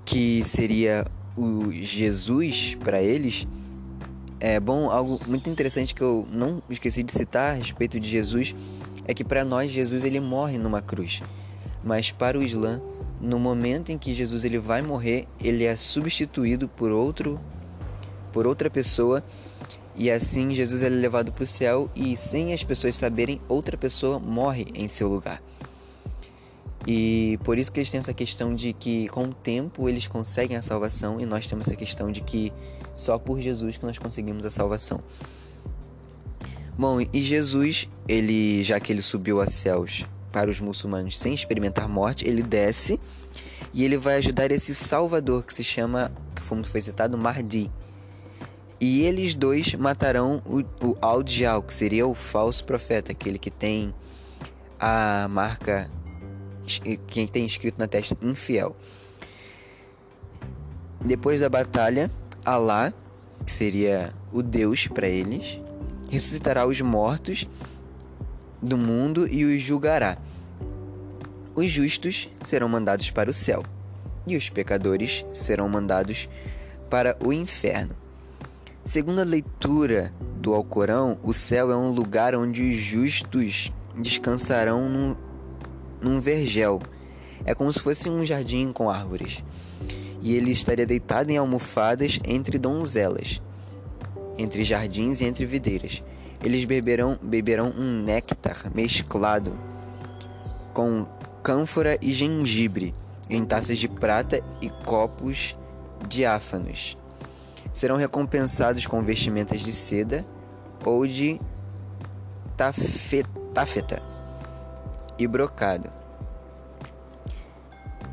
[0.05, 1.05] que seria
[1.36, 3.47] o Jesus para eles,
[4.39, 8.55] é bom algo muito interessante que eu não esqueci de citar a respeito de Jesus
[9.07, 11.23] é que para nós Jesus ele morre numa cruz,
[11.85, 12.81] mas para o Islã,
[13.20, 17.41] no momento em que Jesus ele vai morrer, ele é substituído por outro
[18.33, 19.24] por outra pessoa
[19.95, 24.19] e assim Jesus é levado para o céu e sem as pessoas saberem, outra pessoa
[24.19, 25.41] morre em seu lugar.
[26.87, 30.57] E por isso que eles têm essa questão de que com o tempo eles conseguem
[30.57, 32.53] a salvação e nós temos essa questão de que
[32.95, 35.01] só por Jesus que nós conseguimos a salvação.
[36.78, 41.89] Bom, e Jesus, ele já que ele subiu aos céus para os muçulmanos sem experimentar
[41.89, 43.01] morte, ele desce
[43.73, 46.12] e ele vai ajudar esse Salvador que se chama,
[46.47, 47.70] como foi citado, Mahdi.
[48.78, 53.94] E eles dois matarão o, o Al-Dijal, que seria o falso profeta, aquele que tem
[54.78, 55.89] a marca,
[57.07, 58.77] quem tem escrito na testa infiel.
[61.01, 62.11] Depois da batalha,
[62.44, 62.93] Alá,
[63.47, 65.59] que seria o Deus para eles,
[66.09, 67.47] ressuscitará os mortos
[68.61, 70.16] do mundo e os julgará.
[71.55, 73.62] Os justos serão mandados para o céu,
[74.27, 76.28] e os pecadores serão mandados
[76.91, 77.95] para o inferno.
[78.83, 85.16] Segundo a leitura do Alcorão, o céu é um lugar onde os justos descansarão num,
[86.01, 86.81] num vergel.
[87.45, 89.43] É como se fosse um jardim com árvores.
[90.23, 93.41] E ele estaria deitado em almofadas entre donzelas,
[94.39, 96.03] entre jardins e entre videiras.
[96.43, 99.57] Eles beberão, beberão um néctar mesclado
[100.73, 101.07] com
[101.43, 102.95] cânfora e gengibre
[103.31, 105.57] em taças de prata e copos
[106.09, 106.97] diáfanos.
[107.71, 110.25] Serão recompensados com vestimentas de seda
[110.85, 111.41] ou de
[112.57, 114.03] tafeta
[115.19, 115.89] e brocado,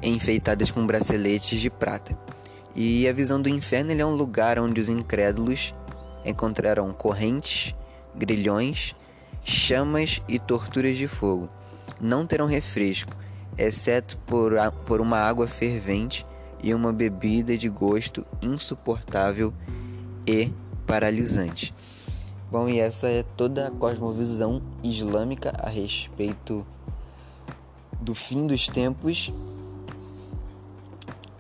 [0.01, 2.17] enfeitadas com braceletes de prata.
[2.75, 5.73] E a visão do inferno é um lugar onde os incrédulos
[6.25, 7.73] encontrarão correntes,
[8.15, 8.95] grilhões,
[9.43, 11.47] chamas e torturas de fogo.
[11.99, 13.13] Não terão refresco,
[13.57, 14.53] exceto por,
[14.85, 16.25] por uma água fervente
[16.61, 19.53] e uma bebida de gosto insuportável
[20.25, 20.51] e
[20.87, 21.73] paralisante.
[22.49, 26.65] Bom, e essa é toda a cosmovisão islâmica a respeito
[27.99, 29.33] do fim dos tempos.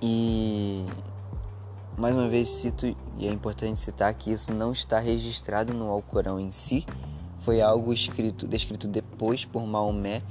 [0.01, 0.85] E
[1.97, 2.85] mais uma vez cito,
[3.17, 6.85] e é importante citar que isso não está registrado no Alcorão em si,
[7.41, 10.21] foi algo escrito, descrito depois por Maomé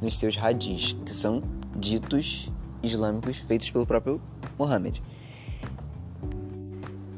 [0.00, 1.42] nos seus hadis, que são
[1.74, 2.50] ditos
[2.82, 4.20] islâmicos feitos pelo próprio
[4.58, 4.98] Muhammad.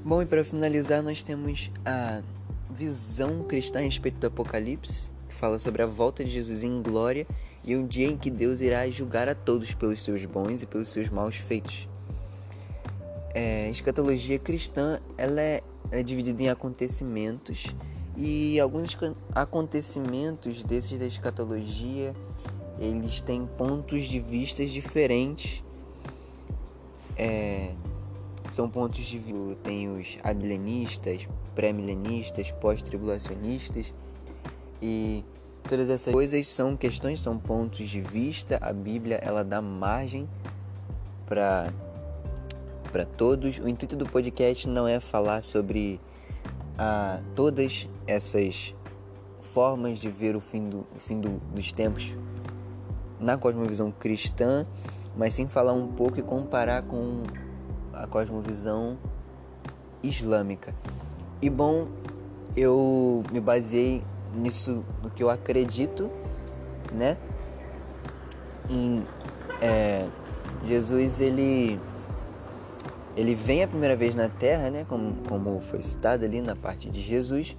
[0.04, 2.22] Bom, e para finalizar, nós temos a
[2.70, 7.26] visão cristã a respeito do Apocalipse, que fala sobre a volta de Jesus em glória
[7.64, 10.88] e um dia em que Deus irá julgar a todos pelos seus bons e pelos
[10.88, 11.89] seus maus feitos.
[13.32, 17.74] É, escatologia cristã ela é, é dividida em acontecimentos
[18.16, 18.96] e alguns
[19.34, 22.14] acontecimentos desses da escatologia
[22.80, 25.62] eles têm pontos de vista diferentes.
[27.16, 27.72] É,
[28.50, 29.56] são pontos de vista.
[29.62, 33.92] Tem os amilenistas, pré-milenistas, pós-tribulacionistas
[34.80, 35.22] e
[35.68, 38.58] todas essas coisas são questões, são pontos de vista.
[38.62, 40.26] A Bíblia ela dá margem
[41.26, 41.70] para
[42.90, 43.58] para todos.
[43.58, 46.00] O intuito do podcast não é falar sobre
[46.78, 48.74] ah, todas essas
[49.40, 52.14] formas de ver o fim, do, o fim do, dos tempos
[53.18, 54.66] na cosmovisão cristã,
[55.16, 57.22] mas sim falar um pouco e comparar com
[57.92, 58.96] a cosmovisão
[60.02, 60.74] islâmica.
[61.42, 61.86] E bom,
[62.56, 64.02] eu me baseei
[64.34, 66.10] nisso, no que eu acredito,
[66.92, 67.16] né?
[68.68, 69.04] Em
[69.60, 70.06] é,
[70.66, 71.78] Jesus, ele
[73.20, 74.86] ele vem a primeira vez na Terra, né?
[74.88, 77.54] Como, como foi citado ali na parte de Jesus.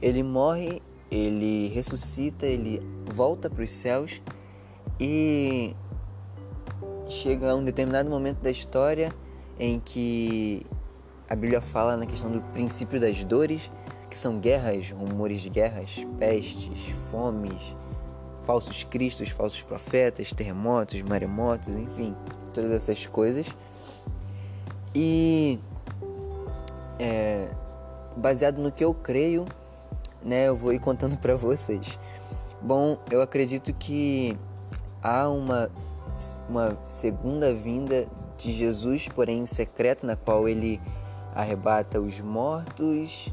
[0.00, 0.80] Ele morre,
[1.10, 2.80] ele ressuscita, ele
[3.12, 4.22] volta para os céus
[5.00, 5.74] e
[7.08, 9.12] chega a um determinado momento da história
[9.58, 10.64] em que
[11.28, 13.72] a Bíblia fala na questão do princípio das dores,
[14.08, 17.76] que são guerras, rumores de guerras, pestes, fomes,
[18.46, 22.14] falsos cristos, falsos profetas, terremotos, maremotos, enfim,
[22.54, 23.56] todas essas coisas.
[24.94, 25.58] E
[26.98, 27.48] é,
[28.16, 29.46] baseado no que eu creio,
[30.22, 31.98] né, eu vou ir contando para vocês.
[32.60, 34.36] Bom, eu acredito que
[35.02, 35.70] há uma,
[36.48, 38.06] uma segunda vinda
[38.38, 40.80] de Jesus, porém em secreto, na qual ele
[41.34, 43.32] arrebata os mortos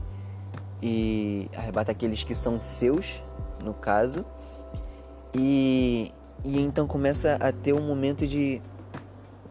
[0.81, 3.23] e arrebata aqueles que são seus,
[3.63, 4.25] no caso,
[5.33, 6.11] e,
[6.43, 8.61] e então começa a ter um momento de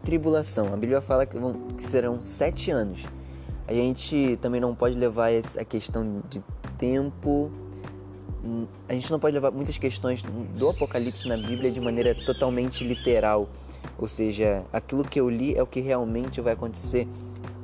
[0.09, 0.73] tribulação.
[0.73, 3.05] A Bíblia fala que, vão, que serão sete anos.
[3.67, 5.29] A gente também não pode levar
[5.59, 6.41] a questão de
[6.79, 7.51] tempo
[8.87, 10.23] a gente não pode levar muitas questões
[10.57, 13.49] do Apocalipse na Bíblia de maneira totalmente literal.
[13.97, 17.07] Ou seja, aquilo que eu li é o que realmente vai acontecer.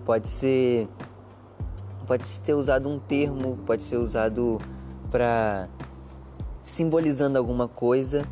[0.06, 0.88] Pode ser
[2.06, 4.62] pode ter usado um termo, pode ser usado
[5.10, 5.68] para
[6.62, 8.24] simbolizando alguma coisa.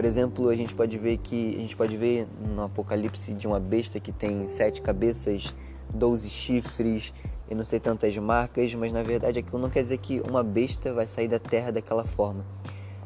[0.00, 3.60] Por exemplo, a gente pode ver que a gente pode ver no Apocalipse de uma
[3.60, 5.54] besta que tem sete cabeças,
[5.92, 7.12] doze chifres,
[7.50, 10.94] e não sei tantas marcas, mas na verdade aquilo não quer dizer que uma besta
[10.94, 12.46] vai sair da terra daquela forma,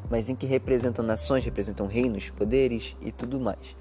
[0.09, 3.75] mas em que representam nações, representam reinos, poderes e tudo mais.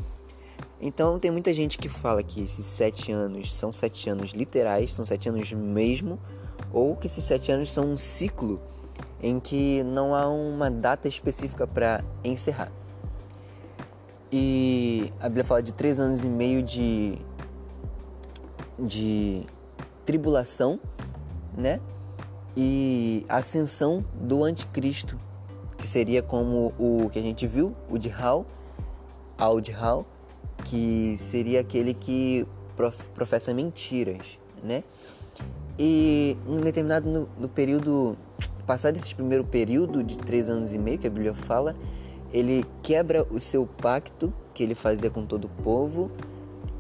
[0.81, 5.05] Então tem muita gente que fala que esses sete anos são sete anos literais, são
[5.05, 6.19] sete anos mesmo,
[6.73, 8.61] ou que esses sete anos são um ciclo
[9.23, 12.73] em que não há uma data específica para encerrar.
[14.37, 17.17] E a Bíblia fala de três anos e meio de,
[18.77, 19.47] de
[20.05, 20.81] tribulação,
[21.57, 21.79] né?
[22.57, 25.17] E ascensão do anticristo,
[25.79, 28.45] que seria como o que a gente viu, o de Hal,
[29.39, 29.63] Al
[30.65, 32.45] que seria aquele que
[33.15, 34.83] professa mentiras, né?
[35.79, 38.17] E um determinado no, no período,
[38.67, 41.77] passado esse primeiro período de três anos e meio que a Bíblia fala,
[42.35, 46.11] ele quebra o seu pacto que ele fazia com todo o povo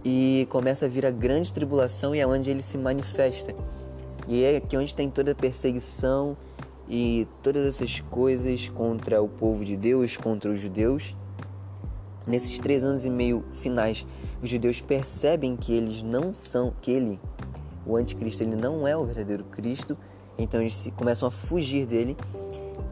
[0.04, 3.54] e começa a vir a grande tribulação e é onde ele se manifesta.
[4.26, 6.36] E é aqui onde tem toda a perseguição
[6.88, 11.14] e todas essas coisas contra o povo de Deus, contra os judeus.
[12.26, 14.04] Nesses três anos e meio finais,
[14.42, 17.20] os judeus percebem que eles não são, que ele,
[17.86, 19.96] o anticristo, ele não é o verdadeiro Cristo,
[20.36, 22.16] então eles se, começam a fugir dele.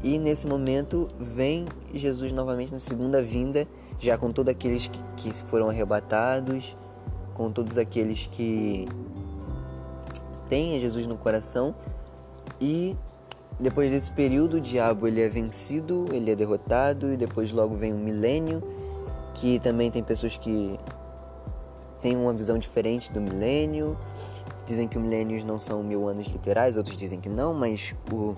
[0.03, 3.67] E nesse momento vem Jesus novamente na segunda vinda,
[3.99, 6.77] já com todos aqueles que, foram arrebatados,
[7.35, 8.89] com todos aqueles que
[10.49, 11.75] têm Jesus no coração
[12.61, 12.97] e
[13.63, 17.95] depois desse período, o diabo ele é vencido, ele é derrotado e depois logo vem
[17.95, 18.63] um milênio,
[19.35, 20.79] que também tem pessoas que
[22.01, 23.97] têm uma visão diferente do milênio.
[24.67, 28.35] Dizem que os milênios não são mil anos literais, outros dizem que não, mas o,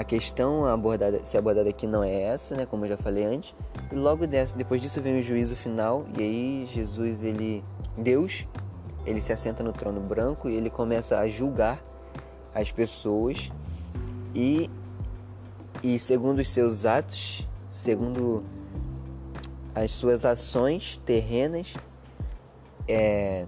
[0.00, 3.54] a questão abordada, se abordada aqui não é essa, né, como eu já falei antes.
[3.92, 7.62] E logo dessa, depois disso vem o juízo final e aí Jesus, ele,
[7.98, 8.46] Deus,
[9.04, 11.78] ele se assenta no trono branco e ele começa a julgar
[12.54, 13.50] as pessoas
[14.34, 14.70] e,
[15.82, 18.42] e segundo os seus atos, segundo
[19.74, 21.74] as suas ações terrenas,
[22.88, 23.44] é,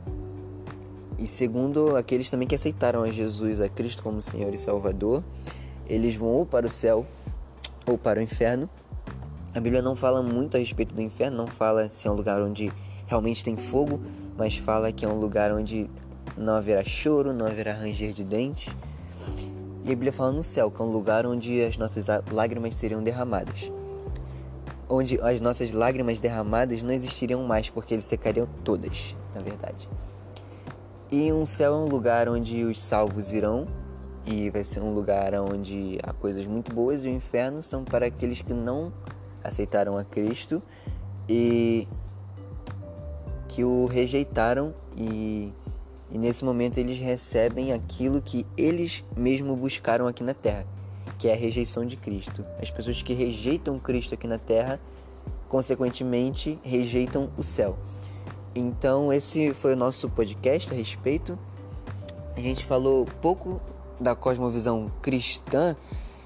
[1.18, 5.24] e segundo aqueles também que aceitaram a Jesus, a Cristo como Senhor e Salvador,
[5.88, 7.06] eles vão ou para o céu
[7.86, 8.68] ou para o inferno.
[9.54, 12.40] A Bíblia não fala muito a respeito do inferno, não fala se é um lugar
[12.40, 12.72] onde
[13.06, 14.00] realmente tem fogo,
[14.36, 15.90] mas fala que é um lugar onde
[16.36, 18.74] não haverá choro, não haverá ranger de dentes.
[19.84, 23.02] E a Bíblia fala no céu, que é um lugar onde as nossas lágrimas seriam
[23.02, 23.70] derramadas.
[24.88, 29.88] Onde as nossas lágrimas derramadas não existiriam mais, porque eles secariam todas, na verdade.
[31.10, 33.66] E um céu é um lugar onde os salvos irão,
[34.24, 38.06] e vai ser um lugar onde há coisas muito boas, e o inferno são para
[38.06, 38.92] aqueles que não
[39.42, 40.62] aceitaram a Cristo
[41.28, 41.86] e
[43.48, 45.52] que o rejeitaram e
[46.12, 50.66] e nesse momento eles recebem aquilo que eles mesmos buscaram aqui na terra,
[51.18, 52.44] que é a rejeição de Cristo.
[52.60, 54.78] As pessoas que rejeitam Cristo aqui na terra,
[55.48, 57.78] consequentemente, rejeitam o céu.
[58.54, 61.38] Então, esse foi o nosso podcast a respeito.
[62.36, 63.58] A gente falou pouco
[64.02, 65.76] da cosmovisão cristã,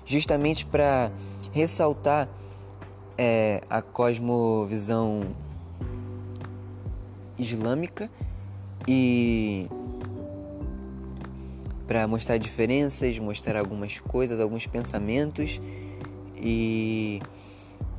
[0.04, 1.10] justamente para
[1.52, 2.28] ressaltar
[3.18, 5.22] é, a cosmovisão
[7.38, 8.10] islâmica
[8.88, 9.68] e
[11.86, 15.60] para mostrar diferenças, mostrar algumas coisas, alguns pensamentos
[16.36, 17.20] e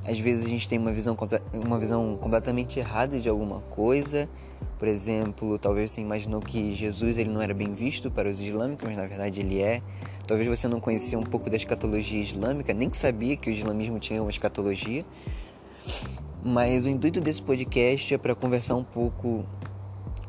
[0.06, 1.18] às vezes a gente tem uma visão,
[1.54, 4.28] uma visão completamente errada de alguma coisa.
[4.78, 8.88] Por exemplo, talvez você imaginou que Jesus ele não era bem visto para os islâmicos,
[8.88, 9.82] mas na verdade ele é.
[10.28, 14.22] Talvez você não conhecia um pouco da escatologia islâmica, nem sabia que o islamismo tinha
[14.22, 15.04] uma escatologia.
[16.44, 19.44] Mas o intuito desse podcast é para conversar um pouco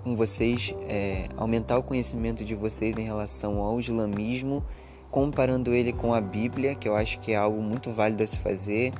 [0.02, 4.64] com vocês, é, aumentar o conhecimento de vocês em relação ao islamismo,
[5.10, 8.38] comparando ele com a Bíblia, que eu acho que é algo muito válido a se
[8.38, 8.94] fazer.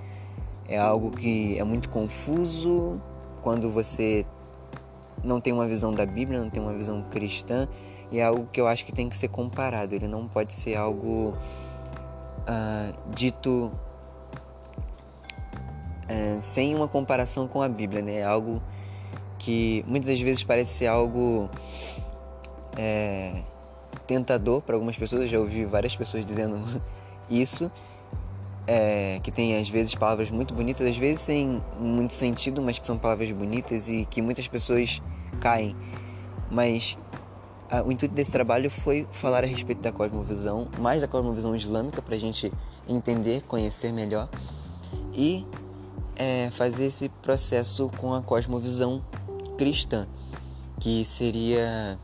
[0.69, 3.01] É algo que é muito confuso
[3.41, 4.27] quando você
[5.23, 7.67] não tem uma visão da Bíblia, não tem uma visão cristã,
[8.11, 9.95] e é algo que eu acho que tem que ser comparado.
[9.95, 11.37] Ele não pode ser algo
[12.47, 13.71] ah, dito
[16.09, 18.17] ah, sem uma comparação com a Bíblia, né?
[18.17, 18.63] É algo
[19.39, 21.49] que muitas das vezes parece ser algo
[22.77, 23.35] é,
[24.07, 25.23] tentador para algumas pessoas.
[25.23, 26.59] Eu já ouvi várias pessoas dizendo
[27.29, 27.71] isso.
[28.71, 32.87] É, que tem às vezes palavras muito bonitas, às vezes sem muito sentido, mas que
[32.87, 35.01] são palavras bonitas e que muitas pessoas
[35.41, 35.75] caem.
[36.51, 36.99] Mas
[37.71, 42.03] a, o intuito desse trabalho foi falar a respeito da cosmovisão, mais da cosmovisão islâmica,
[42.03, 42.53] para a gente
[42.87, 44.29] entender, conhecer melhor
[45.15, 45.47] e
[46.17, 49.01] é, fazer esse processo com a cosmovisão
[49.57, 50.07] cristã,
[50.81, 51.99] que seria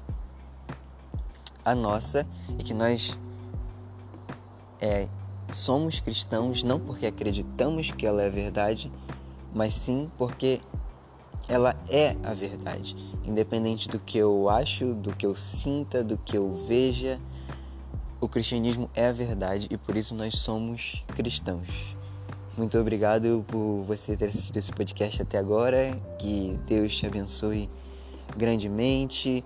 [1.65, 2.27] a nossa
[2.59, 3.19] e que nós
[4.81, 5.09] é,
[5.55, 8.91] somos cristãos não porque acreditamos que ela é verdade,
[9.55, 10.61] mas sim porque
[11.49, 12.97] ela é a verdade.
[13.25, 17.19] Independente do que eu acho, do que eu sinta, do que eu veja,
[18.21, 21.95] o cristianismo é a verdade e por isso nós somos cristãos.
[22.57, 25.91] Muito obrigado por você ter assistido esse podcast até agora.
[26.19, 27.69] Que Deus te abençoe
[28.37, 29.45] grandemente.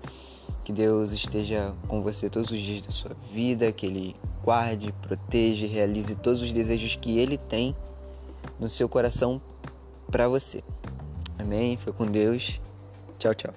[0.69, 3.71] Que Deus esteja com você todos os dias da sua vida.
[3.71, 7.75] Que Ele guarde, proteja e realize todos os desejos que Ele tem
[8.59, 9.41] no seu coração
[10.11, 10.63] para você.
[11.39, 11.75] Amém?
[11.75, 12.61] Fica com Deus.
[13.17, 13.51] Tchau, tchau.